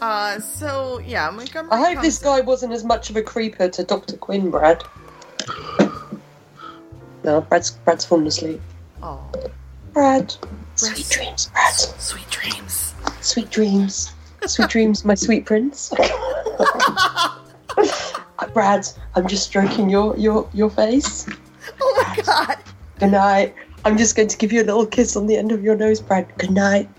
Uh, 0.01 0.39
so 0.39 0.99
yeah, 1.05 1.29
Montgomery. 1.29 1.71
I 1.71 1.77
hope 1.77 1.93
comes- 1.95 2.07
this 2.07 2.17
guy 2.19 2.41
wasn't 2.41 2.73
as 2.73 2.83
much 2.83 3.09
of 3.09 3.15
a 3.17 3.21
creeper 3.21 3.69
to 3.69 3.83
Dr. 3.83 4.17
Quinn, 4.17 4.49
Brad. 4.49 4.83
No, 7.23 7.41
Brad's 7.41 7.69
Brad's 7.71 8.03
fallen 8.05 8.25
asleep. 8.25 8.59
Oh, 9.03 9.19
Brad, 9.93 10.33
sweet 10.75 10.97
Rest. 10.97 11.11
dreams, 11.11 11.49
Brad. 11.53 11.73
sweet 11.73 12.29
dreams. 12.31 12.93
Sweet 13.21 13.49
dreams. 13.51 14.13
Sweet 14.47 14.69
dreams, 14.69 15.05
my 15.05 15.13
sweet 15.13 15.45
prince. 15.45 15.93
Brad, 18.53 18.87
I'm 19.15 19.27
just 19.27 19.43
stroking 19.45 19.87
your, 19.89 20.17
your, 20.17 20.49
your 20.53 20.69
face. 20.71 21.27
Oh 21.79 22.03
my 22.07 22.23
god. 22.23 22.57
Good 22.99 23.11
night. 23.11 23.53
I'm 23.85 23.97
just 23.97 24.15
going 24.15 24.27
to 24.27 24.37
give 24.37 24.51
you 24.51 24.61
a 24.61 24.65
little 24.65 24.85
kiss 24.85 25.15
on 25.15 25.25
the 25.27 25.35
end 25.35 25.51
of 25.51 25.63
your 25.63 25.75
nose, 25.75 25.99
Brad. 26.01 26.27
Good 26.37 26.51
night. 26.51 26.89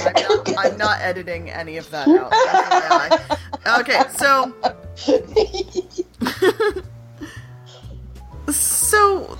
I'm 0.00 0.14
not, 0.14 0.58
I'm 0.58 0.78
not 0.78 1.00
editing 1.00 1.50
any 1.50 1.76
of 1.76 1.88
that 1.90 2.08
out. 2.08 2.32
Okay, 3.80 4.00
so 4.16 4.52
so 8.52 9.36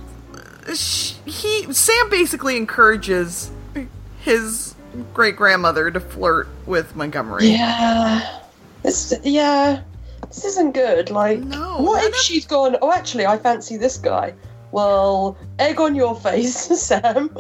sh- 0.74 1.14
he 1.24 1.72
Sam 1.72 2.10
basically 2.10 2.56
encourages 2.56 3.50
his 4.20 4.74
great 5.14 5.36
grandmother 5.36 5.90
to 5.90 6.00
flirt 6.00 6.48
with 6.66 6.94
Montgomery. 6.96 7.46
yeah. 7.48 8.40
This, 8.82 9.14
yeah. 9.22 9.82
This 10.28 10.44
isn't 10.44 10.72
good. 10.72 11.10
Like, 11.10 11.40
No, 11.40 11.78
what 11.78 12.04
if 12.04 12.14
she's 12.16 12.46
gone, 12.46 12.76
oh, 12.82 12.92
actually, 12.92 13.26
I 13.26 13.38
fancy 13.38 13.76
this 13.76 13.96
guy? 13.96 14.34
Well, 14.72 15.36
egg 15.58 15.80
on 15.80 15.94
your 15.94 16.14
face, 16.14 16.54
Sam. 16.80 17.30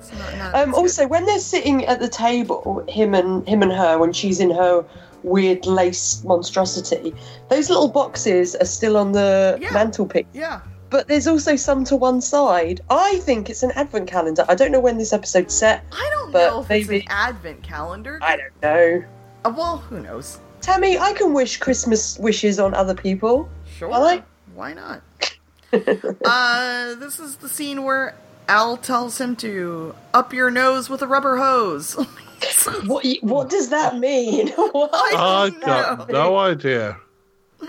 It's 0.00 0.12
not- 0.16 0.38
not- 0.38 0.54
Um, 0.54 0.74
also, 0.74 1.06
when 1.06 1.26
they're 1.26 1.38
sitting 1.40 1.84
at 1.86 1.98
the 2.00 2.08
table, 2.08 2.84
him 2.88 3.14
and 3.14 3.46
him 3.48 3.62
and 3.62 3.72
her, 3.72 3.98
when 3.98 4.12
she's 4.12 4.40
in 4.40 4.50
her 4.50 4.84
weird 5.24 5.66
lace 5.66 6.22
monstrosity, 6.24 7.12
those 7.50 7.68
little 7.68 7.88
boxes 7.88 8.54
are 8.54 8.64
still 8.64 8.96
on 8.96 9.12
the 9.12 9.58
Yeah. 9.60 9.72
mantelpiece. 9.72 10.26
yeah. 10.32 10.60
But 10.90 11.06
there's 11.08 11.26
also 11.26 11.54
some 11.56 11.84
to 11.84 11.96
one 11.96 12.22
side. 12.22 12.80
I 12.88 13.16
think 13.18 13.50
it's 13.50 13.62
an 13.62 13.72
advent 13.72 14.06
calendar. 14.08 14.46
I 14.48 14.54
don't 14.54 14.72
know 14.72 14.80
when 14.80 14.96
this 14.96 15.12
episode's 15.12 15.52
set. 15.52 15.84
I 15.92 16.08
don't 16.14 16.32
But 16.32 16.48
know 16.50 16.60
if 16.60 16.70
it's 16.70 16.88
an 16.88 17.02
advent 17.10 17.62
calendar. 17.62 18.18
I 18.22 18.36
don't 18.38 18.62
know. 18.62 19.04
Uh, 19.44 19.52
well, 19.54 19.76
who 19.78 20.00
knows? 20.00 20.38
Tammy, 20.62 20.96
I 20.98 21.12
can 21.12 21.34
wish 21.34 21.58
Christmas 21.58 22.18
wishes 22.18 22.58
on 22.58 22.72
other 22.72 22.94
people. 22.94 23.48
Sure. 23.76 23.88
Why 24.54 24.72
not? 24.72 25.00
uh, 26.24 26.94
this 26.94 27.18
is 27.18 27.36
the 27.36 27.48
scene 27.48 27.82
where 27.84 28.14
Al 28.48 28.76
tells 28.76 29.20
him 29.20 29.36
to 29.36 29.94
up 30.14 30.32
your 30.32 30.50
nose 30.50 30.88
with 30.88 31.02
a 31.02 31.06
rubber 31.06 31.36
hose. 31.36 31.96
What 32.86 33.04
what 33.22 33.50
does 33.50 33.70
that 33.70 33.98
mean? 33.98 34.48
What? 34.56 34.90
I 34.94 35.50
don't 35.50 35.60
got 35.60 36.08
know. 36.08 36.14
no 36.14 36.36
idea. 36.36 36.96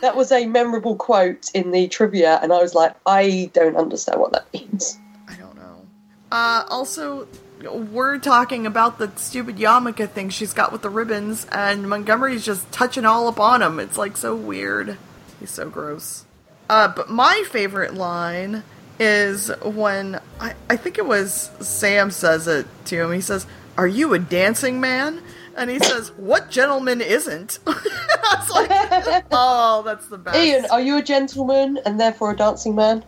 That 0.01 0.15
was 0.15 0.31
a 0.31 0.45
memorable 0.45 0.95
quote 0.95 1.49
in 1.55 1.71
the 1.71 1.87
trivia, 1.87 2.39
and 2.43 2.53
I 2.53 2.61
was 2.61 2.75
like, 2.75 2.93
I 3.05 3.49
don't 3.53 3.75
understand 3.75 4.21
what 4.21 4.31
that 4.33 4.45
means. 4.53 4.99
I 5.27 5.35
don't 5.35 5.55
know. 5.55 5.87
Uh, 6.31 6.65
also, 6.69 7.27
we're 7.63 8.19
talking 8.19 8.67
about 8.67 8.99
the 8.99 9.11
stupid 9.15 9.57
yarmulke 9.57 10.07
thing 10.09 10.29
she's 10.29 10.53
got 10.53 10.71
with 10.71 10.83
the 10.83 10.89
ribbons, 10.89 11.47
and 11.51 11.89
Montgomery's 11.89 12.45
just 12.45 12.71
touching 12.71 13.05
all 13.05 13.27
up 13.27 13.39
on 13.39 13.63
him. 13.63 13.79
It's 13.79 13.97
like 13.97 14.15
so 14.15 14.35
weird. 14.35 14.97
He's 15.39 15.49
so 15.49 15.69
gross. 15.69 16.25
Uh, 16.69 16.87
but 16.95 17.09
my 17.09 17.43
favorite 17.47 17.95
line 17.95 18.63
is 18.99 19.49
when 19.63 20.19
I, 20.39 20.53
I 20.69 20.75
think 20.75 20.97
it 20.97 21.05
was 21.05 21.49
Sam 21.59 22.11
says 22.11 22.47
it 22.47 22.67
to 22.85 23.03
him. 23.03 23.11
He 23.11 23.21
says, 23.21 23.45
Are 23.77 23.87
you 23.87 24.13
a 24.13 24.19
dancing 24.19 24.79
man? 24.79 25.21
And 25.55 25.69
he 25.69 25.79
says, 25.79 26.11
What 26.11 26.49
gentleman 26.49 27.01
isn't? 27.01 27.59
I 27.67 28.35
was 28.37 28.49
like, 28.51 29.25
Oh, 29.31 29.81
that's 29.83 30.07
the 30.07 30.17
best. 30.17 30.37
Ian, 30.37 30.65
are 30.71 30.81
you 30.81 30.97
a 30.97 31.03
gentleman 31.03 31.79
and 31.85 31.99
therefore 31.99 32.31
a 32.31 32.35
dancing 32.35 32.75
man? 32.75 33.03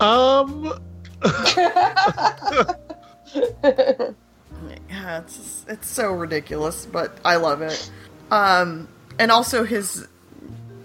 Um, 0.00 0.72
Yeah, 4.88 5.18
it's 5.18 5.64
it's 5.68 5.88
so 5.88 6.12
ridiculous, 6.12 6.86
but 6.86 7.18
I 7.24 7.36
love 7.36 7.62
it. 7.62 7.90
Um, 8.30 8.88
and 9.18 9.30
also 9.30 9.64
his 9.64 10.06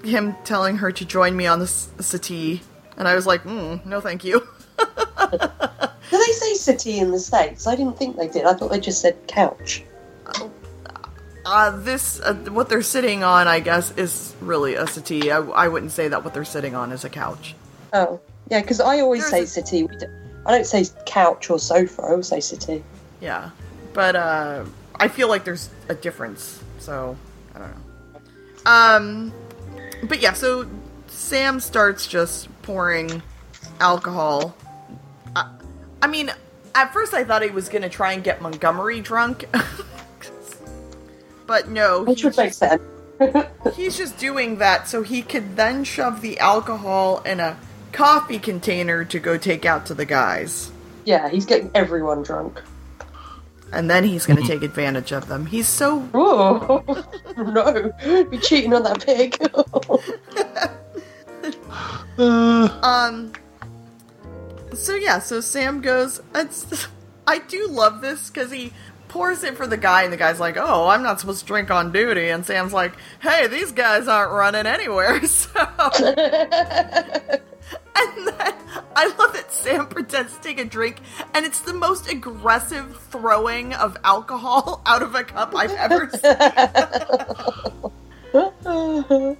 him 0.03 0.35
telling 0.43 0.77
her 0.77 0.91
to 0.91 1.05
join 1.05 1.35
me 1.35 1.45
on 1.47 1.59
the 1.59 1.67
settee, 1.67 2.61
and 2.97 3.07
I 3.07 3.15
was 3.15 3.25
like, 3.25 3.43
mm, 3.43 3.85
no, 3.85 4.01
thank 4.01 4.23
you. 4.23 4.47
Do 5.31 6.17
they 6.17 6.31
say 6.33 6.53
settee 6.55 6.99
in 6.99 7.11
the 7.11 7.19
States? 7.19 7.67
I 7.67 7.75
didn't 7.75 7.97
think 7.97 8.17
they 8.17 8.27
did. 8.27 8.45
I 8.45 8.53
thought 8.53 8.71
they 8.71 8.79
just 8.79 9.01
said 9.01 9.15
couch. 9.27 9.83
Uh, 11.45 11.71
this 11.77 12.19
uh, 12.21 12.33
what 12.51 12.69
they're 12.69 12.81
sitting 12.81 13.23
on, 13.23 13.47
I 13.47 13.59
guess, 13.59 13.91
is 13.97 14.35
really 14.41 14.75
a 14.75 14.85
settee. 14.85 15.31
I, 15.31 15.37
I 15.39 15.67
wouldn't 15.67 15.91
say 15.91 16.07
that 16.07 16.23
what 16.23 16.33
they're 16.33 16.45
sitting 16.45 16.75
on 16.75 16.91
is 16.91 17.03
a 17.03 17.09
couch. 17.09 17.55
Oh, 17.93 18.19
yeah, 18.49 18.61
because 18.61 18.79
I 18.79 18.99
always 18.99 19.29
There's 19.29 19.51
say 19.51 19.61
a- 19.61 19.65
settee. 19.65 19.89
I 20.45 20.51
don't 20.51 20.65
say 20.65 20.85
couch 21.05 21.49
or 21.49 21.59
sofa. 21.59 22.01
I 22.03 22.09
always 22.09 22.27
say 22.27 22.39
settee. 22.39 22.83
Yeah, 23.21 23.49
but 23.93 24.15
uh, 24.15 24.65
I 24.95 25.07
feel 25.07 25.27
like 25.27 25.43
there's 25.43 25.69
a 25.89 25.95
difference, 25.95 26.61
so 26.79 27.17
I 27.55 27.59
don't 27.59 27.71
know. 27.71 27.81
Um, 28.65 29.33
but 30.03 30.21
yeah, 30.21 30.33
so 30.33 30.69
Sam 31.07 31.59
starts 31.59 32.07
just 32.07 32.49
pouring 32.61 33.21
alcohol. 33.79 34.55
I, 35.35 35.49
I 36.01 36.07
mean, 36.07 36.31
at 36.75 36.93
first 36.93 37.13
I 37.13 37.23
thought 37.23 37.41
he 37.41 37.49
was 37.49 37.69
gonna 37.69 37.89
try 37.89 38.13
and 38.13 38.23
get 38.23 38.41
Montgomery 38.41 39.01
drunk, 39.01 39.45
but 41.47 41.69
no, 41.69 42.03
Which 42.03 42.23
would 42.23 42.37
make 42.37 42.53
sense. 42.53 42.81
He's 43.75 43.97
just 43.97 44.17
doing 44.17 44.59
that 44.59 44.87
so 44.87 45.03
he 45.03 45.21
could 45.21 45.57
then 45.57 45.83
shove 45.83 46.21
the 46.21 46.39
alcohol 46.39 47.21
in 47.23 47.39
a 47.39 47.57
coffee 47.91 48.39
container 48.39 49.03
to 49.05 49.19
go 49.19 49.37
take 49.37 49.65
out 49.65 49.85
to 49.87 49.93
the 49.93 50.05
guys. 50.05 50.71
Yeah, 51.05 51.27
he's 51.27 51.45
getting 51.45 51.71
everyone 51.75 52.23
drunk. 52.23 52.61
And 53.71 53.89
then 53.89 54.03
he's 54.03 54.25
going 54.25 54.41
to 54.41 54.47
take 54.47 54.63
advantage 54.63 55.11
of 55.11 55.27
them. 55.27 55.45
He's 55.45 55.67
so. 55.67 56.07
Oh 56.13 56.83
no! 57.37 57.91
You're 58.03 58.41
cheating 58.41 58.73
on 58.73 58.83
that 58.83 59.05
pig. 59.05 59.37
uh, 62.17 62.67
Um. 62.83 63.33
So, 64.73 64.95
yeah, 64.95 65.19
so 65.19 65.41
Sam 65.41 65.81
goes. 65.81 66.21
It's, 66.35 66.87
I 67.27 67.39
do 67.39 67.67
love 67.67 68.01
this 68.01 68.29
because 68.29 68.51
he 68.51 68.71
pours 69.07 69.43
it 69.43 69.57
for 69.57 69.67
the 69.67 69.77
guy, 69.77 70.03
and 70.03 70.13
the 70.13 70.17
guy's 70.17 70.39
like, 70.39 70.57
oh, 70.57 70.87
I'm 70.87 71.03
not 71.03 71.19
supposed 71.19 71.41
to 71.41 71.45
drink 71.45 71.69
on 71.71 71.91
duty. 71.91 72.29
And 72.29 72.45
Sam's 72.45 72.73
like, 72.73 72.93
hey, 73.21 73.47
these 73.47 73.71
guys 73.71 74.07
aren't 74.07 74.31
running 74.31 74.65
anywhere, 74.65 75.25
so. 75.27 75.65
And 77.99 78.27
then 78.27 78.53
I 78.95 79.07
love 79.17 79.33
that 79.33 79.51
Sam 79.51 79.87
pretends 79.87 80.35
to 80.35 80.41
take 80.41 80.59
a 80.59 80.65
drink, 80.65 80.97
and 81.33 81.45
it's 81.45 81.59
the 81.61 81.73
most 81.73 82.09
aggressive 82.09 82.97
throwing 83.09 83.73
of 83.73 83.97
alcohol 84.03 84.81
out 84.85 85.01
of 85.01 85.15
a 85.15 85.23
cup 85.23 85.53
I've 85.55 85.71
ever 85.71 86.09
seen. 89.11 89.37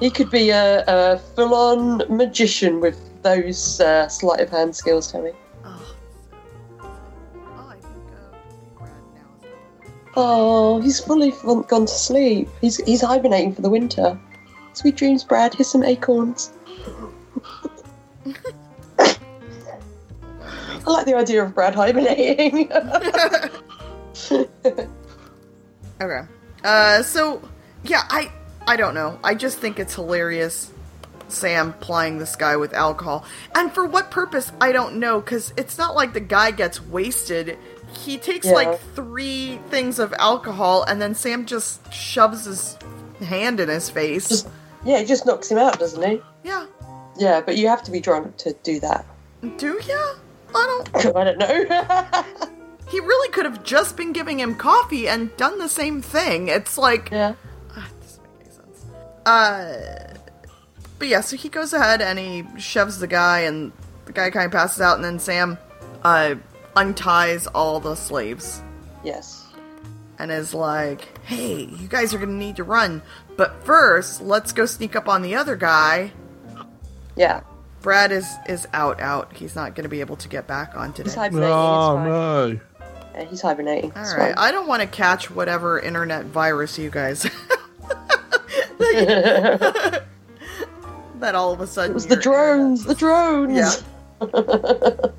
he 0.00 0.10
could 0.10 0.30
be 0.30 0.50
a, 0.50 0.84
a 0.86 1.18
full-on 1.34 2.02
magician 2.14 2.80
with 2.80 2.98
those 3.22 3.80
uh, 3.80 4.08
sleight 4.08 4.40
of 4.40 4.50
hand 4.50 4.76
skills, 4.76 5.10
Tammy. 5.10 5.32
Oh, 5.64 5.84
I 7.68 7.74
think, 7.74 7.84
Brad 8.78 8.90
now 9.14 9.28
is 9.42 9.50
Oh, 10.14 10.80
he's 10.80 11.00
fully 11.00 11.32
gone 11.42 11.86
to 11.86 11.88
sleep. 11.88 12.48
He's 12.60 12.76
he's 12.84 13.00
hibernating 13.00 13.54
for 13.54 13.62
the 13.62 13.70
winter. 13.70 14.18
Sweet 14.74 14.96
dreams, 14.96 15.24
Brad. 15.24 15.54
Here's 15.54 15.68
some 15.68 15.82
acorns. 15.82 16.52
I 18.98 20.90
like 20.90 21.06
the 21.06 21.14
idea 21.14 21.42
of 21.44 21.54
Brad 21.54 21.74
hibernating. 21.74 22.70
Okay. 26.00 26.20
Uh, 26.62 27.02
so 27.02 27.42
yeah, 27.82 28.02
I 28.08 28.30
I 28.68 28.76
don't 28.76 28.94
know. 28.94 29.18
I 29.24 29.34
just 29.34 29.58
think 29.58 29.78
it's 29.80 29.94
hilarious. 29.96 30.70
Sam 31.28 31.72
plying 31.74 32.18
this 32.18 32.36
guy 32.36 32.56
with 32.56 32.72
alcohol, 32.72 33.24
and 33.54 33.72
for 33.72 33.84
what 33.84 34.10
purpose? 34.10 34.52
I 34.60 34.70
don't 34.72 34.96
know. 35.00 35.20
Because 35.20 35.52
it's 35.56 35.76
not 35.76 35.96
like 35.96 36.12
the 36.14 36.20
guy 36.20 36.52
gets 36.52 36.80
wasted. 36.80 37.58
He 37.92 38.16
takes 38.16 38.46
Yeah. 38.46 38.52
like 38.52 38.80
three 38.94 39.58
things 39.70 39.98
of 39.98 40.14
alcohol, 40.18 40.84
and 40.84 41.02
then 41.02 41.14
Sam 41.16 41.46
just 41.46 41.92
shoves 41.92 42.44
his 42.44 42.78
hand 43.20 43.58
in 43.58 43.68
his 43.68 43.90
face. 43.90 44.28
Just- 44.28 44.48
yeah, 44.84 45.00
he 45.00 45.04
just 45.04 45.26
knocks 45.26 45.50
him 45.50 45.58
out, 45.58 45.80
doesn't 45.80 46.02
he? 46.08 46.22
yeah. 46.44 46.66
Yeah, 47.18 47.40
but 47.40 47.56
you 47.56 47.68
have 47.68 47.82
to 47.84 47.90
be 47.90 48.00
drunk 48.00 48.36
to 48.38 48.52
do 48.62 48.80
that. 48.80 49.04
Do 49.56 49.80
ya? 49.86 50.14
I 50.54 50.82
don't. 50.92 51.06
I 51.16 51.24
don't 51.24 51.38
know. 51.38 52.24
He 52.90 53.00
really 53.00 53.28
could 53.32 53.44
have 53.44 53.62
just 53.64 53.98
been 53.98 54.14
giving 54.14 54.40
him 54.40 54.54
coffee 54.54 55.06
and 55.08 55.36
done 55.36 55.58
the 55.58 55.68
same 55.68 56.00
thing. 56.00 56.48
It's 56.48 56.78
like. 56.78 57.10
yeah. 57.10 57.34
Ah, 57.76 57.86
it 57.86 58.00
doesn't 58.00 58.22
make 58.24 58.40
any 58.46 58.50
sense. 58.50 58.86
Uh, 59.26 60.14
but 60.98 61.08
yeah, 61.08 61.20
so 61.20 61.36
he 61.36 61.50
goes 61.50 61.74
ahead 61.74 62.00
and 62.00 62.18
he 62.18 62.44
shoves 62.58 62.98
the 62.98 63.06
guy, 63.06 63.40
and 63.40 63.72
the 64.06 64.12
guy 64.14 64.30
kind 64.30 64.46
of 64.46 64.52
passes 64.52 64.80
out, 64.80 64.96
and 64.96 65.04
then 65.04 65.18
Sam 65.18 65.58
uh, 66.02 66.36
unties 66.76 67.46
all 67.54 67.78
the 67.78 67.94
slaves 67.94 68.62
Yes. 69.04 69.44
and 70.18 70.30
is 70.32 70.54
like, 70.54 71.18
"Hey, 71.26 71.64
you 71.64 71.88
guys 71.88 72.14
are 72.14 72.18
gonna 72.18 72.32
need 72.32 72.56
to 72.56 72.64
run, 72.64 73.02
but 73.36 73.62
first, 73.64 74.22
let's 74.22 74.52
go 74.52 74.64
sneak 74.64 74.96
up 74.96 75.10
on 75.10 75.20
the 75.20 75.34
other 75.34 75.56
guy." 75.56 76.12
Yeah. 77.18 77.40
Brad 77.82 78.12
is 78.12 78.26
is 78.48 78.66
out. 78.72 79.00
Out. 79.00 79.32
He's 79.34 79.54
not 79.54 79.74
gonna 79.74 79.88
be 79.88 80.00
able 80.00 80.16
to 80.16 80.28
get 80.28 80.46
back 80.46 80.76
on 80.76 80.92
today. 80.92 81.10
He's 81.10 81.14
hibernating. 81.14 81.52
Oh 81.52 81.96
it's 81.96 81.96
fine. 81.96 82.08
no. 82.08 82.60
Yeah, 83.14 83.24
he's 83.24 83.40
hibernating. 83.42 83.92
All 83.94 84.02
It's 84.02 84.14
right. 84.14 84.34
fine. 84.34 84.44
I 84.44 84.52
don't 84.52 84.66
want 84.68 84.82
to 84.82 84.88
catch 84.88 85.30
whatever 85.30 85.78
internet 85.78 86.26
virus 86.26 86.78
you 86.78 86.90
guys. 86.90 87.22
that 88.78 90.02
all 91.34 91.52
of 91.52 91.60
a 91.60 91.66
sudden 91.66 91.92
It 91.92 91.94
was 91.94 92.06
the 92.06 92.14
your 92.14 92.22
drones. 92.22 92.84
The 92.84 92.94
drones. 92.94 93.56
Yeah. 93.56 93.72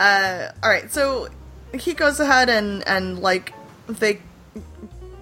Uh, 0.00 0.52
all 0.62 0.70
right, 0.70 0.92
so 0.92 1.26
he 1.74 1.92
goes 1.92 2.20
ahead 2.20 2.48
and 2.48 2.86
and 2.86 3.18
like 3.18 3.52
they 3.88 4.20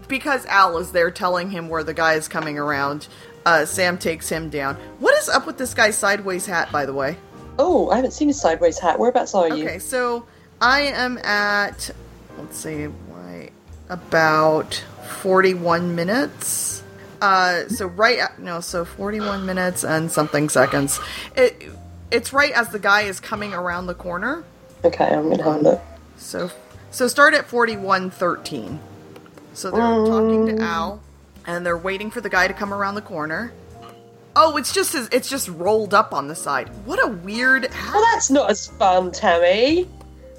because 0.07 0.45
Al 0.45 0.77
is 0.77 0.93
there 0.93 1.11
telling 1.11 1.51
him 1.51 1.71
where 1.71 1.83
the 1.83 1.95
guy 1.95 2.13
is 2.13 2.29
coming 2.29 2.59
around. 2.59 3.09
Uh, 3.47 3.65
Sam 3.65 3.97
takes 3.97 4.29
him 4.29 4.51
down. 4.51 4.75
What 4.99 5.17
is 5.17 5.29
up 5.29 5.47
with 5.47 5.57
this 5.57 5.73
guy's 5.73 5.97
sideways 5.97 6.45
hat, 6.45 6.71
by 6.73 6.85
the 6.85 6.93
way? 6.93 7.17
Oh, 7.59 7.89
I 7.91 7.97
haven't 7.97 8.11
seen 8.11 8.29
his 8.29 8.41
sideways 8.41 8.79
hat. 8.79 8.99
Whereabouts 8.99 9.35
are 9.35 9.49
you? 9.49 9.65
Okay, 9.65 9.79
so 9.79 10.27
I 10.61 10.81
am 10.83 11.17
at 11.19 11.91
let's 12.39 12.59
see, 12.59 12.87
why 12.87 13.51
about 13.89 14.75
forty-one 15.21 15.95
minutes. 15.95 16.83
Uh, 17.23 17.67
so 17.69 17.87
right 17.87 18.19
at, 18.19 18.39
no, 18.39 18.61
so 18.61 18.85
forty-one 18.85 19.47
minutes 19.47 19.85
and 19.85 20.11
something 20.11 20.49
seconds. 20.49 21.01
It 21.37 21.71
it's 22.11 22.33
right 22.33 22.53
as 22.53 22.71
the 22.71 22.79
guy 22.79 23.03
is 23.03 23.21
coming 23.21 23.55
around 23.55 23.87
the 23.87 23.95
corner. 23.95 24.45
Okay, 24.85 25.07
I'm 25.07 25.31
gonna 25.31 25.43
have 25.45 25.55
a 25.55 25.59
look. 25.59 25.83
So 26.17 26.51
so 26.91 27.07
start 27.07 27.33
at 27.33 27.47
forty-one 27.47 28.11
thirteen. 28.11 28.81
So 29.55 29.71
they're 29.71 29.81
talking 29.81 30.47
to 30.49 30.63
Al, 30.63 31.01
and 31.47 31.65
they're 31.65 31.79
waiting 31.79 32.11
for 32.11 32.21
the 32.21 32.29
guy 32.29 32.49
to 32.49 32.55
come 32.55 32.73
around 32.73 32.95
the 32.95 33.03
corner. 33.03 33.53
Oh, 34.35 34.57
it's 34.57 34.73
just 34.73 34.95
it's 35.13 35.31
just 35.31 35.49
rolled 35.49 35.95
up 35.95 36.13
on 36.13 36.29
the 36.29 36.35
side. 36.35 36.69
What 36.85 37.03
a 37.03 37.09
weird 37.09 37.73
hat. 37.73 37.95
Well, 37.95 38.05
that's 38.13 38.31
not 38.31 38.51
as 38.51 38.67
fun, 38.67 39.11
Tammy. 39.13 39.89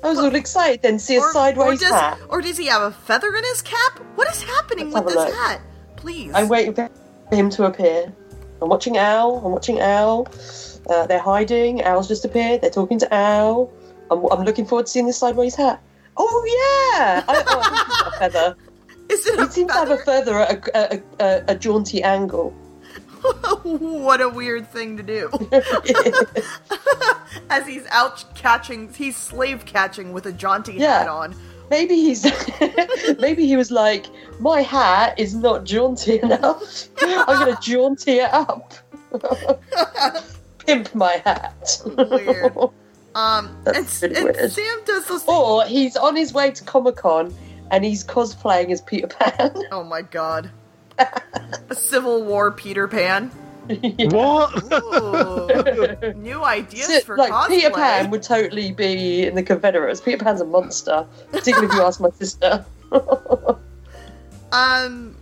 I 0.04 0.10
was 0.10 0.20
all 0.20 0.36
excited 0.36 0.84
then 0.84 0.94
to 0.94 1.00
see 1.00 1.16
a 1.16 1.22
sideways 1.22 1.80
does, 1.80 1.90
hat. 1.90 2.20
or 2.30 2.40
does 2.42 2.58
he 2.58 2.68
have 2.68 2.84
a 2.84 2.92
feather 2.92 3.36
in 3.36 3.44
his 3.44 3.64
cap? 3.64 4.00
What 4.16 4.30
is 4.30 4.44
happening 4.44 4.92
Let's 4.92 5.06
with 5.06 5.16
this 5.16 5.26
look. 5.26 5.34
hat? 5.34 5.62
Please. 5.96 6.32
I'm 6.36 6.48
waiting 6.48 6.76
for 6.76 6.90
him 7.32 7.50
to 7.50 7.66
appear. 7.66 8.14
I'm 8.62 8.70
watching 8.70 8.98
Al. 8.98 9.38
I'm 9.38 9.52
watching 9.52 9.80
Al. 9.80 10.28
Uh, 10.88 11.08
they're 11.08 11.20
hiding. 11.20 11.82
Al's 11.82 12.08
just 12.08 12.24
appeared. 12.24 12.62
They're 12.62 12.70
talking 12.70 13.00
to 13.00 13.14
Al. 13.14 13.72
I'm, 14.12 14.24
I'm 14.32 14.44
looking 14.44 14.66
forward 14.66 14.86
to 14.86 14.92
seeing 14.92 15.08
this 15.08 15.18
sideways 15.18 15.56
hat. 15.56 15.82
Oh 16.16 16.44
yeah! 16.98 17.24
I, 17.28 17.44
oh, 17.48 17.62
I 17.64 18.12
a 18.16 18.20
feather. 18.20 18.56
Is 19.10 19.26
it 19.28 19.36
He 19.40 19.42
a 19.46 19.50
seems 19.50 19.72
to 19.72 19.78
have 19.78 19.90
a 19.92 19.98
feather? 19.98 20.40
at 20.40 20.68
a, 20.68 20.78
a, 20.96 21.02
a, 21.20 21.44
a 21.50 21.56
jaunty 21.56 22.04
angle. 22.04 22.52
what 23.64 24.22
a 24.22 24.30
weird 24.30 24.70
thing 24.72 24.96
to 24.98 25.04
do. 25.04 25.30
As 27.50 27.66
he's 27.68 27.86
out 27.88 28.24
catching, 28.36 28.94
he's 28.94 29.18
slave 29.18 29.66
catching 29.66 30.14
with 30.14 30.26
a 30.26 30.32
jaunty 30.32 30.74
Yeah. 30.74 31.00
hat 31.00 31.08
on. 31.08 31.36
maybe 31.70 31.96
he's 31.96 32.24
maybe 33.20 33.46
he 33.48 33.56
was 33.58 33.72
like, 33.72 34.06
my 34.40 34.62
hat 34.62 35.18
is 35.20 35.34
not 35.36 35.64
jaunty 35.66 36.20
enough. 36.22 36.88
I'm 37.02 37.26
gonna 37.40 37.58
jaunty 37.62 38.20
it 38.20 38.34
up. 38.34 38.74
Pimp 40.60 40.94
my 40.96 41.22
hat. 41.26 41.82
Weird. 41.98 42.56
Um, 43.16 43.58
That's 43.64 44.02
and, 44.04 44.14
pretty 44.14 44.16
and 44.16 44.38
weird. 44.38 44.52
Sam 44.52 44.80
does 44.86 45.08
this. 45.08 45.24
or 45.28 45.66
he's 45.66 45.96
on 45.98 46.16
his 46.16 46.34
way 46.34 46.52
to 46.52 46.64
Comic 46.64 46.98
Con 46.98 47.34
and 47.72 47.84
he's 47.84 48.04
cosplaying 48.04 48.72
as 48.72 48.82
Peter 48.82 49.08
Pan. 49.08 49.54
Oh 49.72 49.84
my 49.84 50.02
god. 50.02 50.50
a 51.00 51.76
Civil 51.76 52.24
War 52.24 52.52
Peter 52.52 52.88
Pan. 52.88 53.32
What? 53.68 54.56
New 56.16 56.44
ideas 56.44 57.04
for 57.04 57.18
like 57.18 57.32
cosplay. 57.32 57.48
Peter 57.50 57.70
Pan 57.72 58.10
would 58.12 58.24
totally 58.24 58.72
be 58.72 59.26
in 59.28 59.36
the 59.36 59.44
Confederates. 59.44 60.00
Peter 60.02 60.24
Pan's 60.24 60.42
a 60.42 60.46
monster, 60.46 61.06
particularly 61.32 61.68
if 61.68 61.74
you 61.74 61.82
ask 61.82 62.00
my 62.00 62.10
sister. 62.12 62.66
Um, 64.52 65.16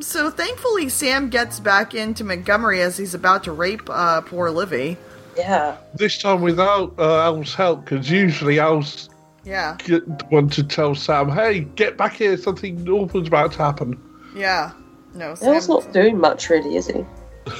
so 0.00 0.30
thankfully 0.30 0.88
Sam 0.88 1.30
gets 1.30 1.60
back 1.60 1.94
into 1.94 2.24
Montgomery 2.24 2.80
as 2.80 2.96
he's 2.96 3.14
about 3.14 3.44
to 3.44 3.52
rape 3.52 3.88
uh, 3.88 4.20
poor 4.22 4.50
Livy. 4.50 4.96
Yeah, 5.36 5.76
this 5.94 6.18
time 6.18 6.42
without 6.42 6.94
uh, 6.98 7.22
Al's 7.22 7.54
help, 7.54 7.84
because 7.84 8.10
usually 8.10 8.58
Al's 8.58 9.08
Yeah, 9.44 9.76
get, 9.84 10.02
want 10.30 10.52
to 10.54 10.62
tell 10.62 10.94
Sam, 10.94 11.30
"Hey, 11.30 11.60
get 11.60 11.96
back 11.96 12.14
here! 12.14 12.36
Something 12.36 12.88
awful's 12.88 13.28
about 13.28 13.52
to 13.52 13.58
happen." 13.58 14.00
yeah. 14.36 14.72
No, 15.14 15.34
Al's 15.42 15.66
Sam. 15.66 15.68
not 15.68 15.92
doing 15.92 16.18
much, 16.18 16.48
really, 16.48 16.76
is 16.76 16.86
he? 16.86 17.04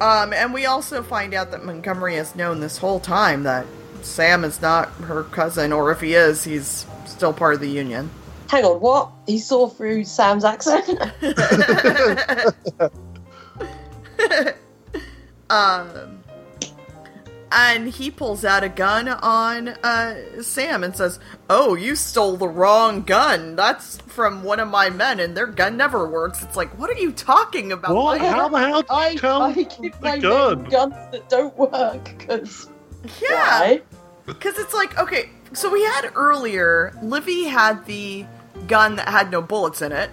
Um, 0.00 0.32
and 0.32 0.54
we 0.54 0.66
also 0.66 1.02
find 1.02 1.34
out 1.34 1.50
that 1.50 1.64
Montgomery 1.64 2.14
has 2.14 2.36
known 2.36 2.60
this 2.60 2.78
whole 2.78 3.00
time 3.00 3.42
that 3.42 3.66
Sam 4.02 4.44
is 4.44 4.62
not 4.62 4.88
her 4.90 5.24
cousin, 5.24 5.72
or 5.72 5.90
if 5.90 6.00
he 6.00 6.14
is, 6.14 6.44
he's 6.44 6.86
still 7.04 7.32
part 7.32 7.54
of 7.54 7.60
the 7.60 7.68
Union. 7.68 8.08
Hang 8.48 8.64
on, 8.64 8.80
what? 8.80 9.10
He 9.26 9.38
saw 9.38 9.68
through 9.68 10.04
Sam's 10.04 10.44
accent? 10.44 10.88
Um, 15.50 16.17
and 17.50 17.88
he 17.88 18.10
pulls 18.10 18.44
out 18.44 18.62
a 18.64 18.68
gun 18.68 19.08
on 19.08 19.68
uh, 19.68 20.42
Sam 20.42 20.84
and 20.84 20.94
says, 20.94 21.18
"Oh, 21.48 21.74
you 21.74 21.96
stole 21.96 22.36
the 22.36 22.48
wrong 22.48 23.02
gun. 23.02 23.56
That's 23.56 23.98
from 24.02 24.42
one 24.44 24.60
of 24.60 24.68
my 24.68 24.90
men, 24.90 25.20
and 25.20 25.36
their 25.36 25.46
gun 25.46 25.76
never 25.76 26.08
works." 26.08 26.42
It's 26.42 26.56
like, 26.56 26.76
what 26.78 26.90
are 26.90 26.98
you 27.00 27.12
talking 27.12 27.72
about? 27.72 27.94
What? 27.94 28.20
Why- 28.20 28.28
How 28.28 28.48
the 28.48 28.58
hell 28.58 28.82
did 28.82 28.90
I, 28.90 29.08
you 29.10 29.18
tell 29.18 29.42
I 29.42 29.52
the 29.52 29.64
give 29.64 30.00
my 30.02 30.18
gun? 30.18 30.64
guns 30.64 30.94
that 31.12 31.28
don't 31.28 31.56
work, 31.56 32.04
because 32.18 32.68
Yeah, 33.22 33.78
because 34.26 34.58
it's 34.58 34.74
like, 34.74 34.98
okay, 34.98 35.30
so 35.52 35.70
we 35.70 35.82
had 35.82 36.10
earlier, 36.14 36.92
Livy 37.02 37.44
had 37.44 37.86
the 37.86 38.26
gun 38.66 38.96
that 38.96 39.08
had 39.08 39.30
no 39.30 39.40
bullets 39.40 39.80
in 39.82 39.92
it, 39.92 40.10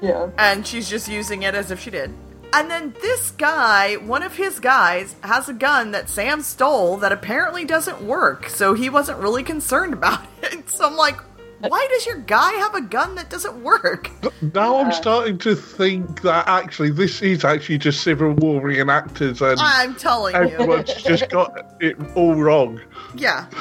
Yeah. 0.00 0.28
and 0.38 0.64
she's 0.66 0.88
just 0.88 1.08
using 1.08 1.42
it 1.42 1.54
as 1.54 1.70
if 1.70 1.80
she 1.80 1.90
did. 1.90 2.12
And 2.54 2.70
then 2.70 2.94
this 3.00 3.30
guy, 3.30 3.96
one 3.96 4.22
of 4.22 4.36
his 4.36 4.58
guys, 4.60 5.16
has 5.22 5.48
a 5.48 5.54
gun 5.54 5.92
that 5.92 6.08
Sam 6.08 6.42
stole 6.42 6.98
that 6.98 7.10
apparently 7.12 7.64
doesn't 7.64 8.02
work, 8.02 8.48
so 8.48 8.74
he 8.74 8.90
wasn't 8.90 9.18
really 9.18 9.42
concerned 9.42 9.92
about 10.00 10.20
it. 10.42 10.68
So 10.68 10.86
I'm 10.86 10.96
like, 10.96 11.16
why 11.60 11.86
does 11.90 12.04
your 12.06 12.18
guy 12.18 12.52
have 12.54 12.74
a 12.74 12.80
gun 12.80 13.14
that 13.14 13.30
doesn't 13.30 13.62
work? 13.62 14.10
Now 14.52 14.78
I'm 14.78 14.90
starting 14.92 15.38
to 15.38 15.54
think 15.54 16.20
that 16.22 16.48
actually 16.48 16.90
this 16.90 17.22
is 17.22 17.44
actually 17.44 17.78
just 17.78 18.02
Civil 18.02 18.32
War 18.32 18.60
reenactors, 18.60 19.40
and 19.40 19.60
I'm 19.60 19.94
telling 19.94 20.34
you. 20.34 20.40
everyone's 20.42 20.92
just 20.94 21.28
got 21.30 21.76
it 21.80 21.96
all 22.16 22.34
wrong. 22.34 22.80
Yeah. 23.14 23.46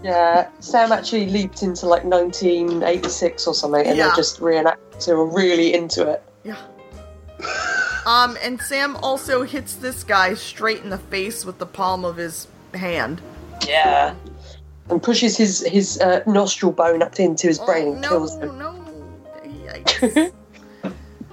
Yeah, 0.00 0.48
Sam 0.60 0.92
actually 0.92 1.26
leaped 1.28 1.64
into 1.64 1.86
like 1.86 2.04
1986 2.04 3.48
or 3.48 3.52
something, 3.54 3.84
and 3.84 3.96
Yeah. 3.96 4.10
they 4.10 4.14
just 4.14 4.38
reenacted 4.40 5.08
were 5.08 5.26
really 5.26 5.74
into 5.74 6.08
it. 6.08 6.22
Yeah. 6.44 6.56
Um, 8.08 8.38
and 8.42 8.58
Sam 8.62 8.96
also 8.96 9.42
hits 9.42 9.74
this 9.74 10.02
guy 10.02 10.32
straight 10.32 10.82
in 10.82 10.88
the 10.88 10.96
face 10.96 11.44
with 11.44 11.58
the 11.58 11.66
palm 11.66 12.06
of 12.06 12.16
his 12.16 12.48
hand. 12.72 13.20
Yeah. 13.66 14.14
And 14.88 15.02
pushes 15.02 15.36
his 15.36 15.60
his 15.66 16.00
uh, 16.00 16.22
nostril 16.26 16.72
bone 16.72 17.02
up 17.02 17.20
into 17.20 17.48
his 17.48 17.58
brain 17.58 17.88
oh, 17.88 17.92
and 17.92 18.00
no, 18.00 18.08
kills 18.08 18.36
him. 18.38 18.58
no. 18.58 18.84
Yikes. 19.44 20.32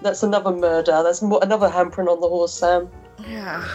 That's 0.02 0.22
another 0.22 0.52
murder. 0.52 1.02
That's 1.02 1.22
mo- 1.22 1.40
another 1.40 1.70
handprint 1.70 2.10
on 2.10 2.20
the 2.20 2.28
horse, 2.28 2.54
Sam. 2.54 2.90
yeah. 3.26 3.66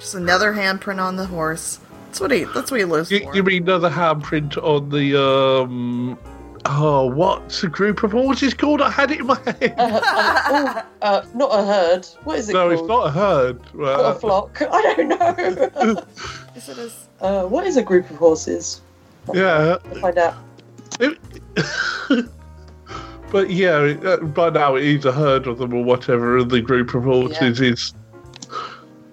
Just 0.00 0.16
another 0.16 0.52
handprint 0.52 0.98
on 1.00 1.14
the 1.14 1.26
horse. 1.26 1.78
That's 2.06 2.18
what 2.18 2.32
he. 2.32 2.42
That's 2.42 2.72
what 2.72 2.80
he 2.80 2.84
lives 2.84 3.12
You, 3.12 3.20
for. 3.20 3.36
you 3.36 3.44
mean 3.44 3.62
another 3.62 3.88
handprint 3.88 4.56
on 4.56 4.88
the 4.88 5.16
um? 5.22 6.18
Oh, 6.64 7.06
what's 7.06 7.60
the 7.60 7.68
group 7.68 8.02
of 8.04 8.12
horses 8.12 8.54
called? 8.54 8.80
I 8.80 8.90
had 8.90 9.10
it 9.10 9.20
in 9.20 9.26
my 9.26 9.38
head. 9.44 9.74
Uh, 9.76 9.82
uh, 9.82 10.02
oh, 10.48 10.82
uh, 11.02 11.26
not 11.34 11.50
a 11.50 11.64
herd. 11.64 12.06
What 12.24 12.38
is 12.38 12.48
it 12.48 12.52
no, 12.52 12.68
called? 12.68 12.72
it's 12.72 12.88
not 12.88 13.06
a 13.08 13.10
herd. 13.10 13.60
Not 13.74 14.00
Uh, 14.00 14.02
a 14.04 14.14
flock. 14.14 14.62
I 14.70 14.94
don't 14.96 15.08
know. 15.08 16.02
Is 16.54 16.68
it 16.68 16.78
as- 16.78 17.08
uh, 17.20 17.44
what 17.44 17.66
is 17.66 17.76
a 17.76 17.82
group 17.82 18.08
of 18.10 18.16
horses? 18.16 18.80
yeah, 19.32 19.76
I'll 19.84 19.94
find 20.00 20.18
out. 20.18 20.34
It- 21.00 21.18
but 23.30 23.48
yeah, 23.50 23.94
uh, 24.04 24.18
by 24.18 24.50
now 24.50 24.74
it 24.76 24.84
is 24.84 25.04
a 25.04 25.12
herd 25.12 25.46
of 25.46 25.58
them 25.58 25.72
or 25.72 25.82
whatever, 25.82 26.38
and 26.38 26.50
the 26.50 26.60
group 26.60 26.94
of 26.94 27.04
horses 27.04 27.60
is. 27.60 27.94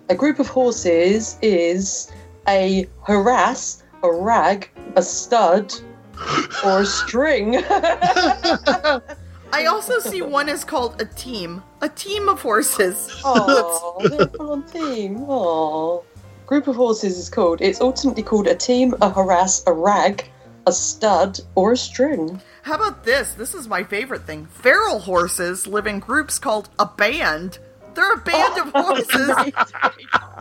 a 0.09 0.15
group 0.15 0.39
of 0.39 0.47
horses 0.47 1.37
is 1.41 2.11
a 2.47 2.87
harass, 3.07 3.83
a 4.03 4.11
rag, 4.11 4.69
a 4.95 5.01
stud, 5.01 5.73
or 6.65 6.85
string. 6.85 7.57
I 9.51 9.65
also 9.65 9.99
see 9.99 10.21
one 10.21 10.47
is 10.47 10.63
called 10.63 11.01
a 11.01 11.05
team. 11.05 11.63
A 11.81 11.89
team 11.89 12.29
of 12.29 12.41
horses. 12.41 13.21
Oh, 13.23 13.97
they're 14.07 14.27
full 14.27 14.51
on 14.51 14.63
team. 14.67 15.25
Oh. 15.27 16.03
Group 16.45 16.67
of 16.67 16.75
horses 16.75 17.17
is 17.17 17.29
called. 17.29 17.61
It's 17.61 17.81
alternately 17.81 18.23
called 18.23 18.47
a 18.47 18.55
team, 18.55 18.95
a 19.01 19.09
harass, 19.09 19.63
a 19.67 19.73
rag, 19.73 20.29
a 20.67 20.71
stud, 20.71 21.39
or 21.55 21.73
a 21.73 21.77
string. 21.77 22.41
How 22.63 22.75
about 22.75 23.03
this? 23.03 23.33
This 23.33 23.53
is 23.53 23.67
my 23.67 23.83
favorite 23.83 24.23
thing. 24.23 24.45
Feral 24.47 24.99
horses 24.99 25.67
live 25.67 25.87
in 25.87 25.99
groups 25.99 26.39
called 26.39 26.69
a 26.77 26.85
band. 26.85 27.59
They're 27.95 28.13
a 28.13 28.17
band 28.17 28.57
of 28.59 28.71
horses. 28.73 29.53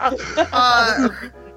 Uh, 0.00 1.08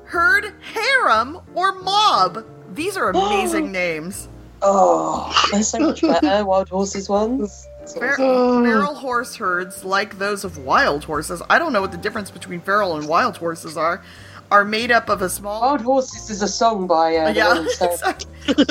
herd, 0.05 0.51
harem, 0.73 1.39
or 1.53 1.73
mob. 1.73 2.43
These 2.73 2.97
are 2.97 3.09
amazing 3.09 3.71
names. 3.83 4.27
Oh, 4.61 5.33
they're 5.51 5.63
so 5.63 5.79
much 5.79 6.01
better. 6.01 6.45
Wild 6.45 6.69
horses 6.69 7.09
ones. 7.09 7.67
Fer- 7.97 8.15
feral 8.15 8.93
horse 8.93 9.35
herds, 9.35 9.83
like 9.83 10.19
those 10.19 10.43
of 10.43 10.59
wild 10.59 11.03
horses, 11.03 11.41
I 11.49 11.57
don't 11.57 11.73
know 11.73 11.81
what 11.81 11.91
the 11.91 11.97
difference 11.97 12.29
between 12.29 12.61
feral 12.61 12.95
and 12.95 13.07
wild 13.07 13.37
horses 13.37 13.75
are, 13.75 14.03
are 14.51 14.63
made 14.63 14.91
up 14.91 15.09
of 15.09 15.23
a 15.23 15.29
small. 15.29 15.61
Wild 15.61 15.81
horses 15.81 16.29
is 16.29 16.41
a 16.43 16.47
song 16.47 16.85
by 16.85 17.15
uh, 17.15 17.31
yeah, 17.31 17.65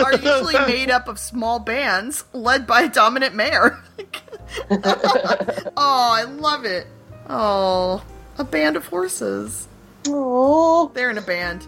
are 0.04 0.12
usually 0.14 0.54
made 0.66 0.90
up 0.90 1.08
of 1.08 1.18
small 1.18 1.58
bands 1.58 2.24
led 2.32 2.68
by 2.68 2.82
a 2.82 2.88
dominant 2.88 3.34
mare. 3.34 3.82
oh, 4.70 5.70
I 5.76 6.22
love 6.22 6.64
it. 6.64 6.86
Oh, 7.28 8.02
a 8.38 8.44
band 8.44 8.76
of 8.76 8.86
horses. 8.86 9.66
Oh, 10.06 10.90
They're 10.94 11.10
in 11.10 11.18
a 11.18 11.22
band. 11.22 11.66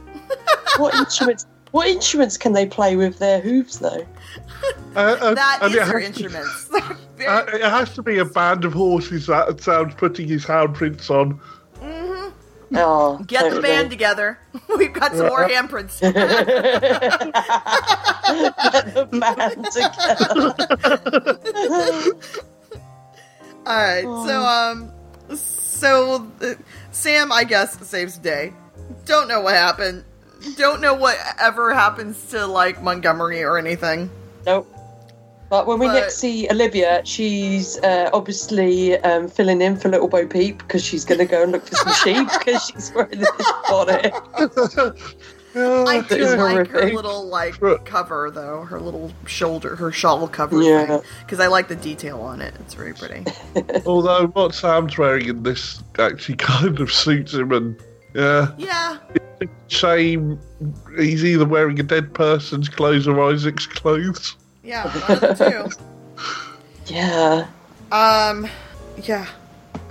What 0.78 0.94
instruments? 0.94 1.46
What 1.72 1.88
instruments 1.88 2.36
can 2.38 2.52
they 2.52 2.66
play 2.66 2.94
with 2.96 3.18
their 3.18 3.40
hooves, 3.40 3.78
though? 3.80 4.06
Uh, 4.94 5.16
uh, 5.20 5.34
That 5.34 5.58
and 5.62 5.74
is 5.74 5.76
it 5.76 5.84
their 5.86 5.98
has 6.00 6.16
to- 6.16 6.24
instruments. 6.24 6.70
Uh, 7.22 7.44
it 7.52 7.62
has 7.62 7.94
to 7.94 8.02
be 8.02 8.18
a 8.18 8.24
band 8.24 8.64
of 8.64 8.72
horses 8.72 9.28
that 9.28 9.60
sounds 9.60 9.94
putting 9.94 10.26
his 10.26 10.44
handprints 10.44 11.08
on. 11.08 11.38
Oh, 12.74 13.18
Get 13.28 13.44
the 13.44 13.50
totally. 13.50 13.62
band 13.62 13.90
together. 13.90 14.38
We've 14.76 14.92
got 14.92 15.14
some 15.14 15.28
more 15.28 15.48
handprints. 15.48 16.00
Get 16.00 16.14
the 18.94 19.06
band 19.20 19.66
together. 19.70 20.54
All 23.66 23.76
right, 23.76 24.02
so 24.02 24.44
um, 24.44 24.90
so 25.36 26.26
uh, 26.40 26.54
Sam, 26.90 27.30
I 27.30 27.44
guess, 27.44 27.78
saves 27.86 28.16
the 28.16 28.22
day. 28.22 28.52
Don't 29.04 29.28
know 29.28 29.42
what 29.42 29.54
happened. 29.54 30.02
Don't 30.56 30.80
know 30.80 30.94
what 30.94 31.16
ever 31.40 31.72
happens 31.74 32.24
to 32.30 32.46
like 32.46 32.82
Montgomery 32.82 33.42
or 33.42 33.58
anything. 33.58 34.10
nope. 34.46 34.68
But 35.50 35.66
when 35.66 35.78
we 35.78 35.86
But- 35.86 35.94
next 36.00 36.16
see 36.16 36.48
Olivia, 36.50 37.02
she's 37.04 37.78
uh, 37.80 38.08
obviously 38.14 38.96
um, 39.00 39.28
filling 39.28 39.60
in 39.60 39.76
for 39.76 39.90
Little 39.90 40.08
Bo 40.08 40.26
Peep 40.26 40.58
because 40.58 40.82
she's 40.82 41.04
going 41.04 41.18
to 41.18 41.26
go 41.26 41.42
and 41.42 41.52
look 41.52 41.66
for 41.66 41.74
some 41.74 41.92
sheep 41.92 42.26
because 42.38 42.64
she's 42.72 42.90
wearing 42.94 43.18
this 43.20 43.30
bonnet. 43.68 44.14
Oh, 45.54 45.84
I 45.86 46.00
do 46.00 46.14
is 46.16 46.34
like 46.36 46.68
her 46.68 46.90
little 46.94 47.26
like 47.26 47.60
cover 47.84 48.30
though, 48.30 48.62
her 48.62 48.80
little 48.80 49.12
shoulder, 49.26 49.76
her 49.76 49.92
shawl 49.92 50.26
cover 50.26 50.62
Yeah. 50.62 51.00
because 51.20 51.40
I 51.40 51.48
like 51.48 51.68
the 51.68 51.76
detail 51.76 52.22
on 52.22 52.40
it. 52.40 52.54
It's 52.60 52.72
very 52.72 52.94
pretty. 52.94 53.22
Although 53.86 54.28
what 54.28 54.54
Sam's 54.54 54.96
wearing 54.96 55.28
in 55.28 55.42
this 55.42 55.82
actually 55.98 56.36
kind 56.38 56.80
of 56.80 56.90
suits 56.90 57.34
him, 57.34 57.52
and 57.52 57.78
yeah, 58.14 58.48
Yeah, 58.58 58.98
shame 59.68 60.38
he's 60.98 61.24
either 61.24 61.46
wearing 61.46 61.80
a 61.80 61.82
dead 61.82 62.12
person's 62.14 62.68
clothes 62.68 63.08
or 63.08 63.18
Isaac's 63.32 63.66
clothes. 63.66 64.36
yeah, 64.62 64.88
one 65.08 65.24
of. 65.40 65.74
Yeah. 66.86 67.46
Um, 67.90 68.46
yeah. 69.02 69.26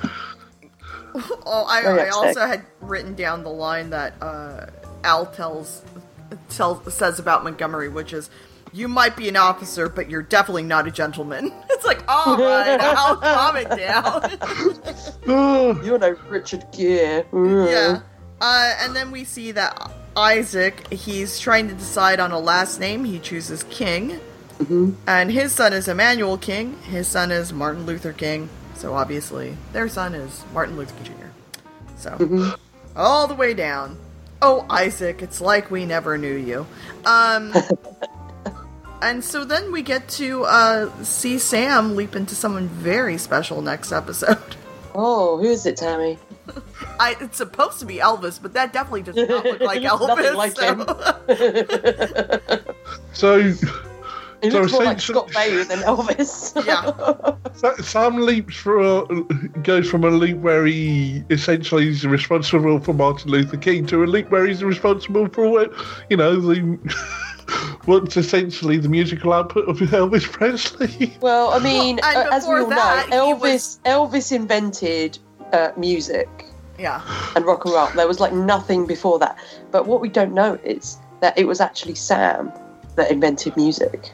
Oh, 1.45 1.65
I, 1.67 1.81
I 2.05 2.09
also 2.09 2.45
had 2.45 2.63
written 2.79 3.15
down 3.15 3.43
the 3.43 3.49
line 3.49 3.89
that 3.89 4.13
uh, 4.21 4.67
Al 5.03 5.25
tells, 5.25 5.83
tells 6.49 6.93
says 6.93 7.19
about 7.19 7.43
Montgomery, 7.43 7.89
which 7.89 8.13
is, 8.13 8.29
"You 8.71 8.87
might 8.87 9.17
be 9.17 9.27
an 9.27 9.35
officer, 9.35 9.89
but 9.89 10.09
you're 10.09 10.21
definitely 10.21 10.63
not 10.63 10.87
a 10.87 10.91
gentleman." 10.91 11.51
It's 11.69 11.85
like, 11.87 12.03
all 12.07 12.37
right, 12.37 12.79
I'll 12.79 13.17
calm 13.17 13.55
it 13.57 13.69
down. 13.71 14.21
You're 15.83 15.97
no 15.97 16.15
Richard 16.29 16.63
Gere. 16.71 17.25
Yeah. 17.33 18.01
Uh, 18.41 18.73
and 18.79 18.95
then 18.95 19.11
we 19.11 19.23
see 19.23 19.51
that 19.51 19.91
Isaac, 20.17 20.91
he's 20.91 21.39
trying 21.39 21.67
to 21.69 21.75
decide 21.75 22.19
on 22.19 22.31
a 22.31 22.39
last 22.39 22.79
name. 22.79 23.05
He 23.05 23.19
chooses 23.19 23.63
King. 23.63 24.19
And 25.07 25.31
his 25.31 25.53
son 25.53 25.73
is 25.73 25.87
Emmanuel 25.87 26.37
King. 26.37 26.77
His 26.83 27.07
son 27.07 27.31
is 27.31 27.53
Martin 27.53 27.85
Luther 27.85 28.13
King. 28.13 28.49
So 28.75 28.93
obviously, 28.93 29.57
their 29.73 29.87
son 29.87 30.13
is 30.15 30.43
Martin 30.53 30.75
Luther 30.77 30.93
King 31.03 31.15
Jr. 31.17 31.27
So, 31.97 32.57
all 32.95 33.27
the 33.27 33.35
way 33.35 33.53
down. 33.53 33.97
Oh, 34.41 34.65
Isaac, 34.69 35.21
it's 35.21 35.39
like 35.39 35.69
we 35.69 35.85
never 35.85 36.17
knew 36.17 36.35
you. 36.35 36.65
Um, 37.05 37.53
and 39.01 39.23
so 39.23 39.45
then 39.45 39.71
we 39.71 39.83
get 39.83 40.07
to 40.09 40.45
uh, 40.45 41.03
see 41.03 41.37
Sam 41.37 41.95
leap 41.95 42.15
into 42.15 42.33
someone 42.33 42.67
very 42.67 43.17
special 43.17 43.61
next 43.61 43.91
episode. 43.91 44.37
Oh, 44.93 45.37
who 45.37 45.45
is 45.45 45.65
it, 45.65 45.77
Tammy? 45.77 46.17
I, 46.99 47.15
it's 47.19 47.37
supposed 47.37 47.79
to 47.79 47.85
be 47.85 47.97
Elvis, 47.97 48.41
but 48.41 48.53
that 48.53 48.73
definitely 48.73 49.03
does 49.03 49.15
not 49.15 49.43
look 49.45 49.59
like 49.61 49.81
Elvis. 49.83 50.07
nothing 50.07 50.33
like 50.35 50.55
so- 50.55 50.75
him. 50.75 52.65
so 53.13 53.41
He 54.43 54.49
So 54.49 54.59
looks 54.61 54.71
more 54.71 54.83
like 54.83 54.99
Scott 54.99 55.27
Baio 55.29 55.67
than 55.67 55.79
Elvis. 55.79 56.65
yeah. 56.65 57.35
Sa- 57.53 57.75
Sam 57.83 58.17
leaps 58.21 58.55
for 58.55 58.79
a, 58.79 59.05
goes 59.61 59.89
from 59.89 60.03
a 60.03 60.09
leap 60.09 60.37
where 60.37 60.65
he 60.65 61.23
essentially 61.29 61.87
is 61.89 62.05
responsible 62.07 62.79
for 62.79 62.93
Martin 62.93 63.29
Luther 63.29 63.57
King 63.57 63.85
to 63.87 64.03
a 64.03 64.05
leap 64.05 64.29
where 64.31 64.47
he's 64.47 64.63
responsible 64.63 65.27
for, 65.29 65.67
you 66.09 66.17
know, 66.17 66.35
the 66.37 66.77
what's 67.85 68.15
essentially 68.17 68.77
the 68.77 68.89
musical 68.89 69.33
output 69.33 69.67
of 69.69 69.77
Elvis 69.77 70.23
Presley. 70.31 71.15
Well, 71.21 71.49
I 71.51 71.59
mean, 71.59 71.99
Well, 72.01 72.33
as 72.33 72.47
we 72.47 72.55
all 72.55 72.65
that, 72.69 73.09
know, 73.09 73.35
Elvis 73.35 73.39
was- 73.41 73.79
Elvis 73.85 74.31
invented 74.31 75.19
uh, 75.53 75.71
music 75.77 76.29
yeah. 76.77 77.01
and 77.35 77.45
rock 77.45 77.65
and 77.65 77.73
roll. 77.73 77.87
There 77.95 78.07
was 78.07 78.19
like 78.19 78.33
nothing 78.33 78.85
before 78.85 79.19
that. 79.19 79.37
But 79.71 79.87
what 79.87 80.01
we 80.01 80.09
don't 80.09 80.33
know 80.33 80.59
is 80.63 80.97
that 81.21 81.37
it 81.37 81.45
was 81.45 81.61
actually 81.61 81.95
Sam 81.95 82.51
that 82.95 83.11
invented 83.11 83.55
music. 83.55 84.11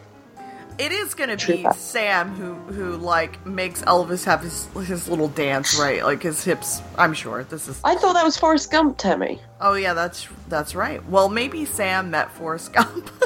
It 0.78 0.92
is 0.92 1.16
gonna 1.16 1.38
be 1.38 1.64
that. 1.64 1.76
Sam 1.76 2.30
who 2.36 2.54
who 2.72 2.98
like 2.98 3.44
makes 3.48 3.82
Elvis 3.84 4.24
have 4.26 4.42
his 4.42 4.68
his 4.86 5.10
little 5.10 5.30
dance 5.30 5.80
right, 5.80 6.04
like 6.04 6.22
his 6.22 6.44
hips. 6.44 6.84
I'm 7.00 7.16
sure 7.16 7.44
this 7.46 7.68
is. 7.68 7.82
I 7.84 7.96
thought 7.96 8.14
that 8.14 8.24
was 8.24 8.38
Forrest 8.38 8.70
Gump, 8.70 9.00
Tammy. 9.00 9.42
Oh 9.60 9.74
yeah, 9.74 9.96
that's 9.96 10.28
that's 10.50 10.76
right. 10.76 11.04
Well, 11.10 11.30
maybe 11.30 11.66
Sam 11.66 12.12
met 12.12 12.32
Forrest 12.32 12.74
Gump. 12.74 13.10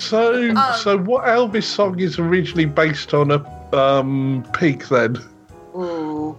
So, 0.00 0.54
so 0.74 0.98
what 0.98 1.24
Elvis 1.24 1.62
song 1.64 2.00
is 2.00 2.18
originally 2.18 2.64
based 2.64 3.14
on 3.14 3.30
a 3.30 3.76
um, 3.76 4.44
pig 4.54 4.82
then? 4.88 5.18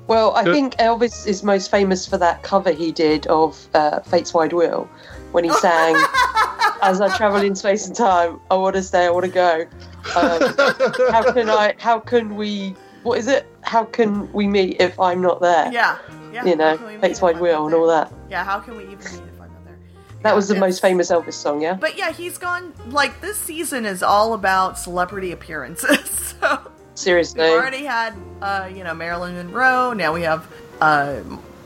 Well, 0.07 0.35
I 0.35 0.43
think 0.43 0.75
Elvis 0.77 1.25
is 1.27 1.43
most 1.43 1.69
famous 1.71 2.05
for 2.07 2.17
that 2.17 2.43
cover 2.43 2.71
he 2.71 2.91
did 2.91 3.27
of 3.27 3.67
uh, 3.73 3.99
Fate's 4.01 4.33
Wide 4.33 4.53
Wheel 4.53 4.89
when 5.31 5.43
he 5.43 5.51
sang, 5.53 5.95
As 6.81 7.01
I 7.01 7.15
travel 7.17 7.41
in 7.41 7.55
space 7.55 7.88
and 7.88 7.95
time, 7.95 8.39
I 8.51 8.55
want 8.55 8.75
to 8.75 8.83
stay, 8.83 9.05
I 9.05 9.09
want 9.09 9.25
to 9.25 9.31
go. 9.31 9.65
Um, 10.15 11.11
how 11.11 11.31
can 11.33 11.49
I, 11.49 11.73
how 11.79 11.99
can 11.99 12.35
we, 12.35 12.75
what 13.03 13.17
is 13.17 13.27
it? 13.27 13.47
How 13.61 13.83
can 13.83 14.31
we 14.31 14.47
meet 14.47 14.79
if 14.79 14.99
I'm 14.99 15.21
not 15.21 15.41
there? 15.41 15.71
yeah, 15.71 15.97
yeah. 16.31 16.45
You 16.45 16.55
know, 16.55 16.69
How 16.69 16.77
can 16.77 16.85
we 16.85 16.91
meet 16.93 17.01
Fate's 17.01 17.21
Wide 17.21 17.39
Wheel 17.39 17.65
and 17.65 17.73
all 17.75 17.88
that. 17.88 18.13
Yeah, 18.29 18.43
how 18.43 18.59
can 18.59 18.77
we 18.77 18.83
even 18.83 18.97
meet 18.99 19.03
if 19.05 19.41
I'm 19.41 19.51
not 19.53 19.65
there? 19.65 19.77
That 20.21 20.29
Yeah, 20.29 20.35
was 20.35 20.47
the 20.47 20.55
most 20.55 20.81
famous 20.81 21.09
Elvis 21.09 21.33
song, 21.33 21.61
yeah? 21.61 21.73
But 21.73 21.97
yeah, 21.97 22.11
he's 22.11 22.38
gone. 22.38 22.73
Like 22.88 23.19
this 23.21 23.38
season 23.38 23.85
is 23.85 24.03
all 24.03 24.33
about 24.33 24.77
celebrity 24.77 25.31
appearances. 25.31 26.09
so 26.41 26.71
Seriously. 26.97 27.41
we've 27.41 27.51
already 27.51 27.85
had, 27.85 28.13
uh, 28.41 28.69
you 28.73 28.83
know, 28.83 28.93
Marilyn 28.93 29.35
Monroe. 29.35 29.93
Now 29.93 30.13
we 30.13 30.23
have 30.23 30.47
uh, 30.81 31.19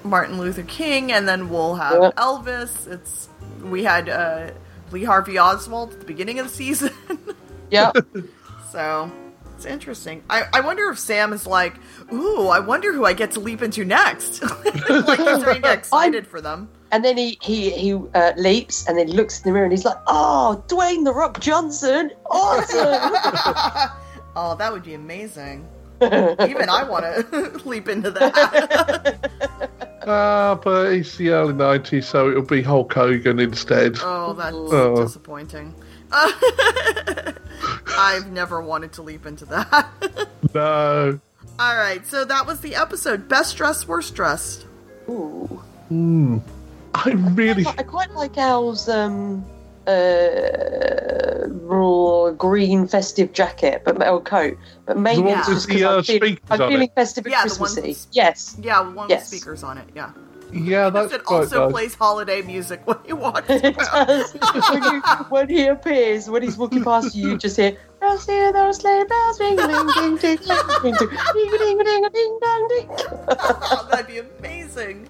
Martin 0.03 0.38
Luther 0.38 0.63
King, 0.63 1.11
and 1.11 1.27
then 1.27 1.49
we'll 1.49 1.75
have 1.75 2.01
Yep. 2.01 2.15
Elvis. 2.17 2.88
It's 2.91 3.29
we 3.63 3.84
had 3.84 4.09
uh, 4.09 4.51
Lee 4.91 5.03
Harvey 5.05 5.38
Oswald 5.39 5.93
at 5.93 5.99
the 6.01 6.05
beginning 6.05 6.39
of 6.39 6.47
the 6.47 6.53
season. 6.53 6.91
Yeah. 7.71 7.93
so 8.69 9.09
it's 9.55 9.65
interesting. 9.65 10.23
I, 10.29 10.43
I 10.51 10.59
wonder 10.59 10.89
if 10.89 10.99
Sam 10.99 11.32
is 11.32 11.47
like, 11.47 11.75
ooh, 12.11 12.49
I 12.49 12.59
wonder 12.59 12.91
who 12.91 13.05
I 13.05 13.13
get 13.13 13.32
to 13.32 13.39
leap 13.39 13.61
into 13.61 13.86
next. 13.86 14.41
like 14.65 15.19
he's 15.19 15.43
get 15.61 15.65
excited 15.79 16.27
for 16.27 16.41
them. 16.41 16.67
And 16.91 17.05
then 17.05 17.15
he 17.15 17.38
he 17.41 17.69
he 17.69 17.93
uh, 17.93 18.34
leaps 18.36 18.86
and 18.89 18.97
then 18.97 19.07
he 19.07 19.13
looks 19.13 19.39
in 19.39 19.43
the 19.45 19.53
mirror 19.53 19.63
and 19.63 19.71
he's 19.71 19.86
like, 19.86 19.95
"Oh, 20.07 20.61
Dwayne 20.67 21.05
the 21.05 21.13
Rock 21.13 21.39
Johnson, 21.39 22.11
awesome!" 22.29 23.89
Oh, 24.36 24.55
that 24.55 24.71
would 24.71 24.84
be 24.84 24.93
amazing. 24.93 25.67
Even 26.01 26.69
I 26.69 26.84
want 26.84 27.05
to 27.05 27.61
leap 27.65 27.88
into 27.89 28.11
that. 28.11 29.29
Ah, 30.03 30.59
but 30.63 30.93
it's 30.93 31.15
the 31.17 31.29
early 31.29 31.53
90s, 31.53 32.05
so 32.05 32.27
it'll 32.32 32.41
be 32.41 32.63
Hulk 32.63 32.91
Hogan 32.91 33.39
instead. 33.39 33.97
Oh, 34.01 34.34
that's 34.34 34.55
Oh. 34.55 34.95
disappointing. 35.03 35.75
I've 37.97 38.32
never 38.32 38.61
wanted 38.61 38.93
to 38.93 39.03
leap 39.03 39.27
into 39.27 39.45
that. 39.45 39.88
No. 40.55 41.19
All 41.59 41.75
right, 41.75 42.05
so 42.07 42.25
that 42.25 42.47
was 42.47 42.61
the 42.61 42.73
episode. 42.75 43.29
Best 43.29 43.57
dressed, 43.57 43.88
worst 43.88 44.15
dressed. 44.15 44.65
Ooh. 45.07 45.61
Hmm. 45.89 46.39
I 46.95 47.11
really. 47.11 47.65
I 47.67 47.84
quite 47.84 48.09
like 48.11 48.38
Al's 48.39 48.89
um, 48.89 49.45
uh, 49.88 51.47
raw 51.47 52.32
green 52.32 52.88
festive 52.88 53.34
jacket, 53.34 53.82
but 53.86 54.01
or 54.07 54.21
coat. 54.21 54.57
But 54.86 54.97
maybe 54.97 55.21
one 55.23 55.39
it's 55.39 55.47
just 55.47 55.67
the, 55.67 55.73
'cause 55.73 55.84
uh, 55.84 55.97
I'm, 55.97 56.03
feeling, 56.03 56.39
I'm 56.49 56.57
feeling 56.59 56.82
it. 56.89 56.95
festive 56.95 57.25
and 57.25 57.32
Yeah, 57.32 57.43
the 57.43 57.49
one 57.49 57.57
Christmassy. 57.57 57.82
with- 57.89 58.07
Yes. 58.11 58.55
Yeah, 58.61 58.82
one 58.93 59.09
Yes. 59.09 59.29
with 59.32 59.39
speakers 59.39 59.63
on 59.63 59.77
it. 59.77 59.88
Yeah. 59.95 60.11
Yeah, 60.53 60.89
that's 60.89 61.13
it 61.13 61.21
also 61.27 61.63
nice. 61.63 61.71
plays 61.71 61.93
holiday 61.95 62.41
music 62.41 62.82
when 62.86 62.97
you 63.07 63.15
walk. 63.15 63.45
It 63.49 63.73
does. 63.77 64.34
when, 64.69 64.84
you, 64.84 65.01
when 65.29 65.47
he 65.49 65.67
appears, 65.67 66.29
when 66.29 66.43
he's 66.43 66.57
walking 66.57 66.84
past 66.84 67.15
you, 67.15 67.29
you 67.29 67.38
just 67.38 67.55
hear 67.55 67.77
bells 68.01 68.25
hear 68.25 68.51
those 68.51 68.77
sleigh 68.79 69.05
bells 69.05 69.39
ring 69.39 69.57
a 69.57 69.65
ling 69.65 69.88
ding 69.88 70.17
ding 70.17 70.38
ding 70.38 70.57
ding 70.84 70.93
ding 70.93 71.07
ding 71.07 71.57
ding 71.57 71.77
ding 71.86 72.09
ding 72.11 72.39
dong 72.41 72.67
ding. 72.67 72.88
Oh, 73.29 73.88
that'd 73.91 74.07
be 74.07 74.17
amazing. 74.17 75.07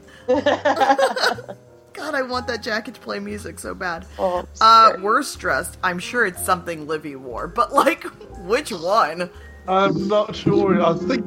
God, 1.94 2.16
I 2.16 2.22
want 2.22 2.48
that 2.48 2.64
jacket 2.64 2.96
to 2.96 3.00
play 3.02 3.20
music 3.20 3.60
so 3.60 3.74
bad. 3.74 4.06
oh, 4.18 4.40
Uh, 4.40 4.46
sorry. 4.92 5.02
worst 5.02 5.40
dressed. 5.40 5.78
I'm 5.84 6.00
sure 6.00 6.26
it's 6.26 6.44
something 6.44 6.88
Livy 6.88 7.16
wore, 7.16 7.48
but 7.48 7.74
like, 7.74 8.04
which 8.40 8.72
one? 8.72 9.30
I'm 9.68 10.08
not 10.08 10.36
sure. 10.36 10.82
I 10.82 10.94
think 10.94 11.26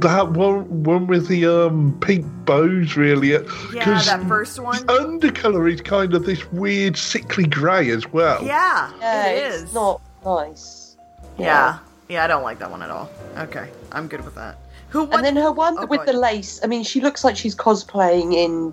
that 0.00 0.30
one, 0.32 0.82
one 0.82 1.06
with 1.06 1.28
the 1.28 1.46
um 1.46 1.96
pink 2.00 2.26
bows, 2.44 2.96
really. 2.96 3.30
Yeah, 3.32 3.84
'cause 3.84 4.06
that 4.06 4.26
first 4.26 4.58
one. 4.58 4.84
The 4.86 4.92
undercolour 4.94 5.72
is 5.72 5.80
kind 5.80 6.12
of 6.14 6.26
this 6.26 6.50
weird, 6.52 6.96
sickly 6.96 7.44
grey 7.46 7.90
as 7.90 8.10
well. 8.12 8.42
Yeah, 8.44 8.90
yeah, 9.00 9.26
it 9.26 9.62
it's 9.62 9.72
not 9.74 10.00
nice. 10.24 10.96
Yeah, 11.38 11.78
yeah, 12.08 12.24
I 12.24 12.26
don't 12.26 12.42
like 12.42 12.58
that 12.58 12.70
one 12.70 12.82
at 12.82 12.90
all. 12.90 13.10
Okay, 13.38 13.70
I'm 13.92 14.08
good 14.08 14.24
with 14.24 14.34
that. 14.34 14.58
Who 14.90 15.04
won? 15.04 15.14
And 15.14 15.24
then 15.24 15.36
her 15.36 15.52
one 15.52 15.76
Oh, 15.78 15.86
with 15.86 16.00
go 16.06 16.12
the 16.12 16.18
lace. 16.18 16.60
I 16.62 16.66
mean, 16.66 16.82
she 16.84 17.00
looks 17.00 17.24
like 17.24 17.36
she's 17.36 17.54
cosplaying 17.54 18.34
in 18.34 18.72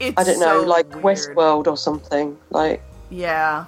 It's 0.00 0.14
I 0.16 0.24
don't 0.24 0.40
know, 0.40 0.62
so 0.62 0.66
like 0.68 0.88
weird. 1.02 1.04
Westworld 1.04 1.66
or 1.66 1.76
something. 1.76 2.36
Like, 2.50 2.82
Yeah. 3.10 3.66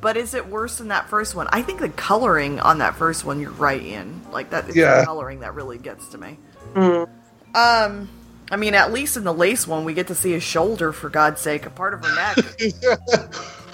But 0.00 0.18
is 0.18 0.34
it 0.34 0.46
worse 0.48 0.76
than 0.78 0.88
that 0.88 1.08
first 1.08 1.34
one? 1.34 1.48
I 1.50 1.62
think 1.62 1.80
the 1.80 1.88
coloring 1.88 2.60
on 2.60 2.76
that 2.78 2.94
first 2.94 3.24
one, 3.24 3.40
you're 3.40 3.50
right, 3.52 3.80
Ian. 3.82 4.20
Like 4.30 4.50
that, 4.50 4.74
Yeah. 4.76 5.00
the 5.00 5.06
coloring 5.06 5.40
that 5.40 5.54
really 5.54 5.78
gets 5.78 6.08
to 6.08 6.18
me. 6.18 6.38
mm, 6.74 7.08
Um, 7.54 8.08
I 8.50 8.56
mean, 8.56 8.74
at 8.74 8.92
least 8.92 9.16
in 9.16 9.24
the 9.24 9.32
lace 9.32 9.66
one, 9.66 9.86
we 9.86 9.94
get 9.94 10.08
to 10.08 10.14
see 10.14 10.34
a 10.34 10.40
shoulder 10.40 10.92
for 10.92 11.08
God's 11.08 11.40
sake, 11.40 11.64
a 11.64 11.70
part 11.70 11.94
of 11.94 12.04
her 12.04 12.14
neck. 12.14 12.36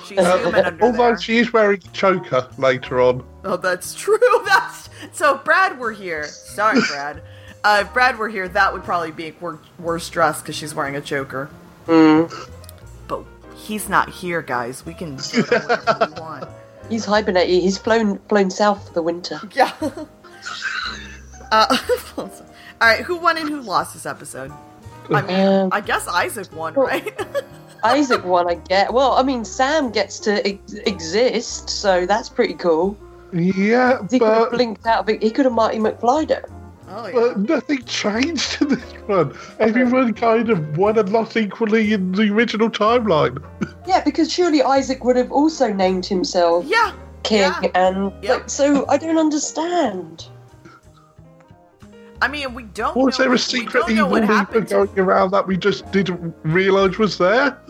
She's 0.07 0.19
human 0.19 0.55
under 0.65 0.85
Although 0.85 0.97
there. 0.99 1.21
she 1.21 1.39
is 1.39 1.53
wearing 1.53 1.81
a 1.85 1.89
choker 1.93 2.49
later 2.59 3.01
on. 3.01 3.25
Oh, 3.45 3.57
that's 3.57 3.95
true. 3.97 4.19
That's 4.45 4.89
so. 5.13 5.39
Brad, 5.39 5.79
we're 5.79 5.93
here, 5.93 6.25
sorry, 6.25 6.81
Brad. 6.89 7.23
Uh, 7.63 7.85
if 7.87 7.93
Brad 7.93 8.19
were 8.19 8.29
here, 8.29 8.49
that 8.49 8.73
would 8.73 8.85
probably 8.85 9.11
be 9.11 9.35
wor- 9.41 9.61
worse 9.79 10.09
dressed 10.09 10.43
because 10.43 10.57
she's 10.57 10.75
wearing 10.75 10.97
a 10.97 11.01
choker. 11.01 11.51
mm. 11.87 12.33
But 13.07 13.25
he's 13.55 13.89
not 13.89 14.09
here, 14.09 14.41
guys. 14.43 14.85
We 14.87 14.95
can 14.95 15.19
vote 15.19 15.53
on 15.53 15.61
whatever 15.69 16.13
we 16.15 16.21
want. 16.21 16.49
he's 16.89 17.05
hibernating. 17.05 17.61
He's 17.61 17.77
flown 17.79 18.19
flown 18.29 18.51
south 18.51 18.89
for 18.89 18.95
the 18.95 19.03
winter. 19.03 19.41
Yeah. 19.53 19.73
uh, 21.53 21.77
all 22.17 22.31
right, 22.81 23.01
who 23.01 23.17
won 23.17 23.37
and 23.37 23.49
who 23.49 23.61
lost 23.61 23.93
this 23.95 24.07
episode? 24.07 24.53
I 25.13 25.23
mean, 25.23 25.41
Um, 25.49 25.69
I 25.73 25.81
guess 25.81 26.07
Isaac 26.09 26.53
won, 26.55 26.75
well- 26.75 26.87
right? 26.87 27.13
Isaac 27.83 28.25
one, 28.25 28.49
I 28.49 28.55
get. 28.57 28.93
Well, 28.93 29.13
I 29.13 29.23
mean, 29.23 29.45
Sam 29.45 29.91
gets 29.91 30.19
to 30.21 30.47
ex- 30.47 30.75
exist, 30.75 31.71
so 31.71 32.05
that's 32.07 32.29
pretty 32.29 32.53
cool. 32.55 32.97
Yeah, 33.33 34.03
He 34.11 34.19
could 34.19 34.29
have 34.29 34.51
blinked 34.51 34.87
out 34.87 35.01
of 35.01 35.09
it. 35.09 35.23
He 35.23 35.31
could 35.31 35.47
have 35.47 35.55
Marty 35.55 35.79
McFlyed 35.79 36.31
it. 36.31 36.45
Oh 36.91 37.07
yeah. 37.07 37.13
but 37.13 37.39
nothing 37.39 37.83
changed 37.85 38.61
in 38.61 38.69
this 38.69 38.93
one. 39.07 39.35
Everyone 39.59 40.13
kind 40.15 40.51
of 40.51 40.77
won 40.77 40.99
and 40.99 41.11
lost 41.11 41.37
equally 41.37 41.93
in 41.93 42.13
the 42.13 42.31
original 42.33 42.71
timeline. 42.71 43.43
Yeah, 43.87 44.05
because 44.05 44.31
surely 44.33 44.63
Isaac 44.63 45.03
would 45.05 45.17
have 45.17 45.33
also 45.33 45.73
named 45.73 46.07
himself 46.07 46.65
yeah. 46.67 46.93
King, 47.25 47.41
Yeah. 47.41 47.71
and 47.75 48.13
Yep. 48.23 48.31
like, 48.31 48.51
so 48.51 48.87
I 48.89 48.99
don't 48.99 49.19
understand. 49.19 50.27
I 52.23 52.29
mean, 52.29 52.55
we 52.55 52.65
don't. 52.65 52.95
Was 52.95 53.19
know, 53.19 53.25
there 53.25 53.35
a 53.35 53.39
secret 53.39 53.89
evil 53.89 54.11
what 54.11 54.29
leader 54.29 54.61
going 54.61 54.99
around 54.99 55.31
that 55.33 55.47
we 55.47 55.57
just 55.57 55.91
didn't 55.91 56.35
realise 56.43 56.99
was 56.99 57.19
there? 57.19 57.59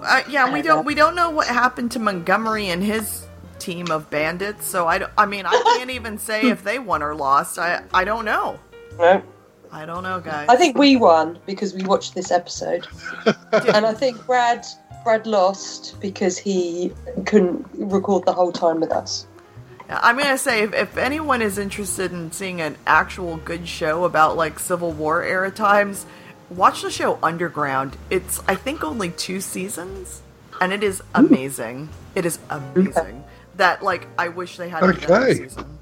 Uh, 0.00 0.22
yeah, 0.30 0.52
we 0.52 0.62
don't. 0.62 0.86
We 0.86 0.94
don't 0.94 1.16
know 1.16 1.28
what 1.28 1.48
happened 1.48 1.90
to 1.92 1.98
Montgomery 1.98 2.68
and 2.68 2.82
his 2.82 3.26
team 3.58 3.90
of 3.90 4.10
bandits. 4.10 4.66
So 4.66 4.86
I. 4.86 5.06
I 5.16 5.26
mean, 5.26 5.46
I 5.46 5.76
can't 5.76 5.90
even 5.90 6.18
say 6.18 6.48
if 6.48 6.64
they 6.64 6.78
won 6.78 7.02
or 7.02 7.14
lost. 7.14 7.58
I. 7.58 7.82
I 7.92 8.04
don't 8.04 8.24
know. 8.24 8.58
No, 8.98 9.22
I 9.70 9.84
don't 9.84 10.02
know, 10.02 10.20
guys. 10.20 10.48
I 10.48 10.56
think 10.56 10.78
we 10.78 10.96
won 10.96 11.38
because 11.46 11.74
we 11.74 11.82
watched 11.82 12.14
this 12.14 12.30
episode, 12.30 12.86
and 13.52 13.86
I 13.86 13.94
think 13.94 14.24
Brad 14.26 14.66
Brad 15.04 15.26
lost 15.26 16.00
because 16.00 16.38
he 16.38 16.92
couldn't 17.26 17.66
record 17.74 18.24
the 18.26 18.32
whole 18.32 18.52
time 18.52 18.80
with 18.80 18.90
us. 18.90 19.26
I'm 19.88 20.18
gonna 20.18 20.38
say 20.38 20.62
if, 20.62 20.74
if 20.74 20.96
anyone 20.96 21.40
is 21.40 21.56
interested 21.56 22.12
in 22.12 22.30
seeing 22.32 22.60
an 22.60 22.76
actual 22.86 23.38
good 23.38 23.66
show 23.66 24.04
about 24.04 24.36
like 24.36 24.58
Civil 24.58 24.92
War 24.92 25.22
era 25.22 25.50
times, 25.50 26.04
watch 26.50 26.82
the 26.82 26.90
show 26.90 27.18
Underground. 27.22 27.96
It's 28.10 28.40
I 28.46 28.54
think 28.54 28.84
only 28.84 29.10
two 29.10 29.40
seasons, 29.40 30.22
and 30.60 30.72
it 30.72 30.82
is 30.82 31.02
amazing. 31.14 31.88
It 32.14 32.26
is 32.26 32.38
amazing. 32.50 33.24
That 33.58 33.82
like 33.82 34.06
I 34.18 34.28
wish 34.28 34.56
they 34.56 34.68
had 34.68 34.82
Okay. 34.82 35.34
season. 35.34 35.78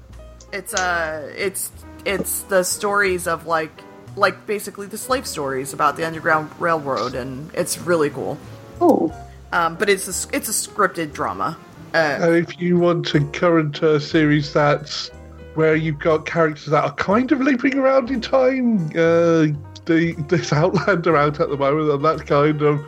It's 0.51 0.73
uh 0.73 1.31
it's 1.37 1.71
it's 2.05 2.41
the 2.43 2.63
stories 2.63 3.27
of 3.27 3.47
like 3.47 3.81
like 4.15 4.45
basically 4.47 4.87
the 4.87 4.97
slave 4.97 5.25
stories 5.27 5.73
about 5.73 5.95
the 5.95 6.03
Underground 6.05 6.49
Railroad, 6.59 7.13
and 7.13 7.51
it's 7.53 7.77
really 7.77 8.09
cool. 8.09 8.37
Oh, 8.81 9.13
Um, 9.51 9.75
but 9.75 9.89
it's 9.89 10.07
a, 10.07 10.35
it's 10.35 10.49
a 10.49 10.51
scripted 10.51 11.13
drama. 11.13 11.55
Uh, 11.93 12.17
And 12.21 12.35
if 12.35 12.59
you 12.59 12.77
want 12.77 13.13
a 13.13 13.19
current 13.25 13.81
uh, 13.83 13.99
series 13.99 14.51
that's 14.53 15.09
where 15.53 15.75
you've 15.75 15.99
got 15.99 16.25
characters 16.25 16.65
that 16.65 16.83
are 16.83 16.93
kind 16.95 17.31
of 17.31 17.41
leaping 17.41 17.77
around 17.77 18.09
in 18.11 18.21
time, 18.21 18.87
uh, 18.95 19.47
the, 19.85 20.15
this 20.27 20.51
Outlander 20.51 21.15
out 21.15 21.39
at 21.39 21.49
the 21.49 21.57
moment, 21.57 21.89
and 21.91 22.03
that's 22.03 22.23
kind 22.23 22.61
of 22.61 22.79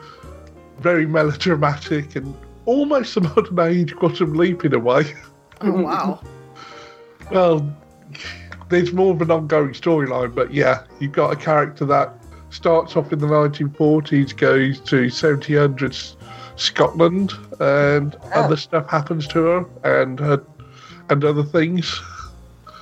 very 0.80 1.06
melodramatic 1.06 2.16
and 2.16 2.36
almost 2.66 3.16
a 3.18 3.22
modern 3.22 3.60
age 3.60 3.96
quantum 3.96 4.34
leap 4.34 4.66
in 4.66 4.74
a 4.74 4.80
way. 4.80 5.14
oh 5.62 5.72
wow. 5.82 6.22
Well, 7.32 7.72
there's 8.70 8.92
more 8.92 9.14
of 9.14 9.22
an 9.22 9.30
ongoing 9.30 9.74
storyline, 9.74 10.34
but 10.34 10.52
yeah, 10.52 10.84
you've 11.00 11.12
got 11.12 11.32
a 11.32 11.36
character 11.36 11.86
that 11.86 12.12
starts 12.50 12.96
off 12.96 13.14
in 13.14 13.20
the 13.20 13.28
1940s, 13.28 14.36
goes 14.36 14.80
to 14.80 15.02
1700s 15.06 16.16
Scotland, 16.56 17.34
and 17.60 18.16
Oh. 18.34 18.42
other 18.42 18.58
stuff 18.58 18.90
happens 18.90 19.28
to 19.28 19.44
her, 19.44 19.66
and 19.84 20.20
her, 20.20 20.42
and 21.10 21.24
other 21.24 21.44
things. 21.44 22.02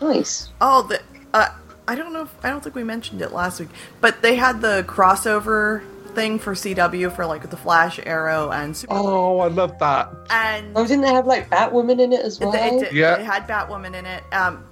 nice. 0.01 0.49
Oh, 0.61 0.83
the 0.83 1.01
uh, 1.33 1.49
I 1.89 1.95
don't 1.95 2.13
know. 2.13 2.23
If, 2.23 2.33
I 2.45 2.49
don't 2.49 2.63
think 2.63 2.75
we 2.75 2.83
mentioned 2.85 3.21
it 3.21 3.33
last 3.33 3.59
week, 3.59 3.69
but 3.99 4.21
they 4.21 4.35
had 4.35 4.61
the 4.61 4.85
crossover 4.87 5.81
thing 6.17 6.39
for 6.39 6.53
CW 6.55 7.15
for 7.15 7.27
like 7.27 7.47
the 7.47 7.55
Flash, 7.55 7.99
Arrow, 8.03 8.49
and 8.49 8.75
Super. 8.75 8.93
Oh, 8.95 9.39
I 9.39 9.47
love 9.49 9.77
that. 9.77 10.11
And 10.31 10.71
Oh, 10.75 10.81
didn't 10.85 11.01
they 11.01 11.13
have 11.13 11.27
like 11.27 11.47
Batwoman 11.49 11.99
in 12.01 12.11
it 12.11 12.21
as 12.21 12.39
well? 12.39 12.53
it, 12.55 12.87
it, 12.87 12.93
Yeah. 12.93 13.17
it 13.17 13.23
had 13.25 13.47
Batwoman 13.47 13.93
in 13.95 14.05
it. 14.07 14.23
Um, 14.33 14.65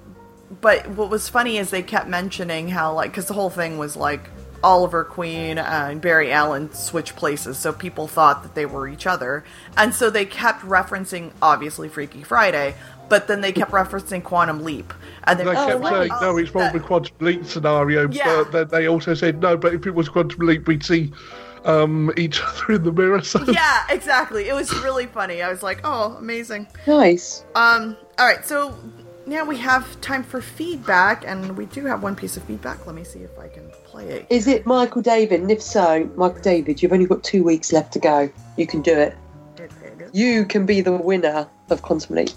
but 0.60 0.88
what 0.90 1.08
was 1.08 1.28
funny 1.28 1.58
is 1.58 1.70
they 1.70 1.82
kept 1.82 2.08
mentioning 2.08 2.68
how 2.68 2.92
like 2.94 3.10
because 3.12 3.26
the 3.26 3.34
whole 3.34 3.50
thing 3.50 3.78
was 3.78 3.96
like 3.96 4.28
Oliver 4.64 5.04
Queen 5.04 5.58
and 5.58 6.00
Barry 6.00 6.32
Allen 6.32 6.72
switch 6.72 7.14
places, 7.14 7.58
so 7.58 7.72
people 7.72 8.08
thought 8.08 8.42
that 8.42 8.54
they 8.56 8.66
were 8.66 8.88
each 8.88 9.06
other, 9.06 9.44
and 9.76 9.94
so 9.94 10.10
they 10.10 10.24
kept 10.24 10.62
referencing 10.62 11.30
obviously 11.40 11.88
Freaky 11.88 12.22
Friday, 12.24 12.74
but 13.08 13.28
then 13.28 13.40
they 13.40 13.52
kept 13.52 13.70
referencing 13.72 14.22
Quantum 14.22 14.62
Leap, 14.64 14.92
and 15.24 15.38
they 15.38 15.44
They 15.44 15.54
kept 15.54 15.80
like, 15.80 15.94
saying, 15.94 16.10
oh, 16.12 16.20
no, 16.20 16.36
it's 16.38 16.52
more 16.52 16.64
of 16.64 16.74
a 16.74 16.80
quantum 16.80 17.16
leap 17.20 17.44
scenario, 17.44 18.08
Yeah. 18.10 18.44
but 18.44 18.52
then 18.52 18.68
they 18.68 18.88
also 18.88 19.14
said, 19.14 19.40
no, 19.40 19.56
but 19.56 19.74
if 19.74 19.86
it 19.86 19.92
was 19.94 20.08
quantum 20.08 20.46
leap, 20.46 20.66
we'd 20.66 20.84
see 20.84 21.12
um, 21.64 22.12
each 22.16 22.40
other 22.46 22.74
in 22.74 22.84
the 22.84 22.92
mirror. 22.92 23.22
So 23.22 23.42
yeah, 23.44 23.84
exactly. 23.90 24.48
It 24.48 24.54
was 24.54 24.72
really 24.82 25.06
funny. 25.06 25.42
I 25.42 25.50
was 25.50 25.62
like, 25.62 25.80
oh, 25.84 26.16
amazing. 26.18 26.66
Nice. 26.86 27.44
Um, 27.54 27.96
all 28.18 28.26
right, 28.26 28.44
so 28.44 28.76
now 29.26 29.44
we 29.44 29.56
have 29.58 30.00
time 30.00 30.22
for 30.22 30.40
feedback, 30.40 31.24
and 31.26 31.56
we 31.56 31.66
do 31.66 31.84
have 31.86 32.02
one 32.02 32.14
piece 32.14 32.36
of 32.36 32.44
feedback. 32.44 32.86
Let 32.86 32.94
me 32.94 33.04
see 33.04 33.20
if 33.20 33.36
I 33.38 33.48
can 33.48 33.68
play 33.84 34.06
it. 34.08 34.26
Is 34.30 34.46
it 34.46 34.66
Michael 34.66 35.02
David? 35.02 35.40
And 35.40 35.50
if 35.50 35.60
so, 35.60 36.08
Michael 36.16 36.40
David, 36.40 36.82
you've 36.82 36.92
only 36.92 37.06
got 37.06 37.24
two 37.24 37.42
weeks 37.42 37.72
left 37.72 37.92
to 37.94 37.98
go. 37.98 38.30
You 38.56 38.66
can 38.66 38.82
do 38.82 38.96
it. 38.96 39.16
You 40.12 40.44
can 40.46 40.64
be 40.66 40.80
the 40.80 40.92
winner 40.92 41.48
of 41.68 41.82
Quantum 41.82 42.14
Leap. 42.16 42.30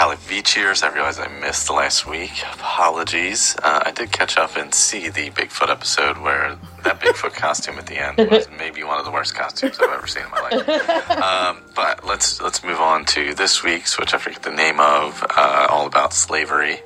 Caliph 0.00 0.44
cheers. 0.44 0.82
I 0.82 0.88
realized 0.94 1.20
I 1.20 1.28
missed 1.28 1.66
the 1.66 1.74
last 1.74 2.06
week. 2.06 2.30
Apologies. 2.54 3.54
Uh, 3.62 3.82
I 3.84 3.90
did 3.90 4.10
catch 4.10 4.38
up 4.38 4.56
and 4.56 4.72
see 4.72 5.10
the 5.10 5.28
Bigfoot 5.28 5.68
episode 5.68 6.16
where 6.16 6.56
that 6.84 7.00
Bigfoot 7.00 7.34
costume 7.34 7.78
at 7.78 7.86
the 7.86 7.98
end 7.98 8.16
was 8.30 8.48
maybe 8.56 8.82
one 8.82 8.98
of 8.98 9.04
the 9.04 9.10
worst 9.10 9.34
costumes 9.34 9.78
I've 9.78 9.90
ever 9.90 10.06
seen 10.06 10.22
in 10.22 10.30
my 10.30 10.40
life. 10.40 11.10
Um, 11.20 11.60
but 11.76 12.06
let's 12.06 12.40
let's 12.40 12.64
move 12.64 12.80
on 12.80 13.04
to 13.06 13.34
this 13.34 13.62
week's, 13.62 13.98
which 13.98 14.14
I 14.14 14.18
forget 14.18 14.42
the 14.42 14.50
name 14.52 14.80
of, 14.80 15.22
uh, 15.36 15.66
all 15.68 15.86
about 15.86 16.14
slavery. 16.14 16.78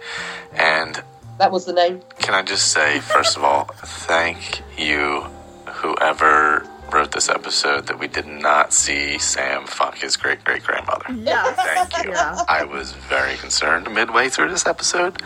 And 0.52 1.00
That 1.38 1.52
was 1.52 1.66
the 1.66 1.72
name. 1.72 2.00
can 2.18 2.34
I 2.34 2.42
just 2.42 2.72
say, 2.72 2.98
first 2.98 3.36
of 3.36 3.44
all, 3.44 3.66
thank 3.76 4.60
you, 4.76 5.20
whoever 5.68 6.66
wrote 6.94 7.10
this 7.10 7.28
episode, 7.28 7.86
that 7.88 7.98
we 7.98 8.06
did 8.06 8.26
not 8.26 8.72
see 8.72 9.18
Sam 9.18 9.66
fuck 9.66 9.98
his 9.98 10.16
great 10.16 10.44
great 10.44 10.62
grandmother. 10.62 11.06
Yes. 11.12 11.56
Thank 11.56 12.06
you. 12.06 12.12
Yeah. 12.12 12.44
I 12.48 12.64
was 12.64 12.92
very 12.92 13.36
concerned 13.36 13.92
midway 13.92 14.28
through 14.28 14.50
this 14.50 14.66
episode. 14.66 15.20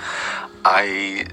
I 0.64 1.26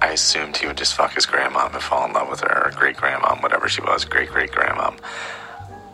I 0.00 0.10
assumed 0.12 0.56
he 0.56 0.66
would 0.66 0.78
just 0.78 0.94
fuck 0.94 1.14
his 1.14 1.26
grandmom 1.26 1.74
and 1.74 1.82
fall 1.82 2.06
in 2.06 2.12
love 2.12 2.28
with 2.30 2.40
her, 2.40 2.66
or 2.66 2.70
great 2.70 2.96
grandmom, 2.96 3.42
whatever 3.42 3.68
she 3.68 3.82
was, 3.82 4.04
great 4.04 4.30
great 4.30 4.52
grandmom. 4.52 4.98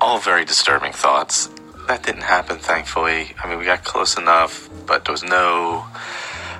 All 0.01 0.19
very 0.19 0.45
disturbing 0.45 0.93
thoughts. 0.93 1.49
That 1.89 2.03
didn't 2.03 2.23
happen, 2.23 2.59
thankfully. 2.59 3.35
I 3.43 3.49
mean, 3.49 3.59
we 3.59 3.65
got 3.65 3.83
close 3.83 4.19
enough, 4.19 4.69
but 4.87 5.07
there 5.07 5.13
was 5.13 5.25
no, 5.25 5.87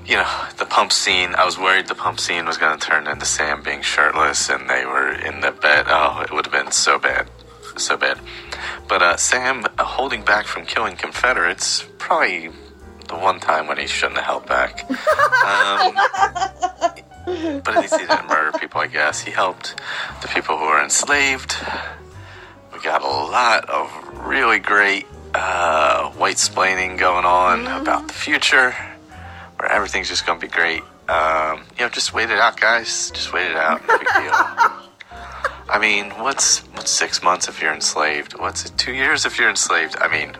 you 0.09 0.17
know, 0.17 0.45
the 0.57 0.65
pump 0.65 0.91
scene. 0.91 1.35
I 1.35 1.45
was 1.45 1.59
worried 1.59 1.87
the 1.87 1.95
pump 1.95 2.19
scene 2.19 2.47
was 2.47 2.57
going 2.57 2.79
to 2.79 2.85
turn 2.85 3.07
into 3.07 3.27
Sam 3.27 3.63
being 3.63 3.83
shirtless 3.83 4.49
and 4.49 4.69
they 4.69 4.87
were 4.87 5.13
in 5.13 5.43
the 5.43 5.53
bed. 5.53 5.85
Oh, 5.87 6.23
it 6.23 6.33
would 6.33 6.47
have 6.47 6.53
been 6.53 6.73
so 6.73 6.99
bad. 6.99 7.29
So 7.77 7.97
bad. 7.99 8.19
But 8.89 9.03
uh, 9.03 9.17
Sam 9.19 9.67
uh, 9.79 9.85
holding 9.85 10.25
back 10.25 10.47
from 10.47 10.65
killing 10.65 10.97
Confederates, 10.97 11.85
probably 11.99 12.49
the 13.07 13.17
one 13.17 13.39
time 13.39 13.67
when 13.67 13.77
he 13.77 13.87
shouldn't 13.87 14.17
have 14.17 14.25
held 14.25 14.47
back. 14.47 14.91
Um, 14.91 15.95
but 17.63 17.77
at 17.77 17.81
least 17.83 18.01
he 18.01 18.07
didn't 18.07 18.29
murder 18.29 18.59
people, 18.59 18.81
I 18.81 18.87
guess. 18.87 19.21
He 19.21 19.31
helped 19.31 19.79
the 20.23 20.29
people 20.29 20.57
who 20.59 20.65
were 20.65 20.83
enslaved. 20.83 21.55
We 22.73 22.81
got 22.81 23.03
a 23.03 23.07
lot 23.07 23.69
of 23.69 24.27
really 24.27 24.59
great 24.59 25.07
uh, 25.35 26.11
white 26.13 26.37
splaining 26.37 26.99
going 26.99 27.27
on 27.27 27.67
about 27.67 28.09
the 28.09 28.15
future, 28.15 28.75
where 29.59 29.71
everything's 29.71 30.09
just 30.09 30.27
to 30.27 30.35
be 30.37 30.47
great. 30.47 30.83
Um, 31.09 31.63
you 31.77 31.85
know, 31.85 31.89
just 31.89 32.13
wait 32.13 32.31
it 32.31 32.39
out, 32.39 32.61
guys. 32.61 33.11
Just 33.11 33.33
wait 33.33 33.51
it 33.51 33.57
out. 33.57 33.87
No 33.89 33.99
big 33.99 34.07
deal. 34.07 34.33
I 35.71 35.79
mean, 35.81 36.11
what's 36.23 36.61
what's 36.75 36.91
six 36.91 37.23
months 37.23 37.49
if 37.49 37.61
you're 37.61 37.75
enslaved? 37.75 38.39
What's 38.39 38.65
it, 38.65 38.77
two 38.79 38.93
years 38.93 39.27
if 39.27 39.39
you're 39.39 39.51
enslaved? 39.51 39.97
I 40.01 40.09
mean, 40.09 40.35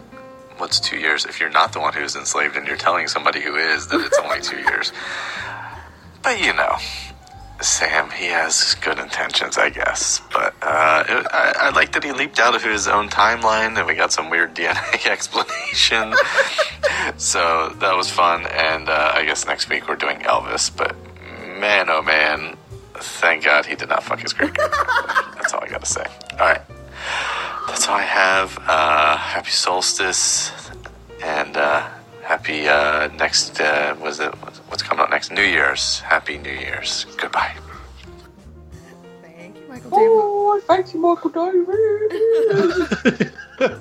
what's 0.57 0.81
two 0.81 0.99
years 0.99 1.27
if 1.27 1.41
you're 1.41 1.51
not 1.51 1.73
the 1.73 1.81
one 1.81 1.93
who's 1.93 2.17
enslaved 2.17 2.57
and 2.57 2.67
you're 2.67 2.77
telling 2.77 3.09
somebody 3.09 3.41
who 3.41 3.57
is 3.57 3.89
that 3.89 4.01
it's 4.01 4.19
only 4.19 4.41
two 4.41 4.59
years? 4.59 4.93
But 6.21 6.45
you 6.45 6.53
know, 6.53 6.77
Sam, 7.61 8.11
he 8.11 8.27
has 8.27 8.75
good 8.77 8.99
intentions, 8.99 9.59
I 9.59 9.71
guess. 9.71 10.21
But 10.33 10.55
uh, 10.63 11.05
it, 11.09 11.27
I, 11.33 11.55
I 11.57 11.71
like 11.71 11.93
that 11.93 12.05
he 12.05 12.13
leaped 12.13 12.39
out 12.39 12.55
of 12.55 12.63
his 12.63 12.87
own 12.87 13.09
timeline 13.09 13.77
and 13.77 13.87
we 13.87 13.95
got 13.95 14.13
some 14.13 14.31
weird 14.31 14.55
DNA 14.57 15.07
explanation. 15.07 16.15
so 17.17 17.75
that 17.81 17.97
was 17.97 18.11
fun. 18.11 18.47
And 18.47 18.89
uh, 18.89 19.13
I 19.15 19.25
guess 19.25 19.47
next 19.47 19.69
week 19.69 19.89
we're 19.89 19.97
doing 19.97 20.19
Elvis. 20.21 20.75
But 20.75 20.95
man, 21.59 21.91
oh 21.91 22.03
man, 22.03 22.57
thank 22.95 23.45
God 23.45 23.67
he 23.67 23.75
did 23.75 23.89
not 23.89 24.05
fuck 24.05 24.21
his 24.21 24.33
great. 24.33 24.55
That's 24.55 25.53
all 25.53 25.63
I 25.63 25.69
got 25.69 25.81
to 25.81 25.87
say. 25.87 26.05
All 26.33 26.39
right. 26.39 26.63
That's 27.67 27.89
all 27.89 27.97
I 27.97 28.03
have. 28.03 28.57
Uh, 28.67 29.17
happy 29.17 29.51
solstice. 29.51 30.53
And 31.23 31.57
uh, 31.57 31.89
happy 32.29 32.69
uh, 32.69 33.09
next, 33.17 33.59
uh, 33.59 33.97
was 34.03 34.21
it, 34.21 34.35
what's 34.69 34.83
coming 34.83 35.03
up 35.03 35.09
next? 35.09 35.33
New 35.33 35.43
Year's. 35.43 36.01
Happy 36.01 36.37
New 36.37 36.53
Year's. 36.53 37.07
Goodbye. 37.17 37.57
Thank 39.23 39.57
you, 39.57 39.67
Michael 39.67 39.91
David. 39.91 40.09
Oh, 40.11 40.61
thank 40.67 40.93
you, 40.93 41.01
Michael 41.01 41.31
David. 43.59 43.81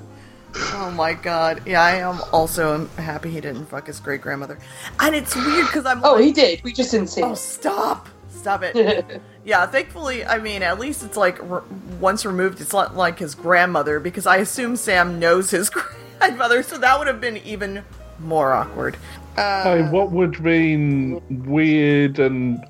Oh 0.60 0.90
my 0.90 1.12
god. 1.12 1.62
Yeah, 1.66 1.82
I 1.82 1.96
am 1.96 2.20
also 2.32 2.86
happy 2.96 3.30
he 3.30 3.40
didn't 3.40 3.66
fuck 3.66 3.86
his 3.86 4.00
great 4.00 4.20
grandmother. 4.22 4.58
And 4.98 5.14
it's 5.14 5.36
weird 5.36 5.66
because 5.66 5.86
I'm 5.86 6.02
oh, 6.02 6.14
like, 6.14 6.24
he 6.24 6.32
did. 6.32 6.64
We 6.64 6.72
just 6.72 6.90
didn't 6.90 7.10
see 7.10 7.22
oh, 7.22 7.32
it. 7.32 7.36
stop. 7.36 8.08
Stop 8.28 8.64
it. 8.64 9.20
yeah, 9.44 9.66
thankfully, 9.66 10.24
I 10.24 10.38
mean, 10.38 10.62
at 10.62 10.80
least 10.80 11.04
it's 11.04 11.16
like 11.16 11.40
r- 11.48 11.62
once 12.00 12.24
removed, 12.24 12.60
it's 12.60 12.72
not 12.72 12.96
like 12.96 13.20
his 13.20 13.36
grandmother 13.36 14.00
because 14.00 14.26
I 14.26 14.38
assume 14.38 14.74
Sam 14.74 15.20
knows 15.20 15.50
his 15.50 15.70
grandmother, 16.18 16.64
so 16.64 16.78
that 16.78 16.98
would 16.98 17.06
have 17.06 17.20
been 17.20 17.36
even 17.38 17.84
more 18.20 18.52
awkward. 18.52 18.96
Uh, 19.36 19.62
Hey, 19.62 19.82
what 19.90 20.10
would 20.10 20.42
been 20.42 21.20
weird 21.46 22.18
and 22.18 22.64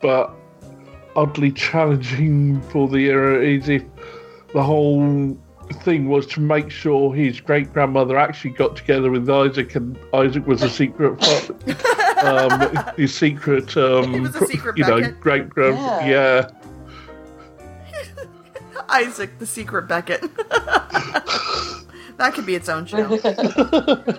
but 0.00 0.30
oddly 1.16 1.50
challenging 1.52 2.60
for 2.70 2.86
the 2.88 3.06
era 3.08 3.42
is 3.42 3.68
if 3.68 3.82
the 4.52 4.62
whole 4.62 5.36
thing 5.82 6.08
was 6.08 6.26
to 6.26 6.40
make 6.40 6.70
sure 6.70 7.12
his 7.14 7.40
great 7.40 7.72
grandmother 7.72 8.16
actually 8.16 8.50
got 8.50 8.76
together 8.76 9.10
with 9.10 9.28
Isaac, 9.28 9.74
and 9.74 9.98
Isaac 10.14 10.46
was 10.46 10.62
a 10.62 10.70
secret, 10.70 11.18
fa- 11.24 11.54
um, 12.86 12.94
his 12.96 13.12
secret, 13.14 13.76
um, 13.76 14.22
was 14.22 14.36
a 14.36 14.46
secret 14.46 14.76
you 14.78 14.84
know, 14.84 15.10
great 15.20 15.48
grand, 15.48 15.76
Yeah. 15.76 16.06
yeah. 16.06 16.50
Isaac, 18.88 19.38
the 19.40 19.46
secret 19.46 19.88
Beckett. 19.88 20.22
that 22.18 22.34
could 22.34 22.46
be 22.46 22.54
its 22.54 22.68
own 22.68 22.86
show. 22.86 22.98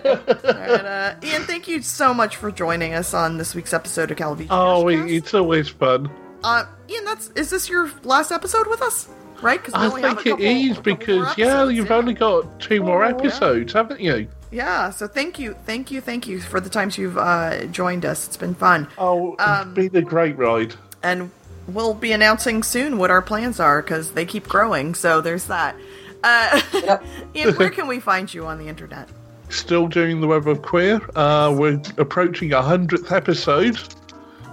Uh, 0.08 1.14
Ian, 1.22 1.42
thank 1.42 1.68
you 1.68 1.82
so 1.82 2.12
much 2.14 2.36
for 2.36 2.50
joining 2.50 2.94
us 2.94 3.14
on 3.14 3.38
this 3.38 3.54
week's 3.54 3.72
episode 3.72 4.10
of 4.10 4.16
Calavision. 4.16 4.48
Oh, 4.50 4.88
it, 4.88 5.10
it's 5.10 5.34
always 5.34 5.68
fun. 5.68 6.10
Uh, 6.44 6.64
Ian, 6.88 7.04
that's 7.04 7.28
is 7.30 7.50
this 7.50 7.68
your 7.68 7.90
last 8.04 8.30
episode 8.32 8.66
with 8.68 8.82
us? 8.82 9.08
Right? 9.40 9.62
'Cause 9.62 9.74
we 9.74 9.80
I 9.80 9.86
only 9.86 10.02
have 10.02 10.16
think 10.16 10.26
a 10.26 10.30
couple- 10.30 10.44
is 10.44 10.76
couple 10.76 10.90
more 10.92 10.96
because 10.98 11.38
yeah, 11.38 11.68
you've 11.68 11.88
yeah. 11.90 11.96
only 11.96 12.14
got 12.14 12.60
two 12.60 12.82
more 12.82 13.04
Oh, 13.04 13.08
yeah. 13.08 13.14
episodes, 13.14 13.72
haven't 13.72 14.00
you? 14.00 14.28
Yeah, 14.50 14.90
so 14.90 15.06
thank 15.06 15.38
you, 15.38 15.54
thank 15.66 15.90
you, 15.90 16.00
thank 16.00 16.26
you 16.26 16.40
for 16.40 16.58
the 16.58 16.70
times 16.70 16.96
you've 16.98 17.18
uh, 17.18 17.66
joined 17.66 18.04
us. 18.04 18.26
It's 18.26 18.36
been 18.36 18.54
fun. 18.54 18.88
Oh, 18.98 19.36
Um, 19.38 19.74
it's 19.76 19.90
been 19.92 20.02
a 20.02 20.06
great 20.06 20.36
ride. 20.38 20.74
And 21.02 21.30
we'll 21.68 21.94
be 21.94 22.10
announcing 22.12 22.62
soon 22.62 22.98
what 22.98 23.10
our 23.10 23.22
plans 23.22 23.60
are 23.60 23.80
because 23.82 24.12
they 24.12 24.24
keep 24.24 24.48
growing, 24.48 24.94
so 24.94 25.20
there's 25.20 25.44
that. 25.44 25.76
Uh, 26.24 26.60
Yep. 26.72 27.04
Ian, 27.36 27.54
where 27.54 27.70
can 27.70 27.86
we 27.86 28.00
find 28.00 28.32
you 28.32 28.46
on 28.46 28.58
the 28.58 28.68
internet? 28.68 29.08
Still 29.50 29.88
doing 29.88 30.20
the 30.20 30.26
Web 30.26 30.46
of 30.48 30.62
Queer. 30.62 31.00
Uh, 31.16 31.54
we're 31.56 31.80
approaching 31.96 32.52
a 32.52 32.60
hundredth 32.62 33.10
episode, 33.12 33.78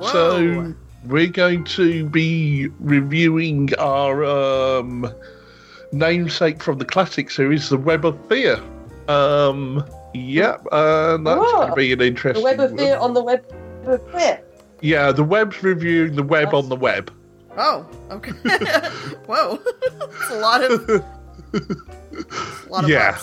so 0.01 0.73
we're 1.05 1.27
going 1.27 1.63
to 1.65 2.07
be 2.09 2.69
reviewing 2.79 3.69
our 3.77 4.23
um, 4.23 5.11
namesake 5.91 6.63
from 6.63 6.77
the 6.77 6.85
classic 6.85 7.29
series, 7.29 7.69
the 7.69 7.77
Web 7.77 8.05
of 8.05 8.17
Fear. 8.27 8.59
Um, 9.07 9.83
yep, 10.13 10.65
and 10.71 11.27
that's 11.27 11.39
going 11.51 11.69
to 11.69 11.75
be 11.75 11.91
an 11.93 11.99
The 11.99 12.07
interesting. 12.07 12.43
web 12.43 12.59
of 12.59 12.71
one. 12.71 12.77
fear 12.79 12.97
on 12.97 13.13
the 13.13 13.23
web 13.23 13.45
of 13.85 14.11
fear. 14.11 14.41
Yeah, 14.81 15.11
the 15.11 15.23
web's 15.23 15.61
reviewing 15.61 16.15
the 16.15 16.23
web 16.23 16.53
on 16.53 16.69
the 16.69 16.75
web. 16.75 17.11
Oh, 17.57 17.85
okay. 18.11 18.31
Whoa, 19.27 19.59
it's 19.83 20.29
a 20.31 20.39
lot 20.39 20.63
of, 20.63 21.03
a 22.67 22.69
lot 22.69 22.83
of 22.83 22.89
Yeah. 22.89 23.17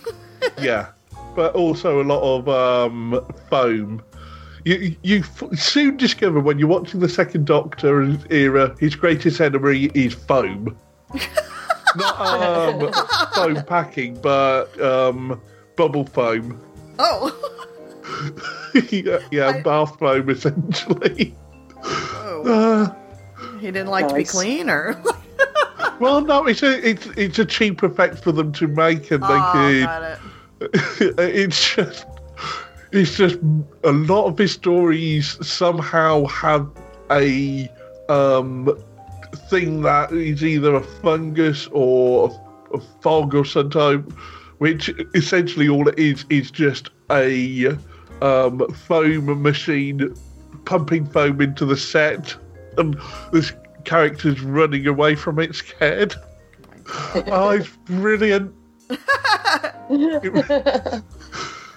yeah, 0.60 0.88
but 1.34 1.54
also 1.54 2.02
a 2.02 2.04
lot 2.04 2.20
of 2.22 2.48
um, 2.48 3.24
foam. 3.48 4.02
You, 4.64 4.94
you 5.02 5.20
f- 5.20 5.58
soon 5.58 5.96
discover 5.96 6.40
when 6.40 6.58
you're 6.58 6.68
watching 6.68 7.00
the 7.00 7.08
Second 7.08 7.46
Doctor 7.46 8.16
era, 8.30 8.76
his 8.78 8.94
greatest 8.94 9.40
enemy 9.40 9.90
is 9.94 10.14
foam. 10.14 10.76
Not 11.96 12.20
um, 12.20 12.92
foam 13.34 13.64
packing, 13.64 14.20
but 14.20 14.78
um, 14.80 15.40
bubble 15.76 16.04
foam. 16.04 16.60
Oh, 16.98 17.32
yeah, 18.90 19.20
yeah 19.30 19.48
I- 19.48 19.62
bath 19.62 19.98
foam 19.98 20.28
essentially. 20.28 21.34
Whoa. 21.82 22.42
Uh, 22.44 22.94
he 23.58 23.66
didn't 23.68 23.88
like 23.88 24.08
to 24.08 24.14
be 24.14 24.20
Nice. 24.20 24.30
clean, 24.32 24.68
or 24.68 25.00
well, 26.00 26.20
no, 26.20 26.46
it's 26.46 26.62
a 26.62 26.88
it's 26.88 27.06
it's 27.16 27.38
a 27.38 27.44
cheap 27.44 27.82
effect 27.82 28.18
for 28.18 28.32
them 28.32 28.52
to 28.52 28.66
make, 28.66 29.10
and 29.10 29.22
they 29.22 29.26
oh, 29.28 29.50
could 29.52 29.84
got 29.84 30.02
it. 30.02 30.18
it's 31.18 31.74
just 31.74 32.06
it's 32.92 33.16
just 33.16 33.38
a 33.84 33.92
lot 33.92 34.26
of 34.26 34.38
his 34.38 34.52
stories 34.52 35.38
somehow 35.46 36.24
have 36.26 36.68
a 37.10 37.68
um 38.08 38.76
thing 39.50 39.82
that 39.82 40.10
is 40.12 40.42
either 40.42 40.74
a 40.74 40.82
fungus 40.82 41.68
or 41.72 42.30
a, 42.72 42.76
a 42.76 42.80
fog 43.00 43.34
or 43.34 43.44
something 43.44 44.00
which 44.58 44.90
essentially 45.14 45.68
all 45.68 45.86
it 45.86 45.98
is 45.98 46.24
is 46.30 46.50
just 46.50 46.90
a 47.10 47.66
um 48.22 48.66
foam 48.70 49.42
machine 49.42 50.14
pumping 50.64 51.06
foam 51.06 51.40
into 51.40 51.64
the 51.64 51.76
set 51.76 52.34
and 52.78 52.98
this 53.32 53.52
character's 53.88 54.40
running 54.40 54.86
away 54.86 55.14
from 55.14 55.38
it 55.38 55.54
scared 55.54 56.14
oh 57.26 57.50
it's 57.50 57.68
brilliant 57.86 58.54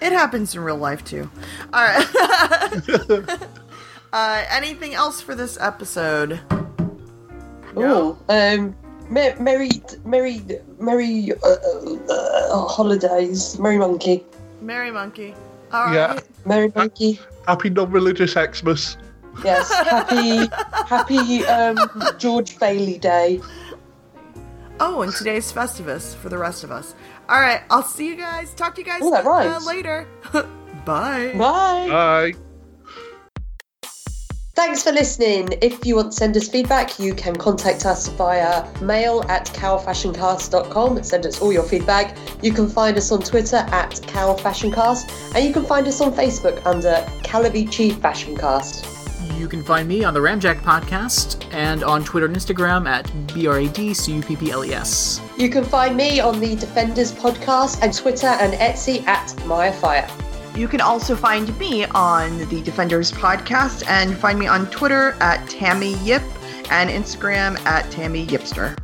It 0.02 0.10
happens 0.10 0.56
in 0.56 0.62
real 0.62 0.76
life 0.76 1.04
too. 1.04 1.30
All 1.72 1.84
right. 1.84 3.22
uh, 4.12 4.44
anything 4.50 4.94
else 4.94 5.20
for 5.20 5.36
this 5.36 5.56
episode? 5.60 6.40
Oh, 7.76 8.18
um, 8.28 8.74
mer- 9.08 9.36
merry, 9.38 9.70
merry, 10.04 10.42
merry 10.80 11.30
uh, 11.32 11.56
uh, 12.10 12.66
holidays, 12.66 13.56
merry 13.60 13.78
monkey, 13.78 14.24
Merry 14.60 14.90
Monkey. 14.90 15.36
All 15.72 15.86
right. 15.86 15.94
Yeah. 15.94 16.20
merry 16.46 16.72
monkey. 16.74 17.20
Happy 17.46 17.70
non-religious 17.70 18.32
Xmas. 18.32 18.96
Yes, 19.44 19.72
happy, 19.72 20.48
happy 20.86 21.44
um, 21.46 21.78
George 22.18 22.58
Bailey 22.58 22.98
Day. 22.98 23.40
Oh, 24.80 25.02
and 25.02 25.12
today's 25.12 25.52
Festivus 25.52 26.14
for 26.16 26.28
the 26.28 26.38
rest 26.38 26.64
of 26.64 26.70
us. 26.70 26.94
All 27.28 27.40
right. 27.40 27.62
I'll 27.70 27.82
see 27.82 28.08
you 28.08 28.16
guys. 28.16 28.52
Talk 28.54 28.74
to 28.74 28.80
you 28.80 28.84
guys 28.86 29.00
Oh, 29.02 29.10
that 29.10 29.24
uh, 29.26 29.60
later. 29.64 30.06
Bye. 30.84 31.32
Bye. 31.36 31.88
Bye. 31.88 32.32
Thanks 34.54 34.82
for 34.82 34.92
listening. 34.92 35.48
If 35.62 35.86
you 35.86 35.96
want 35.96 36.12
to 36.12 36.16
send 36.18 36.36
us 36.36 36.46
feedback, 36.48 36.98
you 36.98 37.14
can 37.14 37.34
contact 37.34 37.86
us 37.86 38.08
via 38.08 38.66
mail 38.82 39.24
at 39.28 39.46
cowfashioncast.com. 39.46 41.02
Send 41.02 41.26
us 41.26 41.40
all 41.40 41.52
your 41.52 41.62
feedback. 41.62 42.16
You 42.42 42.52
can 42.52 42.68
find 42.68 42.96
us 42.98 43.10
on 43.10 43.20
Twitter 43.22 43.56
at 43.56 43.92
cowfashioncast, 43.92 45.34
and 45.34 45.44
you 45.44 45.52
can 45.54 45.64
find 45.64 45.86
us 45.88 46.00
on 46.02 46.12
Facebook 46.12 46.64
under 46.66 46.92
Calavici 47.24 47.92
Fashioncast. 47.94 48.91
You 49.42 49.48
can 49.48 49.64
find 49.64 49.88
me 49.88 50.04
on 50.04 50.14
the 50.14 50.20
Ramjack 50.20 50.60
podcast 50.60 51.52
and 51.52 51.82
on 51.82 52.04
Twitter 52.04 52.26
and 52.26 52.36
Instagram 52.36 52.86
at 52.86 53.10
B-R-A-D-C-U-P-P-L-E-S. 53.34 55.20
You 55.36 55.50
can 55.50 55.64
find 55.64 55.96
me 55.96 56.20
on 56.20 56.38
the 56.38 56.54
Defenders 56.54 57.10
podcast 57.10 57.82
and 57.82 57.92
Twitter 57.92 58.28
and 58.28 58.52
Etsy 58.52 59.04
at 59.08 59.34
Maya 59.44 59.72
Fire. 59.72 60.08
You 60.54 60.68
can 60.68 60.80
also 60.80 61.16
find 61.16 61.58
me 61.58 61.86
on 61.86 62.38
the 62.50 62.62
Defenders 62.62 63.10
podcast 63.10 63.84
and 63.88 64.16
find 64.16 64.38
me 64.38 64.46
on 64.46 64.70
Twitter 64.70 65.16
at 65.18 65.44
Tammy 65.50 65.94
Yip 66.04 66.22
and 66.70 66.88
Instagram 66.88 67.58
at 67.66 67.90
Tammy 67.90 68.24
Yipster. 68.28 68.78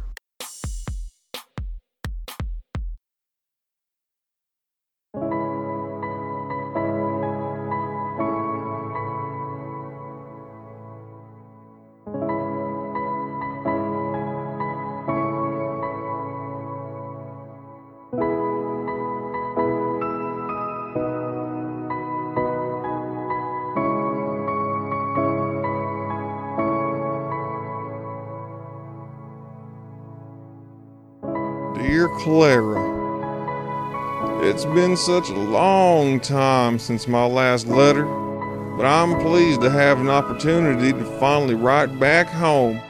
Such 34.98 35.30
a 35.30 35.34
long 35.34 36.18
time 36.18 36.76
since 36.76 37.06
my 37.06 37.24
last 37.24 37.68
letter, 37.68 38.04
but 38.76 38.84
I'm 38.84 39.20
pleased 39.20 39.60
to 39.60 39.70
have 39.70 40.00
an 40.00 40.08
opportunity 40.08 40.92
to 40.92 41.04
finally 41.20 41.54
write 41.54 42.00
back 42.00 42.26
home. 42.26 42.80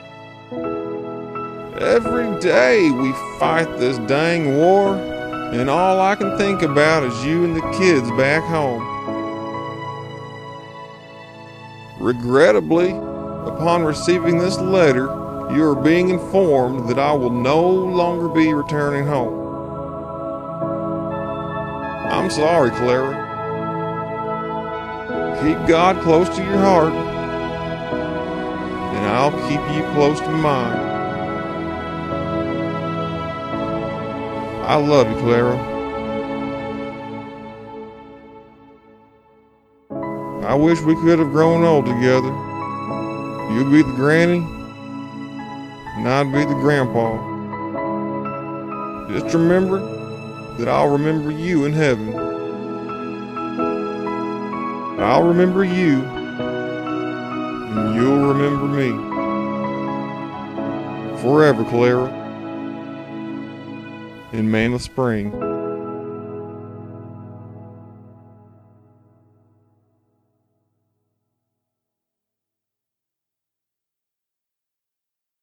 Every 1.78 2.40
day 2.40 2.90
we 2.90 3.12
fight 3.38 3.66
this 3.78 3.98
dang 4.08 4.56
war, 4.56 4.96
and 4.96 5.68
all 5.68 6.00
I 6.00 6.14
can 6.14 6.38
think 6.38 6.62
about 6.62 7.02
is 7.02 7.24
you 7.26 7.44
and 7.44 7.54
the 7.54 7.78
kids 7.78 8.10
back 8.12 8.42
home. 8.44 8.82
Regrettably, 12.00 12.90
upon 12.90 13.84
receiving 13.84 14.38
this 14.38 14.58
letter, 14.58 15.04
you 15.54 15.62
are 15.62 15.76
being 15.76 16.08
informed 16.08 16.88
that 16.88 16.98
I 16.98 17.12
will 17.12 17.30
no 17.30 17.68
longer 17.68 18.28
be 18.28 18.54
returning 18.54 19.06
home. 19.06 19.37
I'm 22.28 22.34
sorry, 22.34 22.70
Clara. 22.72 23.14
Keep 25.42 25.66
God 25.66 25.98
close 26.02 26.28
to 26.36 26.44
your 26.44 26.58
heart, 26.58 26.92
and 28.92 29.06
I'll 29.06 29.30
keep 29.48 29.62
you 29.74 29.82
close 29.94 30.20
to 30.20 30.28
mine. 30.28 30.76
I 34.66 34.74
love 34.74 35.10
you, 35.10 35.16
Clara. 35.20 35.56
I 40.44 40.54
wish 40.54 40.82
we 40.82 40.96
could 40.96 41.18
have 41.20 41.30
grown 41.30 41.64
old 41.64 41.86
together. 41.86 42.28
You'd 43.54 43.72
be 43.72 43.80
the 43.80 43.94
granny, 43.96 44.44
and 45.96 46.06
I'd 46.06 46.30
be 46.30 46.44
the 46.44 46.60
grandpa. 46.60 47.16
Just 49.08 49.34
remember 49.34 49.96
that 50.58 50.66
I'll 50.66 50.88
remember 50.88 51.30
you 51.30 51.66
in 51.66 51.72
heaven. 51.72 52.17
I'll 55.08 55.22
remember 55.22 55.64
you, 55.64 56.02
and 56.04 57.94
you'll 57.94 58.28
remember 58.30 58.66
me. 58.66 58.90
Forever, 61.22 61.64
Clara. 61.64 62.08
In 64.32 64.50
Manla 64.50 64.78
Spring. 64.78 65.32